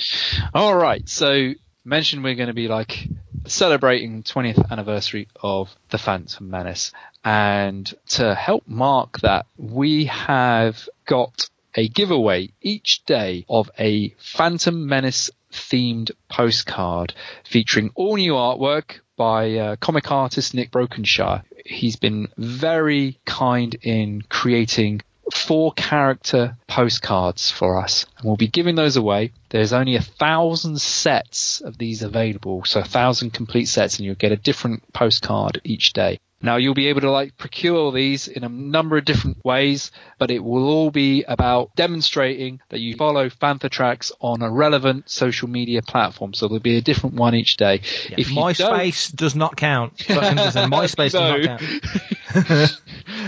All 0.54 0.74
right. 0.74 1.08
So 1.08 1.52
mentioned 1.88 2.22
we're 2.22 2.34
going 2.34 2.48
to 2.48 2.54
be 2.54 2.68
like 2.68 3.08
celebrating 3.46 4.22
20th 4.22 4.70
anniversary 4.70 5.28
of 5.42 5.74
the 5.90 5.98
Phantom 5.98 6.48
Menace. 6.48 6.92
And 7.24 7.92
to 8.08 8.34
help 8.34 8.64
mark 8.66 9.20
that, 9.20 9.46
we 9.56 10.04
have 10.04 10.88
got 11.06 11.48
a 11.74 11.88
giveaway 11.88 12.50
each 12.60 13.04
day 13.04 13.44
of 13.48 13.70
a 13.78 14.14
Phantom 14.18 14.86
Menace 14.86 15.30
themed 15.52 16.10
postcard 16.28 17.14
featuring 17.44 17.90
all 17.94 18.16
new 18.16 18.32
artwork 18.32 19.00
by 19.16 19.54
uh, 19.54 19.76
comic 19.76 20.10
artist 20.10 20.54
Nick 20.54 20.70
Brokenshire. 20.70 21.42
He's 21.64 21.96
been 21.96 22.28
very 22.36 23.18
kind 23.24 23.74
in 23.82 24.22
creating 24.28 25.02
four 25.34 25.72
character 25.72 26.56
postcards 26.66 27.50
for 27.50 27.78
us 27.78 28.06
and 28.16 28.26
we'll 28.26 28.36
be 28.36 28.48
giving 28.48 28.74
those 28.74 28.96
away. 28.96 29.32
There's 29.50 29.72
only 29.72 29.96
a 29.96 30.02
thousand 30.02 30.80
sets 30.80 31.60
of 31.60 31.78
these 31.78 32.02
available 32.02 32.64
so 32.64 32.80
a 32.80 32.84
thousand 32.84 33.32
complete 33.32 33.66
sets 33.66 33.98
and 33.98 34.06
you'll 34.06 34.14
get 34.14 34.32
a 34.32 34.36
different 34.36 34.92
postcard 34.92 35.60
each 35.64 35.92
day 35.92 36.20
now 36.40 36.56
you'll 36.56 36.74
be 36.74 36.86
able 36.86 37.00
to 37.00 37.10
like 37.10 37.36
procure 37.36 37.90
these 37.92 38.28
in 38.28 38.44
a 38.44 38.48
number 38.48 38.96
of 38.96 39.04
different 39.04 39.44
ways, 39.44 39.90
but 40.18 40.30
it 40.30 40.42
will 40.42 40.68
all 40.68 40.90
be 40.90 41.24
about 41.24 41.74
demonstrating 41.74 42.60
that 42.68 42.80
you 42.80 42.94
follow 42.94 43.28
Fantha 43.28 43.68
Tracks 43.68 44.12
on 44.20 44.42
a 44.42 44.50
relevant 44.50 45.10
social 45.10 45.48
media 45.48 45.82
platform. 45.82 46.34
So 46.34 46.46
there'll 46.46 46.60
be 46.60 46.76
a 46.76 46.80
different 46.80 47.16
one 47.16 47.34
each 47.34 47.56
day. 47.56 47.80
Yeah, 48.08 48.16
If 48.18 48.28
MySpace 48.28 49.14
does 49.14 49.34
not 49.34 49.56
count. 49.56 49.98
So 50.00 50.18
I'm 50.20 50.36
just 50.36 50.52
saying, 50.54 50.70
MySpace 50.70 51.14
No. 51.14 51.36
does 51.38 51.46
not 51.46 51.60
count. 51.60 52.80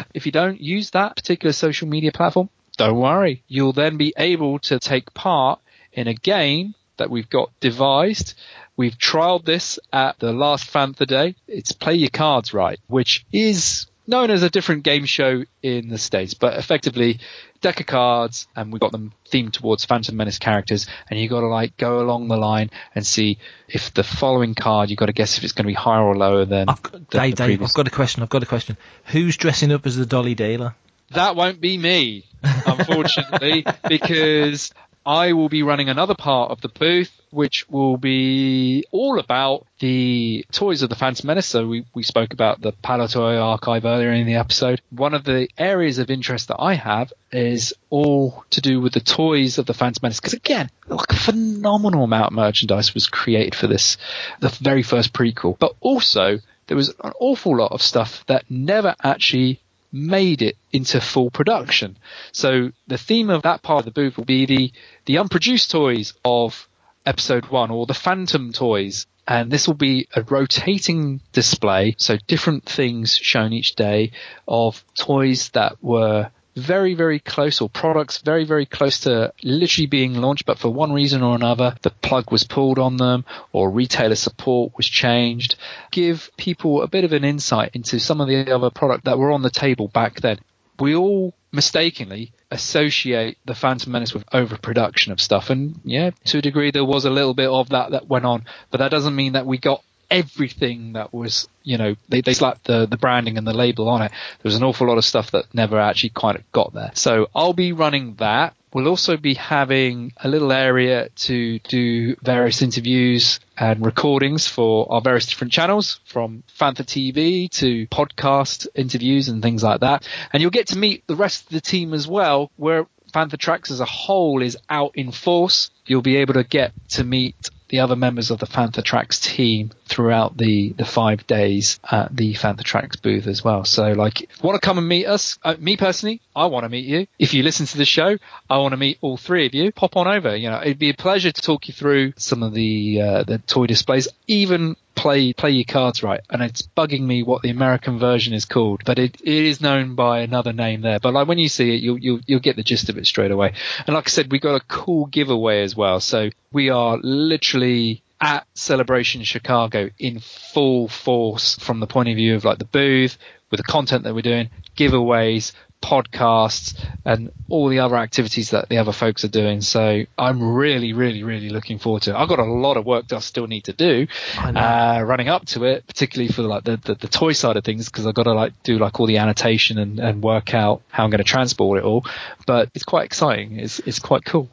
if 0.15 0.27
you 0.27 0.33
don't 0.33 0.61
use 0.61 0.91
that 0.91 1.17
particular 1.17 1.53
social 1.53 1.89
media 1.89 2.13
platform, 2.13 2.49
don't 2.77 2.97
worry. 2.97 3.43
You'll 3.49 3.73
then 3.73 3.97
be 3.97 4.15
able 4.17 4.59
to 4.61 4.79
take 4.79 5.13
part 5.15 5.61
in 5.93 6.07
a 6.07 6.15
game 6.15 6.75
that 6.97 7.11
we've 7.11 7.29
got 7.29 7.51
devised. 7.61 8.35
We've 8.81 8.97
trialed 8.97 9.45
this 9.45 9.79
at 9.93 10.19
the 10.21 10.33
last 10.33 10.73
Fantha 10.73 11.07
Day. 11.07 11.35
It's 11.47 11.73
Play 11.73 11.97
Your 11.97 12.09
Cards 12.09 12.55
Right, 12.55 12.81
which 12.87 13.27
is 13.31 13.89
known 14.07 14.31
as 14.31 14.43
a 14.43 14.49
different 14.49 14.85
game 14.85 15.05
show 15.05 15.45
in 15.63 15.91
the 15.91 15.99
States, 15.99 16.33
but 16.33 16.57
effectively 16.57 17.21
deck 17.61 17.81
of 17.81 17.87
cards 17.87 18.49
and 18.57 18.73
we've 18.73 18.81
got 18.81 18.91
them 18.91 19.13
themed 19.31 19.53
towards 19.53 19.85
Phantom 19.85 20.17
Menace 20.17 20.39
characters 20.39 20.87
and 21.11 21.21
you've 21.21 21.29
got 21.29 21.41
to 21.41 21.49
like 21.49 21.77
go 21.77 22.01
along 22.01 22.29
the 22.29 22.39
line 22.39 22.71
and 22.95 23.05
see 23.05 23.37
if 23.69 23.93
the 23.93 24.03
following 24.03 24.55
card, 24.55 24.89
you've 24.89 24.99
got 24.99 25.07
to 25.07 25.13
guess 25.13 25.37
if 25.37 25.45
it's 25.45 25.53
going 25.53 25.65
to 25.65 25.71
be 25.71 25.75
higher 25.75 26.03
or 26.03 26.17
lower 26.17 26.47
than 26.47 26.71
I've 26.71 26.83
got, 26.83 26.93
the, 26.93 27.19
Dave, 27.19 27.37
the 27.37 27.49
Dave. 27.49 27.63
I've 27.63 27.75
got 27.75 27.87
a 27.87 27.91
question. 27.91 28.23
I've 28.23 28.31
got 28.31 28.43
a 28.43 28.47
question. 28.47 28.79
Who's 29.05 29.37
dressing 29.37 29.73
up 29.73 29.85
as 29.85 29.97
the 29.97 30.07
dolly 30.07 30.35
dealer? 30.35 30.75
That 31.11 31.37
won't 31.37 31.61
be 31.61 31.77
me, 31.77 32.25
unfortunately, 32.43 33.67
because 33.89 34.73
I 35.05 35.33
will 35.33 35.49
be 35.49 35.63
running 35.63 35.89
another 35.89 36.15
part 36.15 36.51
of 36.51 36.61
the 36.61 36.69
booth, 36.69 37.11
which 37.31 37.69
will 37.69 37.97
be 37.97 38.85
all 38.91 39.19
about 39.19 39.67
the 39.79 40.45
toys 40.53 40.83
of 40.83 40.91
the 40.91 40.97
Phantom 40.97 41.27
Menace. 41.27 41.47
So 41.47 41.67
we, 41.67 41.87
we 41.95 42.03
spoke 42.03 42.33
about 42.33 42.61
the 42.61 42.73
Palitoy 42.73 43.41
archive 43.41 43.85
earlier 43.85 44.13
in 44.13 44.27
the 44.27 44.35
episode. 44.35 44.81
One 44.91 45.15
of 45.15 45.25
the 45.25 45.49
areas 45.57 45.99
of 45.99 46.11
interest 46.11 46.49
that 46.49 46.61
I 46.61 46.75
have 46.75 47.13
is 47.33 47.73
all 47.89 48.45
to 48.51 48.61
do 48.61 48.81
with 48.81 48.93
the 48.93 49.01
toys 49.01 49.59
of 49.59 49.67
the 49.67 49.75
Phantom 49.75 50.01
Menace. 50.03 50.21
Because 50.21 50.35
again, 50.35 50.71
like 50.89 51.13
a 51.13 51.17
phenomenal 51.17 52.05
amount 52.05 52.29
of 52.29 52.33
merchandise 52.33 52.93
was 52.93 53.07
created 53.07 53.55
for 53.55 53.67
this, 53.67 53.97
the 54.41 54.49
very 54.49 54.83
first 54.83 55.13
prequel. 55.13 55.59
But 55.59 55.75
also, 55.81 56.41
there 56.67 56.77
was 56.77 56.91
an 57.03 57.13
awful 57.19 57.57
lot 57.57 57.73
of 57.73 57.83
stuff 57.83 58.25
that 58.27 58.45
never 58.51 58.95
actually 59.03 59.61
made 59.93 60.43
it 60.43 60.57
into 60.73 61.01
full 61.01 61.31
production. 61.31 61.97
So 62.33 62.71
the 62.87 62.99
theme 62.99 63.31
of 63.31 63.43
that 63.43 63.63
part 63.63 63.81
of 63.81 63.85
the 63.87 64.01
booth 64.01 64.17
will 64.17 64.25
be 64.25 64.47
the 64.47 64.73
the 65.07 65.19
unproduced 65.19 65.71
toys 65.71 66.15
of 66.25 66.69
episode 67.07 67.47
one 67.47 67.71
or 67.71 67.87
the 67.87 67.95
phantom 67.95 68.53
toys. 68.53 69.07
And 69.27 69.51
this 69.51 69.69
will 69.69 69.75
be 69.75 70.09
a 70.15 70.23
rotating 70.23 71.21
display, 71.33 71.95
so 71.99 72.17
different 72.27 72.65
things 72.65 73.17
shown 73.17 73.53
each 73.53 73.77
day 73.77 74.11
of 74.49 74.85
toys 74.97 75.51
that 75.51 75.83
were 75.83 76.31
very, 76.57 76.95
very 76.95 77.19
close 77.19 77.61
or 77.61 77.69
products 77.69 78.19
very, 78.19 78.45
very 78.45 78.67
close 78.67 79.01
to 79.01 79.33
literally 79.43 79.87
being 79.87 80.15
launched, 80.15 80.47
but 80.47 80.59
for 80.59 80.69
one 80.69 80.93
reason 80.93 81.23
or 81.23 81.35
another, 81.35 81.77
the 81.83 81.91
plug 81.91 82.31
was 82.31 82.45
pulled 82.45 82.79
on 82.79 82.97
them 82.97 83.25
or 83.53 83.71
retailer 83.71 84.15
support 84.15 84.73
was 84.77 84.87
changed. 84.89 85.57
Give 85.91 86.31
people 86.37 86.83
a 86.83 86.89
bit 86.89 87.05
of 87.05 87.13
an 87.13 87.25
insight 87.25 87.71
into 87.75 87.99
some 87.99 88.21
of 88.21 88.29
the 88.29 88.53
other 88.53 88.71
product 88.71 89.05
that 89.05 89.19
were 89.19 89.33
on 89.33 89.43
the 89.43 89.51
table 89.51 89.89
back 89.89 90.21
then. 90.21 90.39
We 90.79 90.95
all 90.95 91.35
mistakenly 91.53 92.33
associate 92.51 93.39
the 93.45 93.55
Phantom 93.55 93.93
Menace 93.93 94.15
with 94.15 94.25
overproduction 94.33 95.13
of 95.13 95.21
stuff. 95.21 95.51
And 95.51 95.81
yeah, 95.85 96.11
to 96.27 96.39
a 96.39 96.43
degree, 96.43 96.71
there 96.71 96.85
was 96.85 97.05
a 97.05 97.11
little 97.11 97.35
bit 97.35 97.49
of 97.49 97.69
that 97.71 97.91
that 97.93 98.09
went 98.09 98.25
on, 98.25 98.45
but 98.71 98.79
that 98.79 98.91
doesn't 98.91 99.15
mean 99.15 99.35
that 99.35 99.47
we 99.47 99.59
got 99.59 99.83
everything 100.11 100.95
that 100.95 101.13
was, 101.15 101.49
you 101.63 101.79
know, 101.79 101.95
they, 102.09 102.21
they 102.21 102.35
slapped 102.35 102.65
the, 102.65 102.87
the 102.87 102.97
branding 102.97 103.39
and 103.39 103.47
the 103.47 103.55
label 103.55 103.89
on 103.89 104.03
it. 104.03 104.11
There 104.11 104.49
was 104.49 104.57
an 104.57 104.65
awful 104.65 104.89
lot 104.89 104.99
of 104.99 105.05
stuff 105.05 105.31
that 105.33 105.55
never 105.55 105.79
actually 105.79 106.11
quite 106.11 106.51
got 106.53 106.75
there. 106.75 106.91
So 106.95 107.29
I'll 107.35 107.53
be 107.53 107.73
running 107.73 108.15
that. 108.17 108.55
We'll 108.73 108.89
also 108.89 109.17
be 109.17 109.35
having 109.35 110.13
a 110.17 110.29
little 110.29 110.53
area 110.53 111.09
to 111.09 111.59
do 111.61 112.15
various 112.23 112.63
interviews 112.63 113.41
and 113.59 113.85
recordings 113.85 114.47
for 114.47 114.93
our 114.93 115.01
various 115.01 115.27
different 115.27 115.53
channels 115.53 116.01
from 116.05 116.45
Fantha 116.57 116.85
TV 116.85 117.51
to 117.51 117.89
podcast 117.89 118.69
interviews 118.77 119.29
and 119.29 119.43
things 119.43 119.65
like 119.65 119.81
that. 119.81 120.07
And 120.33 120.41
you'll 120.41 120.53
get 120.53 120.69
to 120.69 120.79
meet 120.79 121.05
the 121.09 121.17
rest 121.17 121.47
of 121.47 121.51
the 121.51 121.61
team 121.61 121.93
as 121.93 122.07
well 122.07 122.53
where 122.57 122.87
Fantha 123.13 123.37
Tracks 123.37 123.73
as 123.73 123.81
a 123.81 123.85
whole 123.85 124.41
is 124.41 124.57
out 124.69 124.93
in 124.95 125.11
force. 125.11 125.71
You'll 125.87 126.03
be 126.03 126.19
able 126.19 126.35
to 126.35 126.45
get 126.45 126.73
to 126.91 127.03
meet 127.03 127.51
the 127.69 127.81
other 127.81 127.97
members 127.97 128.31
of 128.31 128.39
the 128.39 128.47
Fantha 128.47 128.85
Tracks 128.85 129.21
team 129.21 129.73
throughout 129.91 130.37
the, 130.37 130.73
the 130.79 130.85
five 130.85 131.27
days 131.27 131.81
at 131.91 132.17
the 132.17 132.35
Fantha 132.35 132.63
Tracks 132.63 132.97
booth 132.97 133.27
as 133.27 133.45
well. 133.45 133.65
So, 133.65 133.93
like, 133.93 134.31
want 134.43 134.61
to 134.61 134.65
come 134.65 134.79
and 134.79 134.89
meet 134.89 135.07
us? 135.07 135.39
Uh, 135.43 135.57
me 135.59 135.77
personally, 135.77 136.21
I 136.35 136.47
want 136.47 136.65
to 136.65 136.69
meet 136.69 136.87
you. 136.87 137.07
If 137.19 137.35
you 137.35 137.43
listen 137.43 137.67
to 137.67 137.77
the 137.77 137.85
show, 137.85 138.17
I 138.49 138.59
want 138.59 138.73
to 138.73 138.79
meet 138.79 138.99
all 139.01 139.17
three 139.17 139.47
of 139.47 139.55
you. 139.55 139.73
Pop 139.73 139.97
on 139.97 140.07
over. 140.07 140.35
You 140.37 140.51
know, 140.51 140.61
it'd 140.61 140.79
be 140.79 140.91
a 140.91 140.95
pleasure 140.95 141.33
to 141.33 141.43
talk 141.43 141.69
you 141.69 141.75
through 141.75 142.15
some 142.17 142.43
of 142.43 142.55
the 142.55 143.01
uh, 143.03 143.23
the 143.25 143.39
toy 143.39 143.67
displays, 143.67 144.09
even 144.27 144.77
play 144.95 145.33
play 145.33 145.51
your 145.51 145.65
cards 145.65 146.03
right. 146.03 146.21
And 146.31 146.43
it's 146.43 146.63
bugging 146.63 147.03
me 147.03 147.23
what 147.23 147.43
the 147.43 147.51
American 147.51 147.99
version 147.99 148.33
is 148.33 148.45
called, 148.45 148.83
but 148.85 148.99
it, 148.99 149.21
it 149.21 149.45
is 149.45 149.61
known 149.61 149.95
by 149.95 150.21
another 150.21 150.53
name 150.53 150.83
there. 150.83 151.01
But 151.01 151.15
like 151.15 151.27
when 151.27 151.39
you 151.39 151.49
see 151.49 151.75
it, 151.75 151.83
you'll 151.83 151.99
you'll 151.99 152.21
you'll 152.27 152.41
get 152.41 152.57
the 152.57 152.63
gist 152.63 152.89
of 152.89 152.99
it 152.99 153.07
straight 153.07 153.31
away. 153.31 153.55
And 153.87 153.95
like 153.95 154.09
I 154.09 154.11
said, 154.11 154.31
we 154.31 154.39
got 154.39 154.61
a 154.61 154.65
cool 154.67 155.07
giveaway 155.07 155.63
as 155.63 155.75
well. 155.75 156.01
So 156.01 156.31
we 156.53 156.71
are 156.71 156.99
literally 157.03 158.03
at 158.21 158.47
Celebration 158.55 159.23
Chicago 159.25 159.91
in 159.99 160.21
full 160.21 160.89
force 160.89 161.59
from 161.59 161.81
the 161.81 161.87
point 161.87 162.09
of 162.09 162.17
view 162.17 162.35
of 162.35 162.45
like 162.45 162.59
the 162.59 162.65
booth 162.67 163.17
with 163.51 163.59
the 163.59 163.65
content 163.65 164.05
that 164.05 164.15
we're 164.15 164.23
doing, 164.23 164.51
giveaways, 164.77 165.53
podcasts, 165.83 166.79
and 167.05 167.33
all 167.49 167.69
the 167.69 167.79
other 167.79 167.97
activities 167.97 168.51
that 168.51 168.69
the 168.69 168.79
other 168.79 168.93
folks 168.93 169.25
are 169.25 169.29
doing. 169.29 169.61
So 169.61 170.05
I'm 170.19 170.55
really, 170.55 170.93
really, 170.93 171.23
really 171.23 171.49
looking 171.49 171.79
forward 171.79 172.03
to 172.03 172.11
it. 172.11 172.17
I've 172.17 172.29
got 172.29 172.39
a 172.39 172.45
lot 172.45 172.77
of 172.77 172.85
work 172.85 173.09
that 173.09 173.17
I 173.17 173.21
still 173.21 173.47
need 173.47 173.65
to 173.65 173.73
do, 173.73 174.07
uh, 174.39 175.03
running 175.05 175.29
up 175.29 175.47
to 175.47 175.65
it, 175.65 175.87
particularly 175.87 176.31
for 176.31 176.43
like 176.43 176.65
the, 176.65 176.77
the, 176.77 176.95
the 176.95 177.09
toy 177.09 177.33
side 177.33 177.57
of 177.57 177.65
things, 177.65 177.89
because 177.89 178.07
I've 178.07 178.15
got 178.15 178.25
to 178.25 178.35
like 178.35 178.63
do 178.63 178.79
like 178.79 179.01
all 179.01 179.07
the 179.07 179.19
annotation 179.19 179.79
and, 179.79 179.99
and 179.99 180.23
work 180.23 180.55
out 180.55 180.83
how 180.91 181.05
I'm 181.05 181.11
going 181.11 181.19
to 181.19 181.25
transport 181.25 181.79
it 181.79 181.85
all. 181.85 182.05
But 182.47 182.71
it's 182.75 182.85
quite 182.85 183.07
exciting. 183.07 183.59
It's, 183.59 183.79
it's 183.81 183.99
quite 183.99 184.25
cool. 184.25 184.51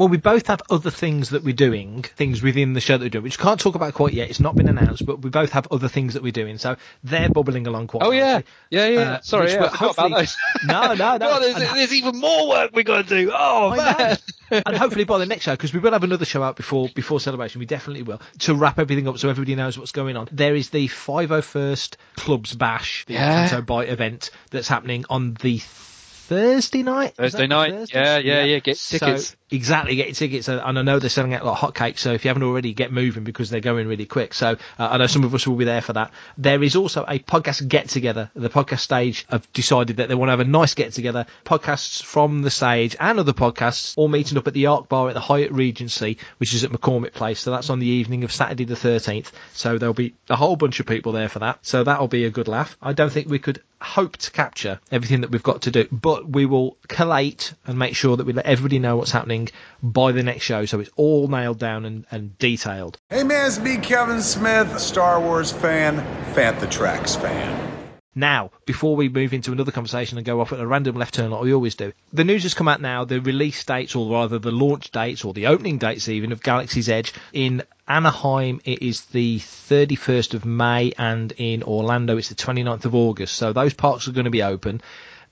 Well, 0.00 0.08
we 0.08 0.16
both 0.16 0.46
have 0.46 0.62
other 0.70 0.90
things 0.90 1.28
that 1.28 1.44
we're 1.44 1.52
doing, 1.52 2.04
things 2.04 2.40
within 2.42 2.72
the 2.72 2.80
show 2.80 2.96
that 2.96 3.04
we're 3.04 3.10
doing, 3.10 3.24
which 3.24 3.38
we 3.38 3.42
can't 3.42 3.60
talk 3.60 3.74
about 3.74 3.92
quite 3.92 4.14
yet. 4.14 4.30
It's 4.30 4.40
not 4.40 4.56
been 4.56 4.66
announced, 4.66 5.04
but 5.04 5.20
we 5.20 5.28
both 5.28 5.52
have 5.52 5.68
other 5.70 5.88
things 5.88 6.14
that 6.14 6.22
we're 6.22 6.32
doing. 6.32 6.56
So 6.56 6.76
they're 7.04 7.28
bubbling 7.28 7.66
along 7.66 7.88
quite 7.88 8.02
Oh 8.04 8.10
yeah, 8.10 8.40
yeah, 8.70 8.86
yeah. 8.86 9.00
Uh, 9.00 9.20
Sorry, 9.20 9.50
yeah, 9.52 9.56
I 9.56 9.66
about 9.66 9.76
hopefully- 9.76 10.12
those. 10.14 10.36
No, 10.66 10.86
no, 10.86 10.94
no. 10.94 11.18
God, 11.18 11.42
there's, 11.42 11.54
And- 11.56 11.78
there's 11.78 11.92
even 11.92 12.18
more 12.18 12.48
work 12.48 12.70
we've 12.72 12.86
got 12.86 13.06
to 13.06 13.14
do. 13.24 13.30
Oh 13.34 13.76
man. 13.76 14.16
and 14.50 14.74
hopefully 14.74 15.04
by 15.04 15.18
the 15.18 15.26
next 15.26 15.44
show, 15.44 15.52
because 15.52 15.74
we 15.74 15.80
will 15.80 15.92
have 15.92 16.02
another 16.02 16.24
show 16.24 16.42
out 16.42 16.56
before 16.56 16.88
before 16.94 17.20
celebration, 17.20 17.58
we 17.58 17.66
definitely 17.66 18.02
will 18.02 18.22
to 18.38 18.54
wrap 18.54 18.78
everything 18.78 19.06
up 19.06 19.18
so 19.18 19.28
everybody 19.28 19.54
knows 19.54 19.76
what's 19.78 19.92
going 19.92 20.16
on. 20.16 20.28
There 20.32 20.54
is 20.56 20.70
the 20.70 20.88
501st 20.88 21.96
Clubs 22.16 22.54
Bash, 22.54 23.04
the 23.04 23.14
Yeah. 23.14 23.60
Bite 23.60 23.90
event 23.90 24.30
that's 24.50 24.66
happening 24.68 25.04
on 25.10 25.34
the 25.34 25.58
Thursday 25.58 26.82
night. 26.82 27.16
Thursday 27.16 27.46
night. 27.46 27.72
Thursday? 27.72 27.98
Yeah, 28.00 28.18
yeah, 28.18 28.44
yeah. 28.44 28.58
Get 28.60 28.78
So- 28.78 28.98
tickets. 28.98 29.36
Exactly, 29.50 29.96
get 29.96 30.06
your 30.06 30.14
tickets, 30.14 30.48
and 30.48 30.78
I 30.78 30.82
know 30.82 30.98
they're 30.98 31.10
selling 31.10 31.34
out 31.34 31.44
like 31.44 31.58
hotcakes. 31.58 31.98
So 31.98 32.12
if 32.12 32.24
you 32.24 32.28
haven't 32.28 32.42
already, 32.42 32.72
get 32.72 32.92
moving 32.92 33.24
because 33.24 33.50
they're 33.50 33.60
going 33.60 33.86
really 33.88 34.06
quick. 34.06 34.34
So 34.34 34.56
uh, 34.78 34.88
I 34.90 34.98
know 34.98 35.06
some 35.06 35.24
of 35.24 35.34
us 35.34 35.46
will 35.46 35.56
be 35.56 35.64
there 35.64 35.80
for 35.80 35.92
that. 35.94 36.12
There 36.38 36.62
is 36.62 36.76
also 36.76 37.04
a 37.06 37.18
podcast 37.18 37.66
get 37.68 37.88
together. 37.88 38.30
The 38.34 38.50
podcast 38.50 38.80
stage 38.80 39.26
have 39.28 39.50
decided 39.52 39.98
that 39.98 40.08
they 40.08 40.14
want 40.14 40.28
to 40.28 40.32
have 40.32 40.40
a 40.40 40.44
nice 40.44 40.74
get 40.74 40.92
together. 40.92 41.26
Podcasts 41.44 42.02
from 42.02 42.42
the 42.42 42.50
stage 42.50 42.96
and 42.98 43.18
other 43.18 43.32
podcasts 43.32 43.94
all 43.96 44.08
meeting 44.08 44.38
up 44.38 44.46
at 44.46 44.54
the 44.54 44.66
Arc 44.66 44.88
Bar 44.88 45.08
at 45.08 45.14
the 45.14 45.20
Hyatt 45.20 45.52
Regency, 45.52 46.18
which 46.38 46.54
is 46.54 46.64
at 46.64 46.70
McCormick 46.70 47.12
Place. 47.12 47.40
So 47.40 47.50
that's 47.50 47.70
on 47.70 47.78
the 47.78 47.86
evening 47.86 48.24
of 48.24 48.32
Saturday 48.32 48.64
the 48.64 48.74
13th. 48.74 49.32
So 49.52 49.78
there'll 49.78 49.94
be 49.94 50.14
a 50.28 50.36
whole 50.36 50.56
bunch 50.56 50.80
of 50.80 50.86
people 50.86 51.12
there 51.12 51.28
for 51.28 51.40
that. 51.40 51.58
So 51.62 51.84
that'll 51.84 52.08
be 52.08 52.24
a 52.24 52.30
good 52.30 52.48
laugh. 52.48 52.76
I 52.80 52.92
don't 52.92 53.10
think 53.10 53.28
we 53.28 53.38
could 53.38 53.62
hope 53.80 54.16
to 54.18 54.30
capture 54.30 54.78
everything 54.92 55.22
that 55.22 55.30
we've 55.30 55.42
got 55.42 55.62
to 55.62 55.70
do, 55.70 55.88
but 55.90 56.28
we 56.28 56.46
will 56.46 56.76
collate 56.88 57.54
and 57.66 57.78
make 57.78 57.96
sure 57.96 58.16
that 58.16 58.26
we 58.26 58.32
let 58.32 58.46
everybody 58.46 58.78
know 58.78 58.96
what's 58.96 59.10
happening 59.10 59.39
by 59.82 60.12
the 60.12 60.22
next 60.22 60.42
show. 60.42 60.64
So 60.66 60.80
it's 60.80 60.90
all 60.96 61.28
nailed 61.28 61.58
down 61.58 61.84
and, 61.84 62.04
and 62.10 62.36
detailed. 62.38 62.98
Hey 63.08 63.22
man, 63.22 63.46
it's 63.46 63.58
me, 63.58 63.76
Kevin 63.76 64.20
Smith, 64.20 64.78
Star 64.80 65.20
Wars 65.20 65.52
fan, 65.52 65.98
Fantha 66.34 66.70
Tracks 66.70 67.16
fan. 67.16 67.70
Now, 68.14 68.50
before 68.66 68.96
we 68.96 69.08
move 69.08 69.32
into 69.32 69.52
another 69.52 69.70
conversation 69.70 70.18
and 70.18 70.26
go 70.26 70.40
off 70.40 70.52
at 70.52 70.58
a 70.58 70.66
random 70.66 70.96
left 70.96 71.14
turn 71.14 71.30
like 71.30 71.42
we 71.42 71.54
always 71.54 71.76
do, 71.76 71.92
the 72.12 72.24
news 72.24 72.42
has 72.42 72.54
come 72.54 72.66
out 72.66 72.80
now, 72.80 73.04
the 73.04 73.20
release 73.20 73.64
dates, 73.64 73.94
or 73.94 74.10
rather 74.10 74.40
the 74.40 74.50
launch 74.50 74.90
dates, 74.90 75.24
or 75.24 75.32
the 75.32 75.46
opening 75.46 75.78
dates 75.78 76.08
even, 76.08 76.32
of 76.32 76.42
Galaxy's 76.42 76.88
Edge. 76.88 77.12
In 77.32 77.62
Anaheim, 77.86 78.60
it 78.64 78.82
is 78.82 79.02
the 79.06 79.38
31st 79.38 80.34
of 80.34 80.44
May, 80.44 80.92
and 80.98 81.32
in 81.36 81.62
Orlando, 81.62 82.16
it's 82.16 82.30
the 82.30 82.34
29th 82.34 82.84
of 82.84 82.96
August. 82.96 83.36
So 83.36 83.52
those 83.52 83.74
parks 83.74 84.08
are 84.08 84.12
going 84.12 84.24
to 84.24 84.30
be 84.30 84.42
open. 84.42 84.82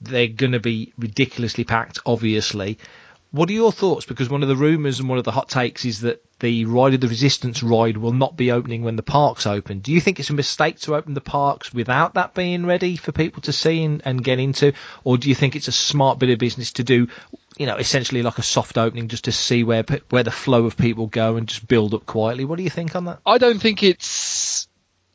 They're 0.01 0.29
going 0.29 0.53
to 0.53 0.61
be 0.61 0.93
ridiculously 0.97 1.65
packed, 1.65 1.99
obviously. 2.07 2.79
What 3.31 3.51
are 3.51 3.55
your 3.55 3.73
thoughts? 3.73 4.07
Because 4.07 4.31
one 4.31 4.43
of 4.43 4.49
the 4.49 4.57
rumours 4.57 5.01
and 5.01 5.09
one 5.09 5.19
of 5.19 5.25
the 5.25 5.33
hot 5.33 5.51
takes 5.51 5.85
is 5.85 6.01
that 6.01 6.25
the 6.41 6.65
Ride 6.65 6.95
of 6.95 7.01
the 7.01 7.09
Resistance 7.09 7.63
ride 7.63 7.99
will 7.99 8.13
not 8.13 8.39
be 8.39 8.53
opening 8.53 8.83
when 8.83 8.97
the 8.97 9.03
parks 9.03 9.47
open. 9.47 9.81
Do 9.81 9.93
you 9.93 10.01
think 10.01 10.19
it's 10.19 10.31
a 10.31 10.35
mistake 10.35 10.79
to 10.81 10.95
open 10.95 11.13
the 11.13 11.21
parks 11.21 11.75
without 11.75 12.15
that 12.15 12.33
being 12.33 12.65
ready 12.65 12.97
for 12.97 13.13
people 13.13 13.43
to 13.43 13.53
see 13.53 13.85
and, 13.85 14.01
and 14.07 14.25
get 14.25 14.39
into? 14.39 14.73
Or 15.05 15.19
do 15.19 15.29
you 15.29 15.35
think 15.35 15.57
it's 15.57 15.69
a 15.69 15.73
smart 15.73 16.19
bit 16.19 16.31
of 16.31 16.39
business 16.39 16.73
to 16.75 16.85
do, 16.85 17.09
you 17.59 17.67
know, 17.67 17.77
essentially 17.77 18.23
like 18.23 18.39
a 18.39 18.43
soft 18.43 18.79
opening 18.79 19.09
just 19.09 19.25
to 19.25 19.33
see 19.33 19.63
where 19.63 19.85
where 20.09 20.23
the 20.23 20.31
flow 20.31 20.65
of 20.65 20.79
people 20.79 21.07
go 21.07 21.37
and 21.37 21.49
just 21.49 21.69
build 21.69 21.93
up 21.93 22.07
quietly? 22.07 22.47
What 22.47 22.57
do 22.57 22.63
you 22.63 22.71
think 22.71 22.97
on 22.97 23.05
that? 23.07 23.19
I 23.27 23.37
don't 23.37 23.61
think 23.61 23.83
it's 23.83 24.69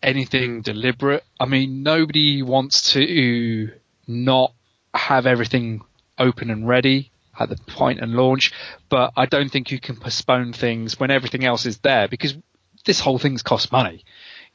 anything 0.03 0.61
deliberate. 0.61 1.23
I 1.39 1.45
mean, 1.45 1.81
nobody 1.81 2.43
wants 2.43 2.93
to 2.93 3.71
not 4.05 4.53
have 4.93 5.25
everything 5.25 5.81
open 6.19 6.51
and 6.51 6.67
ready 6.67 7.09
at 7.39 7.49
the 7.49 7.55
point 7.55 7.99
and 7.99 8.13
launch, 8.13 8.51
but 8.89 9.11
I 9.15 9.25
don't 9.25 9.49
think 9.49 9.71
you 9.71 9.79
can 9.79 9.95
postpone 9.95 10.53
things 10.53 10.99
when 10.99 11.11
everything 11.11 11.45
else 11.45 11.65
is 11.65 11.77
there 11.79 12.07
because 12.07 12.35
this 12.85 12.99
whole 12.99 13.19
thing's 13.19 13.43
cost 13.43 13.71
money. 13.71 14.03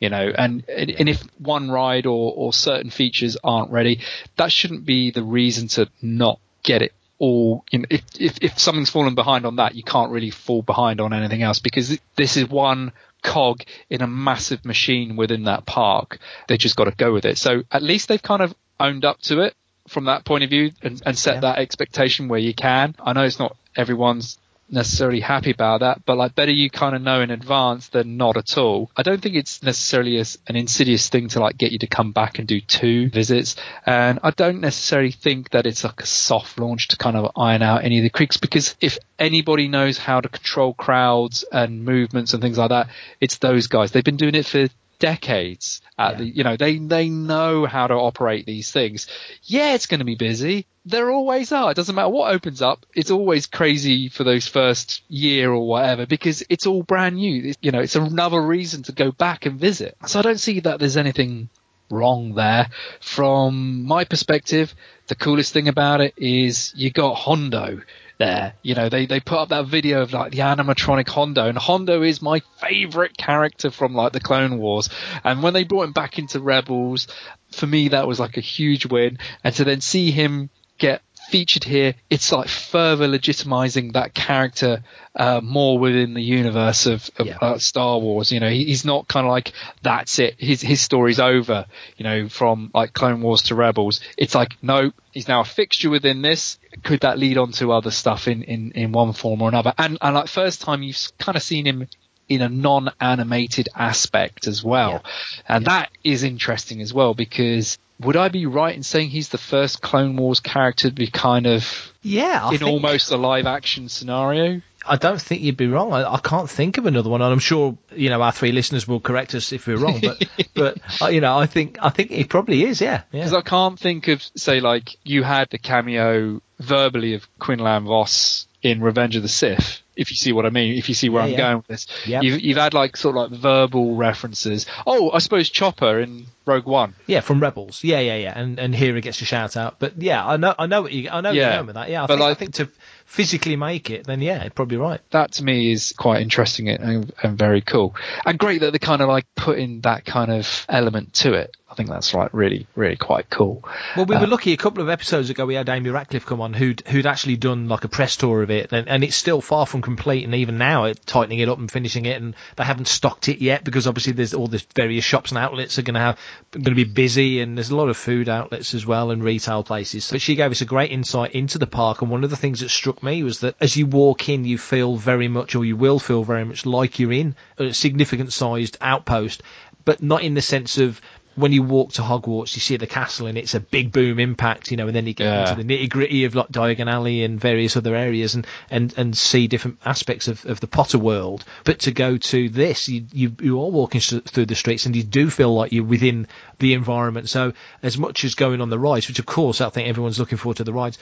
You 0.00 0.10
know, 0.10 0.32
and 0.32 0.64
and 0.68 1.08
if 1.08 1.22
one 1.38 1.72
ride 1.72 2.06
or, 2.06 2.32
or 2.36 2.52
certain 2.52 2.90
features 2.90 3.36
aren't 3.42 3.72
ready, 3.72 4.00
that 4.36 4.52
shouldn't 4.52 4.86
be 4.86 5.10
the 5.10 5.24
reason 5.24 5.66
to 5.68 5.88
not 6.00 6.38
get 6.62 6.82
it 6.82 6.92
all. 7.18 7.64
You 7.72 7.80
know, 7.80 7.86
if, 7.90 8.02
if 8.16 8.38
if 8.40 8.58
something's 8.60 8.90
fallen 8.90 9.16
behind 9.16 9.44
on 9.44 9.56
that, 9.56 9.74
you 9.74 9.82
can't 9.82 10.12
really 10.12 10.30
fall 10.30 10.62
behind 10.62 11.00
on 11.00 11.12
anything 11.12 11.42
else 11.42 11.58
because 11.58 11.98
this 12.14 12.36
is 12.36 12.48
one 12.48 12.92
cog 13.22 13.62
in 13.90 14.00
a 14.00 14.06
massive 14.06 14.64
machine 14.64 15.16
within 15.16 15.44
that 15.44 15.66
park. 15.66 16.18
They 16.46 16.56
just 16.56 16.76
got 16.76 16.84
to 16.84 16.92
go 16.92 17.12
with 17.12 17.24
it. 17.24 17.36
So 17.36 17.62
at 17.72 17.82
least 17.82 18.06
they've 18.06 18.22
kind 18.22 18.42
of 18.42 18.54
owned 18.78 19.04
up 19.04 19.20
to 19.22 19.40
it 19.40 19.54
from 19.88 20.04
that 20.06 20.24
point 20.24 20.44
of 20.44 20.50
view 20.50 20.70
and, 20.82 21.02
and 21.04 21.18
set 21.18 21.36
Yeah. 21.36 21.40
that 21.40 21.58
expectation 21.58 22.28
where 22.28 22.40
you 22.40 22.54
can. 22.54 22.94
I 22.98 23.12
know 23.12 23.22
it's 23.22 23.38
not 23.38 23.56
everyone's 23.76 24.38
necessarily 24.70 25.20
happy 25.20 25.50
about 25.50 25.80
that, 25.80 26.04
but 26.04 26.18
like 26.18 26.34
better 26.34 26.52
you 26.52 26.68
kind 26.68 26.94
of 26.94 27.00
know 27.00 27.22
in 27.22 27.30
advance 27.30 27.88
than 27.88 28.18
not 28.18 28.36
at 28.36 28.58
all. 28.58 28.90
I 28.98 29.02
don't 29.02 29.22
think 29.22 29.34
it's 29.34 29.62
necessarily 29.62 30.18
as 30.18 30.36
an 30.46 30.56
insidious 30.56 31.08
thing 31.08 31.28
to 31.28 31.40
like 31.40 31.56
get 31.56 31.72
you 31.72 31.78
to 31.78 31.86
come 31.86 32.12
back 32.12 32.38
and 32.38 32.46
do 32.46 32.60
two 32.60 33.08
visits. 33.08 33.56
And 33.86 34.18
I 34.22 34.30
don't 34.30 34.60
necessarily 34.60 35.10
think 35.10 35.50
that 35.52 35.64
it's 35.66 35.84
like 35.84 36.02
a 36.02 36.06
soft 36.06 36.58
launch 36.58 36.88
to 36.88 36.98
kind 36.98 37.16
of 37.16 37.32
iron 37.34 37.62
out 37.62 37.82
any 37.82 37.96
of 37.98 38.02
the 38.02 38.10
creaks 38.10 38.36
because 38.36 38.76
if 38.78 38.98
anybody 39.18 39.68
knows 39.68 39.96
how 39.96 40.20
to 40.20 40.28
control 40.28 40.74
crowds 40.74 41.46
and 41.50 41.82
movements 41.82 42.34
and 42.34 42.42
things 42.42 42.58
like 42.58 42.68
that, 42.68 42.88
it's 43.22 43.38
those 43.38 43.68
guys. 43.68 43.92
They've 43.92 44.04
been 44.04 44.18
doing 44.18 44.34
it 44.34 44.44
for 44.44 44.68
decades 44.98 45.80
at 45.98 46.12
Yeah. 46.12 46.18
the 46.18 46.24
you 46.24 46.44
know 46.44 46.56
they 46.56 46.78
they 46.78 47.08
know 47.08 47.66
how 47.66 47.86
to 47.86 47.94
operate 47.94 48.46
these 48.46 48.70
things. 48.70 49.06
Yeah 49.44 49.74
it's 49.74 49.86
going 49.86 50.00
to 50.00 50.04
be 50.04 50.14
busy. 50.16 50.66
There 50.84 51.10
always 51.10 51.52
are. 51.52 51.70
It 51.70 51.74
doesn't 51.74 51.94
matter 51.94 52.08
what 52.08 52.32
opens 52.32 52.62
up. 52.62 52.86
It's 52.94 53.10
always 53.10 53.46
crazy 53.46 54.08
for 54.08 54.24
those 54.24 54.46
first 54.48 55.02
year 55.08 55.50
or 55.52 55.66
whatever 55.66 56.06
because 56.06 56.42
it's 56.48 56.66
all 56.66 56.82
brand 56.82 57.16
new. 57.16 57.38
It's- 57.40 57.56
you 57.60 57.70
know 57.72 57.80
it's 57.80 57.96
another 57.96 58.40
reason 58.40 58.82
to 58.84 58.92
go 58.92 59.12
back 59.12 59.46
and 59.46 59.58
visit. 59.60 59.96
So 60.06 60.18
i 60.18 60.22
don't 60.22 60.40
see 60.40 60.60
that 60.60 60.78
there's 60.80 60.96
anything 60.96 61.48
wrong 61.90 62.34
there. 62.34 62.68
From 63.00 63.84
my 63.84 64.04
perspective 64.04 64.74
the 65.08 65.14
coolest 65.14 65.52
thing 65.52 65.68
about 65.68 66.00
it 66.02 66.14
is 66.18 66.72
you 66.76 66.90
got 66.90 67.14
Hondo 67.14 67.80
there. 68.18 68.54
You 68.62 68.74
know, 68.74 68.88
they, 68.88 69.06
they 69.06 69.20
put 69.20 69.38
up 69.38 69.48
that 69.50 69.66
video 69.66 70.02
of 70.02 70.12
like 70.12 70.32
the 70.32 70.38
animatronic 70.38 71.08
Hondo 71.08 71.48
and 71.48 71.56
Hondo 71.56 72.02
is 72.02 72.20
my 72.20 72.42
favorite 72.60 73.16
character 73.16 73.70
from 73.70 73.94
like 73.94 74.12
the 74.12 74.20
Clone 74.20 74.58
Wars. 74.58 74.90
And 75.24 75.42
when 75.42 75.54
they 75.54 75.64
brought 75.64 75.84
him 75.84 75.92
back 75.92 76.18
into 76.18 76.40
Rebels, 76.40 77.08
for 77.52 77.66
me 77.66 77.88
that 77.88 78.06
was 78.06 78.20
like 78.20 78.36
a 78.36 78.42
huge 78.42 78.86
win. 78.86 79.18
And 79.42 79.54
to 79.54 79.64
then 79.64 79.80
see 79.80 80.10
him 80.10 80.50
get 80.78 81.02
featured 81.30 81.64
here, 81.64 81.94
it's 82.10 82.32
like 82.32 82.48
further 82.48 83.06
legitimizing 83.06 83.92
that 83.92 84.14
character 84.14 84.82
uh, 85.14 85.40
more 85.42 85.78
within 85.78 86.14
the 86.14 86.22
universe 86.22 86.86
of, 86.86 87.10
of 87.18 87.26
Yeah. 87.26 87.38
uh, 87.40 87.58
Star 87.58 87.98
Wars. 87.98 88.32
You 88.32 88.40
know, 88.40 88.48
he, 88.50 88.64
he's 88.64 88.84
not 88.84 89.08
kind 89.08 89.26
of 89.26 89.30
like 89.30 89.52
that's 89.82 90.18
it. 90.18 90.36
His 90.38 90.60
his 90.60 90.80
story's 90.80 91.20
over. 91.20 91.66
You 91.96 92.04
know, 92.04 92.28
from 92.28 92.70
like 92.74 92.92
Clone 92.92 93.20
Wars 93.22 93.42
to 93.44 93.54
Rebels, 93.54 94.00
it's 94.16 94.34
like 94.34 94.56
no, 94.62 94.92
he's 95.12 95.28
now 95.28 95.40
a 95.40 95.44
fixture 95.44 95.90
within 95.90 96.22
this. 96.22 96.58
Could 96.82 97.00
that 97.00 97.18
lead 97.18 97.38
on 97.38 97.52
to 97.52 97.72
other 97.72 97.90
stuff 97.90 98.28
in 98.28 98.42
in 98.42 98.72
in 98.72 98.92
one 98.92 99.12
form 99.12 99.42
or 99.42 99.48
another? 99.48 99.72
And 99.78 99.98
and 100.00 100.14
like 100.14 100.28
first 100.28 100.60
time 100.62 100.82
you've 100.82 100.98
kind 101.18 101.36
of 101.36 101.42
seen 101.42 101.66
him 101.66 101.88
in 102.28 102.42
a 102.42 102.48
non-animated 102.48 103.68
aspect 103.74 104.46
as 104.46 104.62
well, 104.62 105.02
and 105.48 105.64
that 105.66 105.90
is 106.04 106.22
interesting 106.22 106.80
as 106.80 106.92
well 106.94 107.14
because. 107.14 107.78
Would 108.00 108.16
I 108.16 108.28
be 108.28 108.46
right 108.46 108.74
in 108.76 108.82
saying 108.82 109.10
he's 109.10 109.28
the 109.30 109.38
first 109.38 109.82
Clone 109.82 110.16
Wars 110.16 110.40
character 110.40 110.88
to 110.88 110.94
be 110.94 111.08
kind 111.08 111.46
of 111.46 111.92
Yeah, 112.02 112.40
I 112.44 112.52
in 112.52 112.58
think- 112.58 112.70
almost 112.70 113.10
a 113.10 113.16
live 113.16 113.46
action 113.46 113.88
scenario? 113.88 114.60
I 114.86 114.96
don't 114.96 115.20
think 115.20 115.42
you'd 115.42 115.56
be 115.58 115.66
wrong. 115.66 115.92
I, 115.92 116.14
I 116.14 116.18
can't 116.20 116.48
think 116.48 116.78
of 116.78 116.86
another 116.86 117.10
one, 117.10 117.20
and 117.20 117.30
I'm 117.30 117.40
sure 117.40 117.76
you 117.94 118.08
know 118.08 118.22
our 118.22 118.32
three 118.32 118.52
listeners 118.52 118.88
will 118.88 119.00
correct 119.00 119.34
us 119.34 119.52
if 119.52 119.66
we're 119.66 119.76
wrong. 119.76 120.00
But 120.00 120.22
but 120.54 120.78
uh, 121.02 121.08
you 121.08 121.20
know, 121.20 121.36
I 121.36 121.44
think 121.46 121.76
I 121.82 121.90
think 121.90 122.10
it 122.10 122.30
probably 122.30 122.64
is. 122.64 122.80
Yeah, 122.80 123.02
Because 123.10 123.32
yeah. 123.32 123.38
I 123.38 123.42
can't 123.42 123.78
think 123.78 124.08
of, 124.08 124.22
say, 124.36 124.60
like 124.60 124.96
you 125.04 125.22
had 125.24 125.50
the 125.50 125.58
cameo 125.58 126.40
verbally 126.58 127.14
of 127.14 127.28
Quinlan 127.38 127.84
Vos 127.84 128.46
in 128.62 128.80
Revenge 128.80 129.16
of 129.16 129.22
the 129.22 129.28
Sith 129.28 129.82
if 129.98 130.10
you 130.10 130.16
see 130.16 130.32
what 130.32 130.46
I 130.46 130.50
mean, 130.50 130.78
if 130.78 130.88
you 130.88 130.94
see 130.94 131.08
where 131.08 131.22
Yeah, 131.22 131.26
I'm 131.26 131.30
yeah. 131.32 131.36
going 131.38 131.56
with 131.58 131.66
this. 131.66 131.86
Yep. 132.06 132.22
You've, 132.22 132.40
you've 132.40 132.56
had 132.56 132.72
like 132.72 132.96
sort 132.96 133.16
of 133.16 133.30
like 133.32 133.40
verbal 133.40 133.96
references. 133.96 134.66
Oh, 134.86 135.10
I 135.10 135.18
suppose 135.18 135.50
Chopper 135.50 135.98
in 136.00 136.26
Rogue 136.46 136.66
One. 136.66 136.94
Yeah, 137.06 137.20
from 137.20 137.40
Rebels. 137.40 137.84
Yeah, 137.84 138.00
yeah, 138.00 138.16
yeah. 138.16 138.38
And 138.38 138.58
and 138.58 138.74
Hera 138.74 139.00
gets 139.02 139.20
a 139.20 139.24
shout 139.26 139.56
out. 139.56 139.76
But 139.78 140.00
yeah, 140.00 140.24
I 140.26 140.36
know 140.38 140.54
I 140.58 140.66
know 140.66 140.82
what 140.82 140.92
you 140.92 141.10
I 141.10 141.20
know 141.20 141.32
Yeah. 141.32 141.42
you're 141.48 141.52
going 141.56 141.66
with 141.66 141.74
that. 141.74 141.90
Yeah, 141.90 142.04
I 142.04 142.06
But 142.06 142.16
think, 142.18 142.22
I 142.30 142.34
think 142.34 142.54
to 142.54 142.68
physically 143.04 143.56
make 143.56 143.90
it, 143.90 144.06
then 144.06 144.20
yeah, 144.22 144.48
probably 144.50 144.76
right. 144.76 145.00
That 145.10 145.32
to 145.32 145.44
me 145.44 145.72
is 145.72 145.92
quite 145.96 146.22
interesting 146.22 146.68
and, 146.68 147.12
and 147.22 147.36
very 147.38 147.60
cool. 147.60 147.94
And 148.24 148.38
great 148.38 148.60
that 148.60 148.72
they 148.72 148.78
kind 148.78 149.02
of 149.02 149.08
like 149.08 149.26
put 149.34 149.58
in 149.58 149.80
that 149.82 150.04
kind 150.04 150.30
of 150.30 150.64
element 150.68 151.14
to 151.14 151.32
it. 151.34 151.54
I 151.70 151.74
think 151.74 151.90
that's 151.90 152.14
like 152.14 152.30
really, 152.32 152.66
really 152.76 152.96
quite 152.96 153.28
cool. 153.28 153.62
Well, 153.94 154.06
we 154.06 154.16
Uh, 154.16 154.20
were 154.22 154.26
lucky 154.26 154.52
a 154.54 154.56
couple 154.56 154.82
of 154.82 154.88
episodes 154.88 155.28
ago. 155.28 155.44
We 155.44 155.54
had 155.54 155.68
Amy 155.68 155.90
Ratcliffe 155.90 156.24
come 156.24 156.40
on, 156.40 156.54
who'd 156.54 156.82
who'd 156.88 157.06
actually 157.06 157.36
done 157.36 157.68
like 157.68 157.84
a 157.84 157.88
press 157.88 158.16
tour 158.16 158.42
of 158.42 158.50
it, 158.50 158.72
and, 158.72 158.88
and 158.88 159.04
it's 159.04 159.16
still 159.16 159.42
far 159.42 159.66
from 159.66 159.82
complete. 159.88 160.24
And 160.24 160.34
even 160.34 160.58
now, 160.58 160.84
it, 160.84 161.04
tightening 161.06 161.38
it 161.38 161.48
up 161.48 161.58
and 161.58 161.70
finishing 161.70 162.04
it, 162.04 162.20
and 162.20 162.34
they 162.56 162.64
haven't 162.64 162.88
stocked 162.88 163.28
it 163.28 163.38
yet 163.38 163.64
because 163.64 163.86
obviously 163.86 164.12
there's 164.12 164.34
all 164.34 164.46
the 164.46 164.62
various 164.76 165.04
shops 165.04 165.30
and 165.30 165.38
outlets 165.38 165.78
are 165.78 165.82
going 165.82 165.94
to 165.94 166.00
have 166.00 166.18
going 166.52 166.64
to 166.64 166.74
be 166.74 166.84
busy, 166.84 167.40
and 167.40 167.56
there's 167.56 167.70
a 167.70 167.76
lot 167.76 167.88
of 167.88 167.96
food 167.96 168.28
outlets 168.28 168.74
as 168.74 168.84
well 168.84 169.10
and 169.10 169.24
retail 169.24 169.62
places. 169.64 170.10
But 170.10 170.20
she 170.20 170.34
gave 170.34 170.50
us 170.50 170.60
a 170.60 170.66
great 170.66 170.90
insight 170.90 171.32
into 171.32 171.58
the 171.58 171.66
park, 171.66 172.02
and 172.02 172.10
one 172.10 172.24
of 172.24 172.30
the 172.30 172.36
things 172.36 172.60
that 172.60 172.68
struck 172.68 173.02
me 173.02 173.22
was 173.22 173.40
that 173.40 173.56
as 173.60 173.76
you 173.76 173.86
walk 173.86 174.28
in, 174.28 174.44
you 174.44 174.58
feel 174.58 174.96
very 174.96 175.28
much, 175.28 175.54
or 175.54 175.64
you 175.64 175.76
will 175.76 175.98
feel 175.98 176.24
very 176.24 176.44
much 176.44 176.66
like 176.66 176.98
you're 176.98 177.12
in 177.12 177.34
a 177.58 177.72
significant 177.72 178.32
sized 178.32 178.76
outpost, 178.80 179.42
but 179.84 180.02
not 180.02 180.22
in 180.22 180.34
the 180.34 180.42
sense 180.42 180.76
of 180.76 181.00
when 181.38 181.52
you 181.52 181.62
walk 181.62 181.92
to 181.94 182.02
Hogwarts, 182.02 182.54
you 182.56 182.60
see 182.60 182.76
the 182.76 182.86
castle 182.86 183.26
and 183.26 183.38
it's 183.38 183.54
a 183.54 183.60
big 183.60 183.92
boom 183.92 184.18
impact, 184.18 184.70
you 184.70 184.76
know, 184.76 184.86
and 184.86 184.96
then 184.96 185.06
you 185.06 185.14
get 185.14 185.24
Yeah. 185.24 185.50
into 185.50 185.62
the 185.62 185.68
nitty 185.76 185.88
gritty 185.88 186.24
of 186.24 186.34
like 186.34 186.48
Diagon 186.48 186.90
Alley 186.90 187.22
and 187.22 187.40
various 187.40 187.76
other 187.76 187.94
areas 187.94 188.34
and, 188.34 188.46
and, 188.70 188.92
and 188.96 189.16
see 189.16 189.46
different 189.46 189.78
aspects 189.84 190.28
of, 190.28 190.44
of 190.46 190.60
the 190.60 190.66
Potter 190.66 190.98
world. 190.98 191.44
But 191.64 191.80
to 191.80 191.92
go 191.92 192.16
to 192.16 192.48
this, 192.48 192.88
you, 192.88 193.04
you, 193.12 193.36
you 193.40 193.62
are 193.62 193.70
walking 193.70 194.00
through 194.00 194.46
the 194.46 194.54
streets 194.54 194.86
and 194.86 194.96
you 194.96 195.02
do 195.02 195.30
feel 195.30 195.54
like 195.54 195.72
you're 195.72 195.84
within 195.84 196.26
the 196.58 196.74
environment. 196.74 197.28
So 197.28 197.52
as 197.82 197.96
much 197.96 198.24
as 198.24 198.34
going 198.34 198.60
on 198.60 198.70
the 198.70 198.78
rides, 198.78 199.08
which 199.08 199.18
of 199.18 199.26
course 199.26 199.60
I 199.60 199.70
think 199.70 199.88
everyone's 199.88 200.18
looking 200.18 200.38
forward 200.38 200.56
to 200.58 200.64
the 200.64 200.72
rides, 200.72 200.98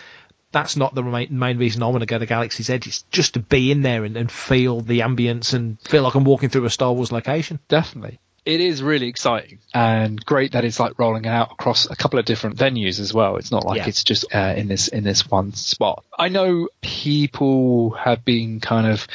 that's 0.52 0.76
not 0.76 0.94
the 0.94 1.02
main, 1.02 1.58
reason 1.58 1.82
I 1.82 1.88
want 1.88 2.00
to 2.00 2.06
go 2.06 2.18
to 2.18 2.26
Galaxy's 2.26 2.70
Edge. 2.70 2.86
It's 2.86 3.02
just 3.10 3.34
to 3.34 3.40
be 3.40 3.70
in 3.72 3.82
there 3.82 4.04
and, 4.04 4.16
and 4.16 4.30
feel 4.30 4.80
the 4.80 5.00
ambience 5.00 5.54
and 5.54 5.80
feel 5.80 6.02
like 6.02 6.14
I'm 6.14 6.24
walking 6.24 6.48
through 6.50 6.64
a 6.66 6.70
Star 6.70 6.92
Wars 6.92 7.10
location. 7.10 7.58
Definitely. 7.68 8.20
It 8.46 8.60
is 8.60 8.82
really 8.82 9.08
exciting 9.08 9.58
and 9.74 10.24
great 10.24 10.52
that 10.52 10.64
it's 10.64 10.78
like 10.78 10.98
rolling 10.98 11.26
out 11.26 11.50
across 11.52 11.90
a 11.90 11.96
couple 11.96 12.18
of 12.20 12.24
different 12.24 12.56
venues 12.56 13.00
as 13.00 13.12
well. 13.12 13.36
It's 13.36 13.50
not 13.50 13.64
like 13.66 13.78
Yeah. 13.78 13.88
it's 13.88 14.04
just 14.04 14.24
uh, 14.32 14.54
in 14.56 14.68
this 14.68 14.86
in 14.88 15.02
this 15.04 15.28
one 15.28 15.52
spot. 15.52 16.04
I 16.18 16.28
know 16.28 16.68
people 16.80 17.90
have 17.90 18.24
been 18.24 18.60
kind 18.60 18.86
of 18.86 19.06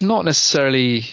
not 0.00 0.24
necessarily 0.24 1.04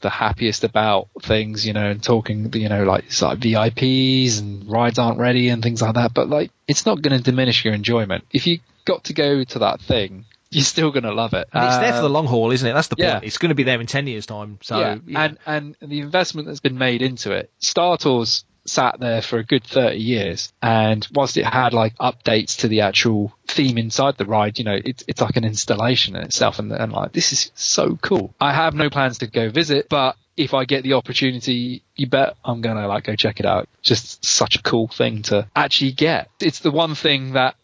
the 0.00 0.10
happiest 0.10 0.64
about 0.64 1.08
things, 1.22 1.66
you 1.66 1.72
know, 1.72 1.90
and 1.90 2.02
talking, 2.02 2.52
you 2.54 2.68
know, 2.68 2.84
like 2.84 3.04
it's 3.04 3.22
like 3.22 3.38
VIPs 3.38 4.40
and 4.40 4.68
rides 4.68 4.98
aren't 4.98 5.18
ready 5.18 5.50
and 5.50 5.62
things 5.62 5.82
like 5.82 5.94
that. 5.94 6.14
But 6.14 6.28
like, 6.28 6.50
it's 6.66 6.86
not 6.86 7.02
going 7.02 7.16
to 7.16 7.22
diminish 7.22 7.64
your 7.64 7.74
enjoyment. 7.74 8.24
If 8.32 8.46
you 8.46 8.60
got 8.86 9.04
to 9.04 9.12
go 9.12 9.44
to 9.44 9.58
that 9.60 9.80
thing, 9.82 10.24
you're 10.50 10.64
still 10.64 10.90
going 10.90 11.04
to 11.04 11.14
love 11.14 11.32
it. 11.34 11.48
And 11.52 11.64
it's 11.64 11.78
there 11.78 11.92
for 11.92 11.98
Um, 11.98 12.02
the 12.04 12.10
long 12.10 12.26
haul, 12.26 12.50
isn't 12.50 12.66
it? 12.68 12.72
That's 12.72 12.88
the 12.88 12.96
point. 12.96 13.08
yeah. 13.08 13.20
It's 13.22 13.38
going 13.38 13.50
to 13.50 13.54
be 13.54 13.62
there 13.62 13.80
in 13.80 13.86
10 13.86 14.06
years' 14.06 14.26
time. 14.26 14.58
So, 14.62 14.78
yeah, 14.80 14.96
yeah. 15.06 15.24
and 15.24 15.38
and 15.46 15.76
the 15.90 16.00
investment 16.00 16.46
that's 16.48 16.60
been 16.60 16.78
made 16.78 17.02
into 17.02 17.32
it. 17.32 17.50
Star 17.58 17.96
Tours 17.96 18.44
sat 18.66 19.00
there 19.00 19.22
for 19.22 19.38
a 19.38 19.44
good 19.44 19.64
30 19.64 19.96
years 19.96 20.52
and 20.60 21.06
whilst 21.14 21.36
it 21.38 21.46
had 21.46 21.72
like 21.72 21.96
updates 21.96 22.58
to 22.58 22.68
the 22.68 22.82
actual 22.82 23.32
theme 23.48 23.78
inside 23.78 24.16
the 24.18 24.26
ride 24.26 24.58
you 24.58 24.64
know 24.66 24.78
it's 24.84 25.02
it's 25.08 25.20
like 25.22 25.36
an 25.36 25.44
installation 25.46 26.14
in 26.14 26.22
itself 26.22 26.58
and, 26.58 26.70
and 26.70 26.92
like 26.92 27.10
this 27.12 27.32
is 27.32 27.50
so 27.54 27.96
cool 28.02 28.34
i 28.38 28.52
have 28.52 28.74
no 28.74 28.90
plans 28.90 29.18
to 29.18 29.26
go 29.26 29.48
visit 29.48 29.88
but 29.88 30.14
if 30.36 30.52
i 30.52 30.66
get 30.66 30.84
the 30.84 30.92
opportunity 30.92 31.82
you 31.96 32.06
bet 32.06 32.36
i'm 32.44 32.60
gonna 32.60 32.86
like 32.86 33.04
go 33.04 33.16
check 33.16 33.40
it 33.40 33.46
out 33.46 33.66
just 33.82 34.22
such 34.24 34.56
a 34.56 34.62
cool 34.62 34.86
thing 34.88 35.22
to 35.22 35.48
actually 35.56 35.92
get 35.92 36.28
it's 36.38 36.60
the 36.60 36.70
one 36.70 36.94
thing 36.94 37.32
that 37.32 37.54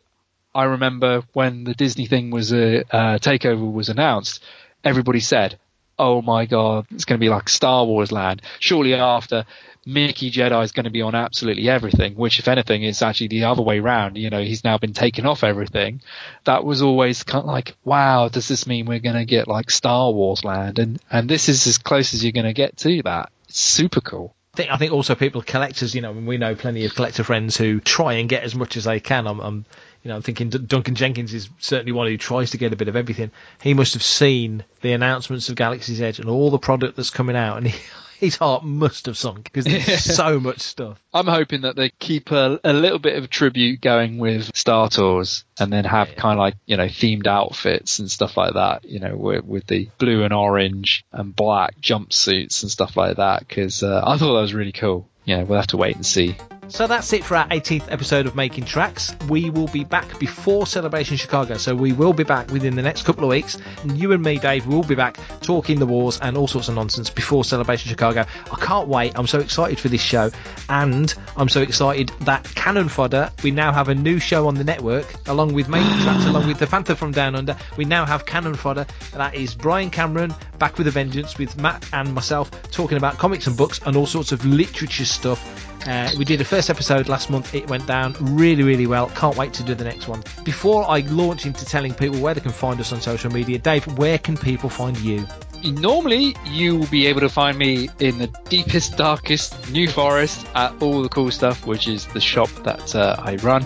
I 0.57 0.65
remember 0.65 1.23
when 1.35 1.65
the 1.65 1.75
Disney 1.75 2.07
thing 2.07 2.31
was 2.31 2.51
a 2.51 2.81
uh, 2.81 3.19
takeover 3.19 3.71
was 3.71 3.91
announced, 3.91 4.43
everybody 4.83 5.21
said, 5.21 5.59
"Oh 5.99 6.23
my 6.23 6.47
god, 6.47 6.87
it's 6.91 7.05
going 7.05 7.21
to 7.21 7.25
be 7.25 7.29
like 7.29 7.51
Star 7.51 7.85
Wars 7.85 8.11
land." 8.11 8.41
Shortly 8.59 8.95
after, 8.95 9.45
Mickey 9.85 10.31
Jedi 10.31 10.65
is 10.65 10.73
going 10.73 10.85
to 10.85 10.91
be 10.91 11.03
on 11.03 11.15
absolutely 11.15 11.69
everything, 11.69 12.15
which, 12.15 12.39
if 12.39 12.49
anything, 12.49 12.85
is 12.85 13.03
actually 13.03 13.29
the 13.29 13.45
other 13.45 13.61
way 13.61 13.81
round. 13.81 14.17
You 14.17 14.31
know, 14.31 14.41
he's 14.41 14.65
now 14.65 14.79
been 14.79 14.95
taken 14.95 15.27
off 15.27 15.45
everything. 15.45 16.01
That 16.45 16.65
was 16.65 16.81
always 16.81 17.23
kind 17.23 17.43
of 17.43 17.47
like, 17.49 17.77
wow, 17.85 18.29
does 18.29 18.49
this 18.49 18.67
mean 18.67 18.87
we're 18.87 18.99
going 18.99 19.17
to 19.17 19.27
get 19.27 19.49
like 19.49 19.71
Star 19.71 20.11
Wars 20.11 20.43
land? 20.43 20.79
And 20.79 20.99
and 21.11 21.29
this 21.29 21.51
is 21.51 21.67
as 21.67 21.77
close 21.77 22.15
as 22.15 22.25
you're 22.25 22.33
going 22.33 22.47
to 22.47 22.55
get 22.55 22.79
to 22.79 23.03
that. 23.03 23.31
It's 23.51 23.61
super 23.61 24.01
cool. 24.01 24.35
I 24.55 24.57
think, 24.57 24.71
I 24.73 24.79
think 24.79 24.93
also 24.95 25.15
people, 25.15 25.43
collectors, 25.43 25.95
you 25.95 26.01
know, 26.01 26.13
we 26.13 26.39
know 26.39 26.55
plenty 26.55 26.87
of 26.87 26.95
collector 26.95 27.25
friends 27.25 27.59
who 27.59 27.79
try 27.79 28.15
and 28.15 28.27
get 28.27 28.43
as 28.43 28.55
much 28.55 28.79
as 28.79 28.85
they 28.85 29.01
can. 29.01 29.27
I'm, 29.27 29.39
I'm 29.39 29.67
you 30.07 30.11
know, 30.11 30.17
I'm 30.19 30.23
thinking 30.23 30.51
D- 30.51 30.59
Duncan 30.59 30.95
Jenkins 30.95 31.35
is 31.35 31.49
certainly 31.59 31.91
one 31.91 32.07
who 32.07 32.17
tries 32.17 32.53
to 32.53 32.59
get 32.59 32.73
a 32.73 32.77
bit 32.77 32.87
of 32.87 32.95
everything. 32.95 33.33
He 33.61 33.75
must 33.75 33.95
have 33.95 34.05
seen 34.05 34.63
the 34.81 34.93
announcements 34.93 35.49
of 35.49 35.57
Galaxy's 35.57 36.01
Edge 36.01 36.21
and 36.21 36.29
all 36.29 36.51
the 36.51 36.61
product 36.61 36.95
that's 36.95 37.11
coming 37.11 37.35
out, 37.35 37.57
and 37.57 37.67
he, 37.67 37.77
his 38.21 38.37
heart 38.37 38.63
must 38.63 39.07
have 39.07 39.19
sunk 39.19 39.43
because 39.43 39.65
there's 39.65 40.05
so 40.17 40.39
much 40.39 40.61
stuff. 40.61 41.03
I'm 41.13 41.27
hoping 41.27 41.63
that 41.63 41.75
they 41.75 41.91
keep 41.91 42.31
a, 42.31 42.61
a 42.63 42.73
little 42.73 43.01
bit 43.01 43.19
of 43.19 43.29
tribute 43.29 43.81
going 43.81 44.19
with 44.19 44.57
Star 44.57 44.89
Tours 44.89 45.45
and 45.59 45.73
then 45.73 45.85
have 45.85 46.15
kind 46.15 46.39
of 46.39 46.39
like, 46.39 46.55
you 46.67 46.77
know, 46.77 46.87
themed 46.87 47.27
outfits 47.27 47.99
and 47.99 48.09
stuff 48.09 48.37
like 48.37 48.55
that, 48.55 48.85
you 48.85 49.01
know, 49.01 49.17
with, 49.17 49.45
with 49.45 49.67
the 49.67 49.89
blue 49.99 50.23
and 50.23 50.33
orange 50.33 51.05
and 51.11 51.35
black 51.35 51.81
jumpsuits 51.81 52.63
and 52.63 52.71
stuff 52.71 52.97
like 52.97 53.17
that. 53.17 53.49
Cause, 53.49 53.83
uh, 53.83 54.05
I 54.07 54.19
thought 54.19 54.35
that 54.35 54.43
was 54.43 54.55
really 54.55 54.71
cool. 54.71 55.09
You 55.25 55.39
know, 55.39 55.45
we'll 55.45 55.59
have 55.59 55.67
to 55.69 55.77
wait 55.77 55.97
and 55.97 56.07
see. 56.07 56.37
So 56.69 56.89
that's 56.89 57.13
it 57.13 57.25
for 57.25 57.37
our 57.37 57.47
18th 57.49 57.93
episode 57.93 58.27
of 58.27 58.35
Making 58.35 58.65
Tracks. 58.65 59.15
We 59.29 59.51
will 59.51 59.69
be 59.69 59.85
back 59.85 60.19
before 60.19 60.67
Celebration 60.67 61.17
Chicago, 61.17 61.57
so 61.59 61.77
we 61.77 61.93
will 61.93 62.13
be 62.13 62.25
back 62.25 62.51
within 62.51 62.75
the 62.75 62.83
next 62.83 63.05
couple 63.05 63.23
of 63.23 63.31
weeks. 63.31 63.57
And 63.83 63.97
you 63.97 64.13
and 64.13 64.23
me, 64.23 64.39
Dave, 64.39 64.67
will 64.67 64.83
be 64.83 64.97
back 64.97 65.17
talking 65.43 65.79
the 65.79 65.87
wars 65.87 66.19
and 66.21 66.37
all 66.37 66.49
sorts 66.49 66.69
of 66.69 66.75
nonsense 66.75 67.09
before 67.09 67.45
Celebration 67.45 67.89
Chicago. 67.89 68.25
I 68.53 68.57
can't 68.57 68.89
wait. 68.89 69.13
I'm 69.17 69.29
so 69.29 69.39
excited 69.39 69.79
for 69.79 69.89
this 69.89 70.03
show, 70.03 70.31
and 70.69 71.15
I'm 71.37 71.49
so 71.49 71.63
excited 71.63 72.09
that 72.23 72.45
Cannon 72.57 72.89
Fodder. 72.89 73.31
We 73.45 73.53
now 73.53 73.73
have 73.73 73.89
a 73.89 73.95
new 73.95 74.19
show 74.19 74.49
on 74.49 74.57
the 74.57 74.65
network, 74.65 75.07
along 75.29 75.55
with 75.55 75.69
Making 75.69 75.99
Tracks, 76.03 76.27
along 76.27 76.49
with 76.49 76.59
the 76.59 76.67
Fantha 76.67 76.97
from 76.97 77.13
Down 77.13 77.37
Under. 77.37 77.57
We 77.77 77.85
now 77.85 78.05
have 78.05 78.27
Cannon 78.27 78.55
Fodder. 78.55 78.87
That 79.13 79.37
is 79.37 79.55
Brian 79.55 79.89
Cameron 79.89 80.35
back 80.59 80.79
with 80.79 80.89
a 80.89 80.91
vengeance 80.91 81.39
with 81.39 81.57
Matt 81.59 81.89
and 81.93 82.13
myself 82.13 82.51
talking 82.73 82.97
about 82.97 83.19
comics 83.19 83.47
and 83.47 83.57
books 83.57 83.81
and 83.87 83.97
all 83.97 84.07
sorts 84.07 84.33
of 84.33 84.45
literature 84.45 85.05
stuff. 85.05 85.73
Uh, 85.87 86.11
we 86.19 86.25
did 86.25 86.41
a 86.41 86.45
first 86.45 86.71
episode 86.71 87.09
last 87.09 87.31
month. 87.31 87.55
It 87.55 87.69
went 87.69 87.87
down 87.87 88.17
really, 88.21 88.63
really 88.63 88.87
well. 88.87 89.09
Can't 89.11 89.37
wait 89.37 89.53
to 89.55 89.63
do 89.63 89.75
the 89.75 89.85
next 89.85 90.09
one. 90.09 90.23
Before 90.45 90.89
I 90.89 91.01
launch 91.01 91.47
into 91.47 91.65
telling 91.65 91.95
people 91.95 92.19
where 92.21 92.35
they 92.35 92.41
can 92.41 92.53
find 92.53 92.81
us 92.81 92.93
on 92.93 93.01
social 93.01 93.31
media, 93.31 93.59
Dave, 93.59 93.87
where 93.99 94.19
can 94.19 94.37
people 94.37 94.69
find 94.69 94.97
you? 94.99 95.27
Normally, 95.73 96.37
you 96.45 96.77
will 96.77 96.87
be 96.87 97.07
able 97.07 97.21
to 97.21 97.29
find 97.29 97.59
me 97.59 97.89
in 97.99 98.19
the 98.19 98.29
deepest, 98.49 98.97
darkest 98.97 99.71
New 99.71 99.89
Forest 99.89 100.47
at 100.55 100.81
All 100.81 101.03
the 101.03 101.09
Cool 101.09 101.31
Stuff, 101.31 101.67
which 101.67 101.89
is 101.89 102.07
the 102.07 102.21
shop 102.21 102.49
that 102.65 102.95
uh, 102.95 103.17
I 103.19 103.37
run 103.37 103.63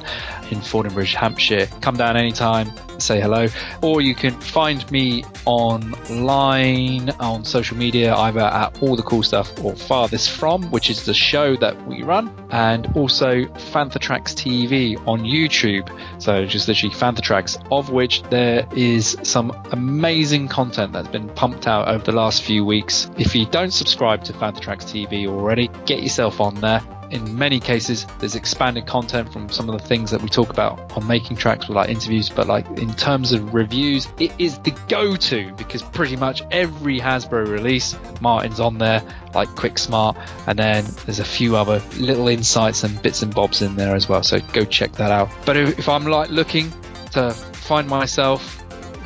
in 0.51 0.59
Fordingbridge, 0.59 1.15
Hampshire. 1.15 1.67
Come 1.81 1.97
down 1.97 2.17
anytime, 2.17 2.71
say 2.99 3.21
hello, 3.21 3.47
or 3.83 4.01
you 4.01 4.15
can 4.15 4.39
find 4.41 4.89
me 4.91 5.25
online 5.45 7.11
on 7.21 7.45
social 7.45 7.77
media, 7.77 8.15
either 8.15 8.41
at 8.41 8.83
All 8.83 8.97
the 8.97 9.03
Cool 9.03 9.23
Stuff 9.23 9.53
or 9.65 9.75
Farthest 9.75 10.31
From, 10.31 10.71
which 10.71 10.91
is 10.91 11.05
the 11.05 11.15
show 11.15 11.57
that 11.57 11.87
we 11.87 12.03
run, 12.03 12.33
and 12.51 12.87
also 12.97 13.45
Fantha 13.73 13.99
Tracks 13.99 14.35
TV 14.35 14.97
on 15.07 15.21
YouTube. 15.21 15.89
So 16.21 16.45
just 16.45 16.69
literally 16.69 16.95
Fantha 16.95 17.21
Tracks, 17.21 17.59
of 17.71 17.91
which 17.91 18.23
there 18.25 18.67
is 18.75 19.17
some 19.23 19.51
amazing 19.73 20.49
content 20.49 20.93
that's 20.93 21.09
been 21.09 21.29
pumped 21.31 21.67
out 21.67 21.89
over 21.91 22.05
the 22.05 22.13
last 22.13 22.43
few 22.43 22.65
weeks. 22.65 23.11
If 23.19 23.35
you 23.35 23.47
don't 23.47 23.73
subscribe 23.73 24.25
to 24.25 24.33
Fantha 24.33 24.61
Tracks 24.61 24.85
TV 24.85 25.27
already, 25.27 25.69
get 25.87 26.03
yourself 26.03 26.41
on 26.41 26.55
there. 26.57 26.81
In 27.11 27.37
many 27.37 27.59
cases, 27.59 28.07
there's 28.21 28.37
expanded 28.37 28.87
content 28.87 29.33
from 29.33 29.49
some 29.49 29.69
of 29.69 29.81
the 29.81 29.85
things 29.85 30.13
that 30.13 30.23
we 30.23 30.29
talk 30.29 30.51
about 30.51 30.97
on 30.97 31.05
making 31.09 31.37
tracks 31.37 31.67
with 31.67 31.77
like 31.77 31.91
interviews, 31.91 32.31
but 32.31 32.47
like 32.47 32.65
in 32.79 32.95
terms 32.95 33.33
of 33.33 33.53
reviews, 33.53 34.07
it 34.21 34.33
is 34.39 34.59
the 34.61 34.71
go-to 34.89 35.53
because 35.55 35.83
pretty 35.83 36.15
much 36.15 36.43
every 36.53 37.01
Hasbro 37.01 37.49
release, 37.49 37.97
Martin's 38.21 38.61
on 38.61 38.79
there, 38.79 39.03
like 39.35 39.49
Quick 39.57 39.77
Smart, 39.77 40.17
and 40.47 40.57
then 40.57 40.85
there's 41.05 41.19
a 41.19 41.25
few 41.25 41.57
other 41.57 41.83
little 41.99 42.29
insights 42.29 42.85
and 42.85 43.03
bits 43.03 43.23
and 43.23 43.35
bobs 43.35 43.61
in 43.61 43.75
there 43.75 43.97
as 43.97 44.09
well. 44.09 44.23
So 44.23 44.39
go 44.53 44.65
check 44.65 44.93
that 44.93 45.11
out. 45.11 45.29
But 45.45 45.57
if, 45.57 45.89
I'm 45.89 46.05
like 46.05 46.31
looking 46.31 46.73
to 47.13 47.33
find 47.33 47.89
myself, 47.89 48.59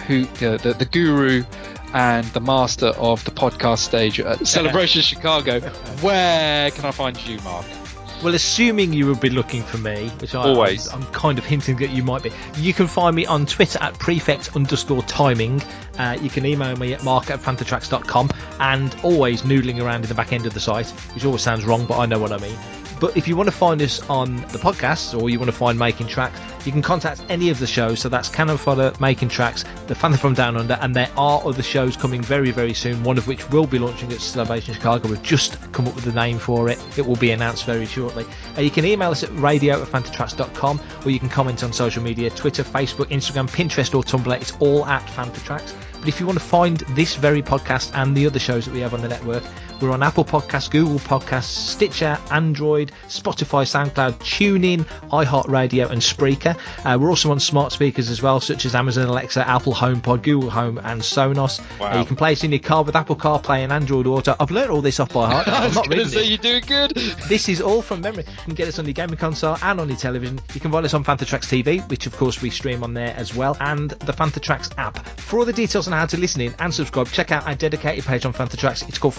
who 0.07 0.27
the, 0.27 0.59
the, 0.59 0.75
the 0.75 0.85
guru 0.85 1.43
and 1.95 2.27
the 2.27 2.41
master 2.41 2.89
of 2.89 3.25
the 3.25 3.31
podcast 3.31 3.79
stage 3.79 4.21
at 4.21 4.47
Celebration 4.47 5.01
Chicago, 5.01 5.61
where 6.01 6.71
can 6.73 6.85
I 6.85 6.91
find 6.91 7.17
you, 7.27 7.39
Mark? 7.41 7.65
Well, 8.23 8.35
assuming 8.35 8.93
you 8.93 9.07
would 9.07 9.21
be 9.21 9.29
looking 9.29 9.63
for 9.63 9.79
me, 9.79 10.09
which 10.19 10.35
I, 10.35 10.43
Always. 10.43 10.89
I'm, 10.89 11.03
I'm 11.03 11.13
kind 11.13 11.39
of 11.39 11.45
hinting 11.45 11.77
that 11.77 11.91
you 11.91 12.03
might 12.03 12.23
be, 12.23 12.33
you 12.57 12.73
can 12.73 12.87
find 12.87 13.15
me 13.15 13.27
on 13.27 13.45
Twitter 13.47 13.79
at 13.83 13.99
prefect 13.99 14.57
underscore 14.57 15.03
timing. 15.03 15.63
Uh, 15.99 16.17
you 16.21 16.31
can 16.31 16.47
email 16.47 16.75
me 16.77 16.95
at 16.95 17.05
mark 17.05 17.31
at 17.31 17.41
fanthatracks.com 17.41 18.31
and 18.61 18.97
always 19.03 19.43
noodling 19.43 19.83
around 19.83 20.03
in 20.03 20.09
the 20.09 20.15
back 20.15 20.33
end 20.33 20.47
of 20.47 20.55
the 20.55 20.61
site, 20.61 20.89
which 21.15 21.25
always 21.25 21.43
sounds 21.43 21.65
wrong, 21.65 21.87
but 21.87 21.99
I 21.99 22.07
know 22.07 22.19
what 22.19 22.33
I 22.33 22.39
mean. 22.39 22.57
But 23.05 23.19
if 23.19 23.29
you 23.29 23.37
want 23.37 23.51
to 23.51 23.55
find 23.55 23.83
us 23.83 24.01
on 24.09 24.37
the 24.37 24.57
podcast 24.57 25.21
or 25.21 25.29
you 25.29 25.39
want 25.39 25.51
to 25.51 25.55
find 25.55 25.79
Making 25.79 26.07
Tracks, 26.07 26.41
you 26.65 26.73
can 26.73 26.81
contact 26.81 27.23
any 27.29 27.51
of 27.51 27.59
the 27.59 27.67
shows. 27.67 28.01
So 28.01 28.09
that's 28.09 28.31
Cannon 28.31 28.57
Fodder, 28.57 28.95
Making 28.99 29.29
Tracks, 29.29 29.63
The 29.89 29.95
Fantha 29.95 30.19
from 30.19 30.33
Down 30.33 30.57
Under, 30.57 30.79
and 30.81 30.97
there 30.97 31.11
are 31.15 31.47
other 31.47 31.63
shows 31.63 31.99
coming 31.99 32.23
very, 32.23 32.51
very 32.51 32.73
soon. 32.73 33.05
One 33.05 33.19
of 33.19 33.29
which 33.29 33.47
will 33.51 33.67
be 33.67 33.79
launching 33.79 34.11
at 34.11 34.23
Celebration 34.23 34.73
Chicago. 34.73 35.11
We've 35.11 35.23
just 35.23 35.61
come 35.73 35.87
up 35.87 35.95
with 35.95 36.05
the 36.05 36.15
name 36.15 36.39
for 36.39 36.71
it. 36.71 36.83
It 36.97 37.07
will 37.07 37.17
be 37.17 37.33
announced 37.33 37.67
very 37.67 37.85
shortly. 37.85 38.25
Uh, 38.57 38.63
you 38.63 38.71
can 38.71 38.87
email 38.87 39.11
us 39.11 39.23
at 39.23 39.29
radio 39.39 39.83
at 39.83 39.89
fanthatracks.com 39.89 40.81
or 41.05 41.11
you 41.11 41.19
can 41.19 41.29
comment 41.29 41.63
on 41.63 41.75
social 41.75 42.03
media 42.03 42.31
Twitter, 42.31 42.65
Facebook, 42.65 43.11
Instagram, 43.11 43.51
Pinterest, 43.51 43.95
or 43.95 44.03
Tumblr. 44.03 44.35
It's 44.41 44.57
all 44.61 44.87
at 44.87 45.07
Fantha 45.09 45.45
Tracks. 45.45 45.75
But 45.99 46.09
if 46.09 46.21
you 46.21 46.27
want 46.27 46.39
to 46.39 46.45
find 46.45 46.79
this 46.95 47.17
very 47.17 47.43
podcast 47.43 47.95
and 47.95 48.17
the 48.17 48.27
other 48.27 48.39
shows 48.39 48.65
that 48.65 48.73
we 48.73 48.81
have 48.81 48.95
on 48.95 49.03
the 49.03 49.09
network, 49.09 49.43
we're 49.81 49.91
on 49.91 50.03
Apple 50.03 50.25
Podcasts, 50.25 50.71
Google 50.71 50.99
Podcasts, 50.99 51.45
Stitcher, 51.45 52.19
Android, 52.31 52.93
Spotify, 53.09 53.65
SoundCloud, 53.65 54.15
TuneIn, 54.21 54.85
iHeartRadio, 55.11 55.91
and 55.91 56.01
Spreaker. 56.01 56.59
Uh, 56.85 56.99
we're 56.99 57.11
also 57.11 57.31
on 57.31 57.41
smart 57.41 57.73
speakers 57.73 58.09
as 58.11 58.23
well, 58.23 58.41
such 58.41 58.65
as 58.65 58.75
Amazon 58.75 59.07
Alexa, 59.09 59.47
Apple 59.49 59.75
HomePod, 59.75 60.23
Google 60.23 60.51
Home, 60.51 60.79
and 60.79 61.01
Sonos. 61.01 61.61
Wow. 61.79 61.93
Uh, 61.93 61.99
you 62.01 62.05
can 62.05 62.17
play 62.17 62.33
us 62.33 62.45
in 62.45 62.53
your 62.53 62.61
car 62.61 62.83
with 62.83 62.97
Apple 62.97 63.17
CarPlay 63.17 63.59
and 63.59 63.73
Android 63.73 64.07
Auto. 64.07 64.35
I've 64.41 64.51
learned 64.51 64.71
all 64.71 64.81
this 64.83 65.01
off 65.01 65.13
by 65.13 65.31
heart. 65.31 65.49
I'm 65.49 65.73
not 65.73 65.89
reading 65.89 66.07
it. 66.07 66.27
you're 66.27 66.39
doing 66.39 66.65
good. 66.67 66.91
This 67.29 67.49
is 67.49 67.61
all 67.61 67.83
from 67.83 68.01
memory. 68.01 68.25
You 68.27 68.45
can 68.45 68.55
get 68.55 68.69
us 68.69 68.79
on 68.79 68.85
your 68.85 68.95
gaming 68.95 69.17
console 69.17 69.57
and 69.63 69.81
on 69.81 69.89
your 69.89 69.99
television. 69.99 70.41
You 70.55 70.61
can 70.61 70.71
find 70.71 70.85
us 70.85 70.95
on 70.95 71.05
Fantha 71.05 71.27
Tracks 71.27 71.47
TV, 71.47 71.89
which 71.91 72.07
of 72.07 72.17
course 72.17 72.41
we 72.43 72.51
stream 72.51 72.83
on 72.83 72.95
there 72.95 73.15
as 73.17 73.35
well, 73.35 73.57
and 73.61 73.91
the 73.91 74.13
Fantha 74.13 74.41
Tracks 74.41 74.71
app. 74.79 75.07
For 75.21 75.39
all 75.39 75.45
the 75.45 75.53
details 75.53 75.87
on 75.87 75.93
how 75.93 76.07
to 76.07 76.17
listen 76.17 76.41
in 76.41 76.55
and 76.59 76.73
subscribe, 76.73 77.09
check 77.09 77.33
out 77.33 77.47
our 77.47 77.55
dedicated 77.55 78.05
page 78.05 78.25
on 78.25 78.33
Fantha 78.33 78.57
Tracks. 78.57 78.83
It's 78.83 78.99
called 78.99 79.15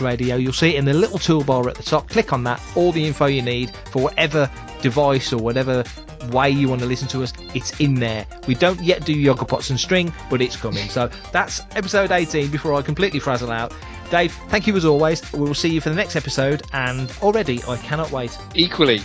Radio. 0.00 0.36
You'll 0.36 0.52
see 0.52 0.74
it 0.74 0.78
in 0.78 0.84
the 0.84 0.94
little 0.94 1.18
toolbar 1.18 1.68
at 1.68 1.74
the 1.76 1.82
top. 1.82 2.08
Click 2.08 2.32
on 2.32 2.44
that. 2.44 2.62
All 2.74 2.92
the 2.92 3.04
info 3.04 3.26
you 3.26 3.42
need 3.42 3.70
for 3.90 4.02
whatever 4.02 4.50
device 4.80 5.32
or 5.32 5.38
whatever 5.38 5.84
way 6.30 6.50
you 6.50 6.68
want 6.68 6.80
to 6.80 6.86
listen 6.86 7.08
to 7.08 7.22
us, 7.22 7.32
it's 7.54 7.78
in 7.80 7.94
there. 7.94 8.26
We 8.46 8.54
don't 8.54 8.80
yet 8.80 9.04
do 9.04 9.12
Yoga 9.12 9.44
Pots 9.44 9.70
and 9.70 9.80
String, 9.80 10.12
but 10.28 10.40
it's 10.40 10.56
coming. 10.56 10.88
So 10.88 11.10
that's 11.32 11.62
episode 11.76 12.12
18 12.12 12.50
before 12.50 12.74
I 12.74 12.82
completely 12.82 13.20
frazzle 13.20 13.50
out. 13.50 13.72
Dave, 14.10 14.32
thank 14.48 14.66
you 14.66 14.76
as 14.76 14.84
always. 14.84 15.32
We 15.32 15.40
will 15.40 15.54
see 15.54 15.68
you 15.68 15.80
for 15.80 15.88
the 15.90 15.94
next 15.94 16.16
episode, 16.16 16.62
and 16.72 17.12
already 17.22 17.62
I 17.68 17.76
cannot 17.76 18.10
wait. 18.10 18.36
Equally. 18.54 19.02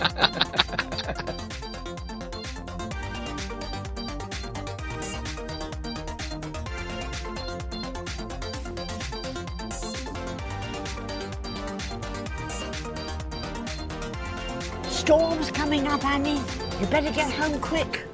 Storm's 15.04 15.50
coming 15.50 15.86
up, 15.86 16.02
Annie. 16.02 16.40
You 16.80 16.86
better 16.86 17.10
get 17.10 17.30
home 17.30 17.60
quick. 17.60 18.06